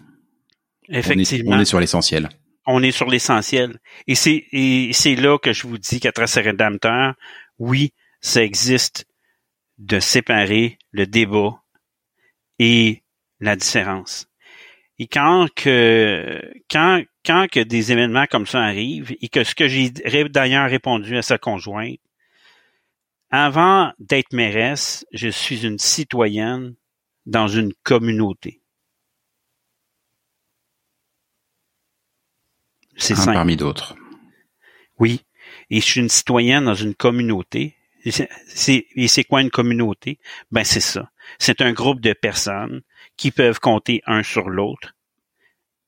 Effectivement. 0.89 1.57
on 1.57 1.61
est, 1.61 1.65
sur 1.65 1.81
l'essentiel. 1.81 2.29
On 2.67 2.83
est 2.83 2.93
sur 2.93 3.09
l'essentiel. 3.09 3.81
Et 4.07 4.15
c'est 4.15 4.45
et 4.53 4.91
c'est 4.93 5.17
là 5.17 5.39
que 5.39 5.53
je 5.53 5.67
vous 5.67 5.79
dis 5.79 5.99
qu'à 5.99 6.13
travers 6.13 6.45
rédempteur 6.45 7.15
oui 7.59 7.93
ça 8.21 8.43
existe 8.43 9.07
de 9.79 10.01
séparer 10.01 10.79
le 10.91 11.07
débat 11.07 11.61
et 12.59 13.03
la 13.41 13.57
différence. 13.57 14.29
Et 14.99 15.07
quand 15.07 15.49
que 15.55 16.41
quand 16.71 17.03
quand 17.25 17.49
que 17.51 17.61
des 17.61 17.93
événements 17.93 18.27
comme 18.27 18.47
ça 18.47 18.63
arrivent 18.63 19.15
et 19.21 19.29
que 19.29 19.45
ce 19.45 19.55
que 19.55 19.69
j'ai 19.69 19.91
d'ailleurs 20.31 20.71
répondu 20.71 21.17
à 21.17 21.23
sa 21.23 21.39
conjointe, 21.39 22.01
avant 23.31 23.93
d'être 23.99 24.33
mairesse, 24.33 25.05
je 25.13 25.29
suis 25.29 25.67
une 25.67 25.79
citoyenne 25.79 26.75
dans 27.27 27.49
une 27.49 27.75
communauté. 27.83 28.63
C'est 32.97 33.17
simple. 33.17 33.35
Parmi 33.35 33.57
d'autres. 33.57 33.97
Oui. 34.99 35.23
Et 35.69 35.81
je 35.81 35.85
suis 35.85 36.01
une 36.01 36.09
citoyenne 36.09 36.65
dans 36.65 36.75
une 36.75 36.95
communauté. 36.95 37.77
Et 38.05 39.09
c'est 39.09 39.25
quoi 39.25 39.43
une 39.43 39.51
communauté? 39.51 40.19
Ben, 40.51 40.65
c'est 40.65 40.81
ça 40.81 41.11
c'est 41.39 41.61
un 41.61 41.73
groupe 41.73 42.01
de 42.01 42.13
personnes 42.13 42.83
qui 43.17 43.31
peuvent 43.31 43.61
compter 43.61 44.03
un 44.07 44.23
sur 44.23 44.49
l'autre 44.49 44.97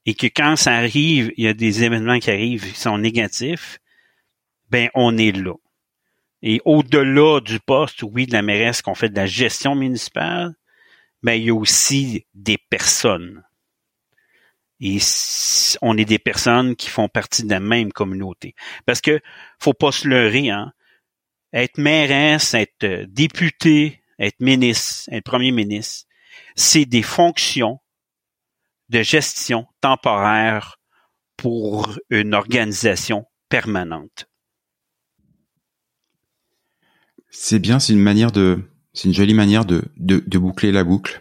et 0.08 0.14
que 0.14 0.26
quand 0.26 0.56
ça 0.56 0.72
arrive, 0.72 1.32
il 1.36 1.44
y 1.44 1.48
a 1.48 1.52
des 1.52 1.84
événements 1.84 2.18
qui 2.18 2.30
arrivent 2.30 2.66
qui 2.66 2.80
sont 2.80 2.96
négatifs, 2.96 3.78
ben 4.70 4.88
on 4.94 5.18
est 5.18 5.36
là. 5.36 5.52
Et 6.40 6.62
au-delà 6.64 7.40
du 7.40 7.60
poste, 7.60 8.02
oui, 8.02 8.26
de 8.26 8.32
la 8.32 8.40
mairesse 8.40 8.80
qu'on 8.80 8.94
fait 8.94 9.10
de 9.10 9.16
la 9.16 9.26
gestion 9.26 9.74
municipale, 9.74 10.54
ben 11.22 11.34
il 11.34 11.44
y 11.44 11.50
a 11.50 11.54
aussi 11.54 12.24
des 12.32 12.56
personnes. 12.56 13.42
Et 14.80 14.96
on 15.82 15.98
est 15.98 16.06
des 16.06 16.18
personnes 16.18 16.74
qui 16.74 16.88
font 16.88 17.10
partie 17.10 17.42
de 17.42 17.50
la 17.50 17.60
même 17.60 17.92
communauté. 17.92 18.54
Parce 18.86 19.02
que 19.02 19.20
faut 19.58 19.74
pas 19.74 19.92
se 19.92 20.08
leurrer, 20.08 20.48
hein. 20.48 20.72
Être 21.52 21.76
mairesse, 21.76 22.54
être 22.54 22.84
euh, 22.84 23.06
député, 23.06 23.97
être 24.18 24.40
ministre, 24.40 25.08
être 25.12 25.24
premier 25.24 25.52
ministre, 25.52 26.06
c'est 26.56 26.84
des 26.84 27.02
fonctions 27.02 27.80
de 28.88 29.02
gestion 29.02 29.66
temporaire 29.80 30.78
pour 31.36 31.98
une 32.10 32.34
organisation 32.34 33.26
permanente. 33.48 34.28
C'est 37.30 37.58
bien, 37.58 37.78
c'est 37.78 37.92
une 37.92 38.00
manière 38.00 38.32
de, 38.32 38.62
c'est 38.94 39.08
une 39.08 39.14
jolie 39.14 39.34
manière 39.34 39.64
de, 39.64 39.84
de, 39.96 40.38
boucler 40.38 40.72
la 40.72 40.82
boucle. 40.82 41.20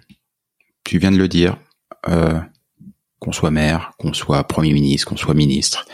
Tu 0.84 0.98
viens 0.98 1.12
de 1.12 1.18
le 1.18 1.28
dire, 1.28 1.58
euh, 2.08 2.40
qu'on 3.20 3.32
soit 3.32 3.52
maire, 3.52 3.92
qu'on 3.98 4.14
soit 4.14 4.44
premier 4.46 4.74
ministre, 4.74 5.08
qu'on 5.08 5.18
soit 5.18 5.34
ministre, 5.34 5.86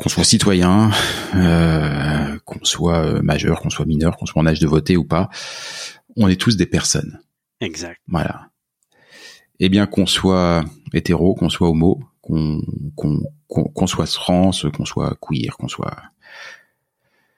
qu'on 0.00 0.08
soit 0.08 0.24
citoyen, 0.24 0.90
euh, 1.34 2.38
qu'on 2.46 2.64
soit 2.64 3.04
euh, 3.04 3.22
majeur, 3.22 3.60
qu'on 3.60 3.70
soit 3.70 3.84
mineur, 3.84 4.16
qu'on 4.16 4.26
soit 4.26 4.40
en 4.40 4.46
âge 4.46 4.58
de 4.58 4.66
voter 4.66 4.96
ou 4.96 5.04
pas, 5.04 5.28
on 6.16 6.28
est 6.28 6.40
tous 6.40 6.56
des 6.56 6.66
personnes. 6.66 7.20
Exact. 7.60 8.00
Voilà. 8.08 8.48
Et 9.58 9.68
bien 9.68 9.86
qu'on 9.86 10.06
soit 10.06 10.64
hétéro, 10.94 11.34
qu'on 11.34 11.50
soit 11.50 11.68
homo, 11.68 12.00
qu'on 12.22 12.62
qu'on 13.46 13.86
soit 13.86 14.06
trans, 14.06 14.52
qu'on 14.74 14.84
soit 14.84 15.16
queer, 15.20 15.56
qu'on 15.58 15.68
soit 15.68 15.96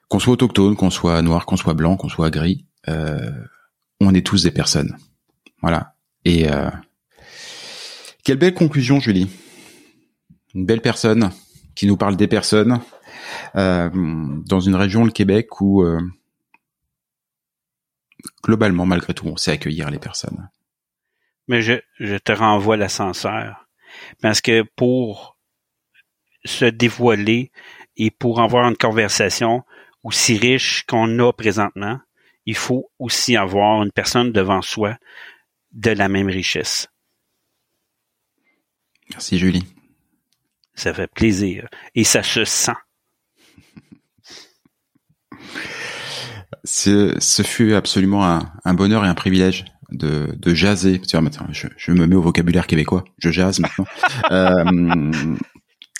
qu'on 0.08 0.18
soit 0.18 0.34
autochtone, 0.34 0.76
qu'on 0.76 0.90
soit 0.90 1.20
noir, 1.22 1.46
qu'on 1.46 1.56
soit 1.56 1.74
blanc, 1.74 1.96
qu'on 1.96 2.08
soit 2.08 2.30
gris, 2.30 2.66
euh, 2.88 3.30
on 4.00 4.14
est 4.14 4.24
tous 4.24 4.42
des 4.42 4.50
personnes. 4.50 4.96
Voilà. 5.62 5.94
Et 6.24 6.50
euh, 6.50 6.70
quelle 8.22 8.36
belle 8.36 8.54
conclusion, 8.54 9.00
Julie. 9.00 9.28
Une 10.54 10.66
belle 10.66 10.82
personne 10.82 11.30
qui 11.74 11.86
nous 11.86 11.96
parle 11.96 12.16
des 12.16 12.28
personnes 12.28 12.80
euh, 13.56 13.90
dans 13.92 14.60
une 14.60 14.74
région, 14.74 15.04
le 15.04 15.10
Québec, 15.10 15.60
où 15.60 15.82
euh, 15.82 16.00
globalement, 18.42 18.86
malgré 18.86 19.14
tout, 19.14 19.26
on 19.26 19.36
sait 19.36 19.52
accueillir 19.52 19.90
les 19.90 19.98
personnes. 19.98 20.48
Mais 21.48 21.62
je, 21.62 21.74
je 21.98 22.16
te 22.16 22.32
renvoie 22.32 22.76
l'ascenseur. 22.76 23.66
Parce 24.20 24.40
que 24.40 24.62
pour 24.76 25.36
se 26.44 26.64
dévoiler 26.64 27.50
et 27.96 28.10
pour 28.10 28.40
avoir 28.40 28.68
une 28.68 28.76
conversation 28.76 29.64
aussi 30.02 30.36
riche 30.36 30.84
qu'on 30.86 31.18
a 31.18 31.32
présentement, 31.32 32.00
il 32.46 32.56
faut 32.56 32.90
aussi 32.98 33.36
avoir 33.36 33.82
une 33.82 33.92
personne 33.92 34.32
devant 34.32 34.62
soi 34.62 34.96
de 35.72 35.90
la 35.90 36.08
même 36.08 36.28
richesse. 36.28 36.88
Merci 39.10 39.38
Julie. 39.38 39.64
Ça 40.74 40.94
fait 40.94 41.10
plaisir. 41.12 41.68
Et 41.94 42.04
ça 42.04 42.22
se 42.22 42.44
sent. 42.44 42.72
Ce, 46.64 47.16
ce 47.18 47.42
fut 47.42 47.74
absolument 47.74 48.24
un, 48.24 48.52
un, 48.64 48.74
bonheur 48.74 49.04
et 49.04 49.08
un 49.08 49.14
privilège 49.14 49.64
de, 49.90 50.34
de 50.36 50.54
jaser. 50.54 51.00
Je, 51.50 51.66
je, 51.76 51.92
me 51.92 52.06
mets 52.06 52.14
au 52.14 52.22
vocabulaire 52.22 52.66
québécois. 52.66 53.04
Je 53.18 53.30
jase 53.30 53.58
maintenant. 53.58 53.84
euh, 54.30 55.12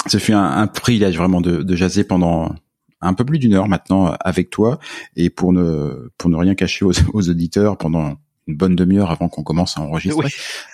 ce 0.07 0.19
fut 0.19 0.33
un, 0.33 0.45
un, 0.45 0.67
privilège 0.67 1.17
vraiment 1.17 1.41
de, 1.41 1.63
de 1.63 1.77
jaser 1.77 2.05
pendant 2.05 2.55
un 3.01 3.15
peu 3.15 3.25
plus 3.25 3.39
d'une 3.39 3.55
heure 3.55 3.69
maintenant 3.69 4.15
avec 4.21 4.51
toi 4.51 4.79
et 5.17 5.29
pour 5.29 5.53
ne 5.53 6.11
pour 6.19 6.31
ne 6.31 6.37
rien 6.37 6.55
cacher 6.55 6.85
aux, 6.85 6.93
aux 7.13 7.29
auditeurs 7.29 7.77
pendant 7.77 8.15
une 8.47 8.57
bonne 8.57 8.77
demi-heure 8.77 9.11
avant 9.11 9.29
qu'on 9.29 9.43
commence 9.43 9.77
à 9.79 9.83
enregistrer. 9.83 10.29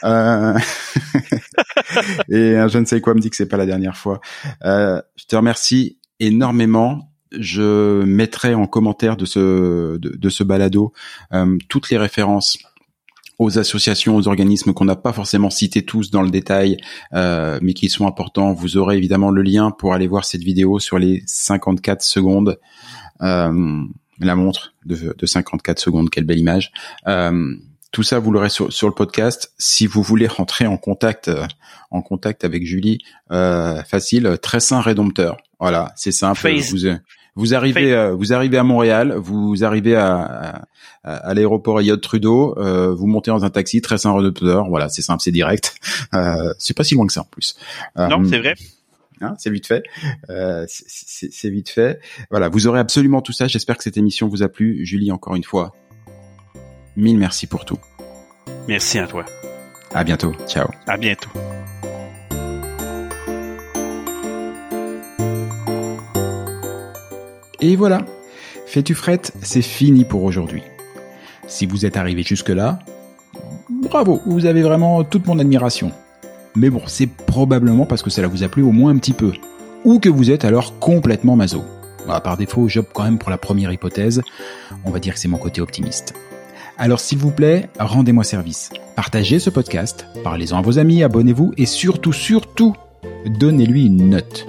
Euh... 0.05 0.59
et 2.28 2.56
je 2.69 2.78
ne 2.78 2.85
sais 2.85 3.01
quoi 3.01 3.15
me 3.15 3.20
dit 3.20 3.31
que 3.31 3.36
c'est 3.36 3.48
pas 3.48 3.56
la 3.56 3.66
dernière 3.66 3.97
fois. 3.97 4.20
Euh, 4.65 5.01
je 5.16 5.24
te 5.24 5.36
remercie 5.36 5.98
énormément. 6.20 7.12
Je 7.32 8.02
mettrai 8.05 8.55
en 8.55 8.66
commentaire 8.66 9.16
de 9.16 9.27
ce 9.27 9.98
de, 9.98 10.28
ce 10.31 10.44
balado 10.44 10.93
euh, 11.35 11.59
toutes 11.69 11.90
les 11.90 11.98
références 11.98 12.59
aux 13.39 13.59
associations, 13.59 14.16
aux 14.16 14.27
organismes 14.27 14.73
qu'on 14.73 14.85
n'a 14.85 14.97
pas 14.97 15.12
forcément 15.12 15.51
cités 15.51 15.85
tous 15.85 16.10
dans 16.10 16.23
le 16.23 16.31
détail, 16.31 16.77
euh, 17.12 17.59
mais 17.62 17.73
qui 17.73 17.89
sont 17.89 18.06
importants. 18.06 18.52
Vous 18.52 18.77
aurez 18.77 18.97
évidemment 18.97 19.31
le 19.31 19.43
lien 19.43 19.70
pour 19.70 19.94
aller 19.94 20.09
voir 20.09 20.24
cette 20.24 20.43
vidéo 20.43 20.81
sur 20.81 20.98
les 20.98 21.23
54 21.27 22.02
secondes. 22.02 22.59
Euh, 23.20 23.82
la 24.20 24.35
montre 24.35 24.74
de, 24.85 25.15
de 25.16 25.27
54 25.27 25.78
secondes, 25.78 26.10
quelle 26.10 26.24
belle 26.24 26.39
image, 26.39 26.73
euh, 27.06 27.55
tout 27.90 28.02
ça, 28.02 28.19
vous 28.19 28.31
l'aurez 28.31 28.51
sur, 28.51 28.73
sur 28.73 28.89
le 28.89 28.94
podcast. 28.94 29.52
Si 29.59 29.86
vous 29.86 30.02
voulez 30.02 30.27
rentrer 30.27 30.66
en 30.66 30.77
contact, 30.77 31.28
euh, 31.28 31.47
en 31.90 32.02
contact 32.02 32.44
avec 32.44 32.66
Julie, 32.66 32.98
euh, 33.31 33.82
facile, 33.85 34.39
très 34.43 34.60
sain 34.60 34.81
rédempteur. 34.81 35.36
Voilà, 35.59 35.93
c'est 35.97 36.12
simple. 36.12 36.39
Face. 36.39 36.70
Vous, 36.73 36.78
vous 37.35 37.55
arrivez, 37.55 37.93
euh, 37.93 38.15
vous 38.15 38.32
arrivez 38.32 38.59
à 38.59 38.65
Montréal, 38.65 39.15
vous 39.16 39.62
arrivez 39.65 39.94
à, 39.94 40.66
à, 41.05 41.15
à 41.15 41.35
l'aéroport 41.35 41.81
Yod 41.81 42.01
Trudeau, 42.01 42.59
euh, 42.59 42.93
vous 42.93 43.06
montez 43.06 43.31
dans 43.31 43.44
un 43.44 43.51
taxi, 43.51 43.81
très 43.81 43.97
sain 43.97 44.12
rédempteur. 44.12 44.69
Voilà, 44.69 44.89
c'est 44.89 45.02
simple, 45.02 45.23
c'est 45.23 45.32
direct. 45.32 45.77
Euh, 46.15 46.55
c'est 46.59 46.74
pas 46.74 46.85
si 46.85 46.94
loin 46.94 47.06
que 47.06 47.12
ça 47.12 47.20
en 47.20 47.24
plus. 47.24 47.55
Non, 47.97 48.23
Euh, 48.23 48.27
c'est 48.31 48.39
vrai. 48.39 48.55
Hein, 49.20 49.35
c'est 49.39 49.51
vite 49.51 49.66
fait. 49.66 49.82
Euh, 50.31 50.65
c'est 50.69 51.51
vite 51.51 51.69
fait. 51.69 52.01
Voilà, 52.31 52.48
vous 52.48 52.66
aurez 52.66 52.81
absolument 52.81 53.20
tout 53.20 53.32
ça. 53.32 53.47
J'espère 53.47 53.77
que 53.77 53.82
cette 53.85 53.98
émission 53.98 54.27
vous 54.27 54.43
a 54.43 54.48
plu. 54.48 54.86
Julie, 54.86 55.12
encore 55.12 55.35
une 55.35 55.44
fois, 55.44 55.74
mille 56.99 57.19
merci 57.19 57.47
pour 57.47 57.65
tout. 57.65 57.79
Merci 58.66 58.99
à 58.99 59.07
toi. 59.07 59.25
À 59.95 60.05
bientôt. 60.05 60.33
Ciao. 60.47 60.69
À 60.87 60.97
bientôt. 60.97 61.31
Et 67.61 67.77
voilà. 67.77 68.05
Fais-tu 68.66 68.95
frette, 68.95 69.33
c'est 69.41 69.62
fini 69.62 70.05
pour 70.05 70.25
aujourd'hui. 70.25 70.62
Si 71.47 71.65
vous 71.65 71.87
êtes 71.87 71.97
arrivé 71.97 72.23
jusque-là, 72.23 72.81
bravo, 73.70 74.20
vous 74.27 74.45
avez 74.45 74.61
vraiment 74.61 75.03
toute 75.05 75.27
mon 75.27 75.39
admiration. 75.39 75.91
Mais 76.55 76.69
bon, 76.69 76.83
c'est 76.87 77.07
probablement 77.07 77.87
parce 77.87 78.03
que 78.03 78.11
cela 78.11 78.29
vous 78.29 78.43
a 78.43 78.49
plu 78.49 78.62
au 78.62 78.73
moins 78.73 78.93
un 78.93 78.99
petit 78.99 79.15
peu. 79.15 79.33
Ou 79.85 80.01
que 80.01 80.09
vous 80.09 80.31
êtes 80.31 80.45
alors 80.45 80.79
complètement 80.79 81.37
maso. 81.37 81.65
Bah, 82.07 82.20
par 82.20 82.37
défaut, 82.37 82.69
j'opte 82.69 82.91
quand 82.93 83.05
même 83.05 83.19
pour 83.19 83.31
la 83.31 83.39
première 83.39 83.73
hypothèse. 83.73 84.23
On 84.85 84.91
va 84.91 84.99
dire 84.99 85.15
que 85.15 85.20
c'est 85.20 85.29
mon 85.29 85.39
côté 85.39 85.61
optimiste. 85.61 86.15
Alors 86.81 87.01
s'il 87.01 87.19
vous 87.19 87.33
plaît, 87.33 87.69
rendez-moi 87.81 88.23
service. 88.23 88.71
Partagez 88.95 89.41
ce 89.41 89.51
podcast, 89.51 90.07
parlez-en 90.23 90.59
à 90.59 90.63
vos 90.63 90.79
amis, 90.79 91.03
abonnez-vous 91.03 91.53
et 91.57 91.67
surtout, 91.67 92.13
surtout, 92.13 92.77
donnez-lui 93.27 93.87
une 93.87 94.11
note. 94.11 94.47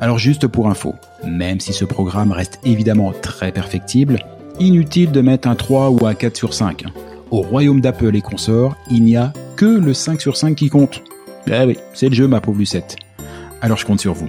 Alors 0.00 0.18
juste 0.18 0.46
pour 0.46 0.68
info, 0.68 0.94
même 1.26 1.58
si 1.58 1.72
ce 1.72 1.84
programme 1.84 2.30
reste 2.30 2.60
évidemment 2.64 3.12
très 3.12 3.50
perfectible, 3.50 4.20
inutile 4.60 5.10
de 5.10 5.20
mettre 5.20 5.48
un 5.48 5.56
3 5.56 5.90
ou 5.90 6.06
un 6.06 6.14
4 6.14 6.36
sur 6.36 6.54
5. 6.54 6.84
Au 7.32 7.42
royaume 7.42 7.80
d'Apple 7.80 8.14
et 8.14 8.22
consorts, 8.22 8.76
il 8.88 9.02
n'y 9.02 9.16
a 9.16 9.32
que 9.56 9.66
le 9.66 9.94
5 9.94 10.20
sur 10.20 10.36
5 10.36 10.54
qui 10.54 10.68
compte. 10.68 11.02
Eh 11.48 11.64
oui, 11.64 11.76
c'est 11.92 12.08
le 12.08 12.14
jeu 12.14 12.28
ma 12.28 12.40
pauvre 12.40 12.58
Lucette. 12.58 12.94
Alors 13.60 13.78
je 13.78 13.84
compte 13.84 14.00
sur 14.00 14.14
vous. 14.14 14.28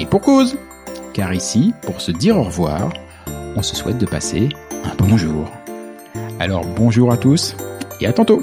Et 0.00 0.06
pour 0.06 0.22
cause. 0.22 0.56
Car 1.12 1.34
ici, 1.34 1.74
pour 1.82 2.00
se 2.00 2.10
dire 2.10 2.36
au 2.38 2.42
revoir, 2.42 2.92
on 3.54 3.62
se 3.62 3.76
souhaite 3.76 3.98
de 3.98 4.06
passer 4.06 4.48
un 4.84 4.94
bonjour. 4.96 5.50
Alors 6.38 6.64
bonjour 6.64 7.12
à 7.12 7.18
tous 7.18 7.54
et 8.00 8.06
à 8.06 8.12
tantôt. 8.12 8.42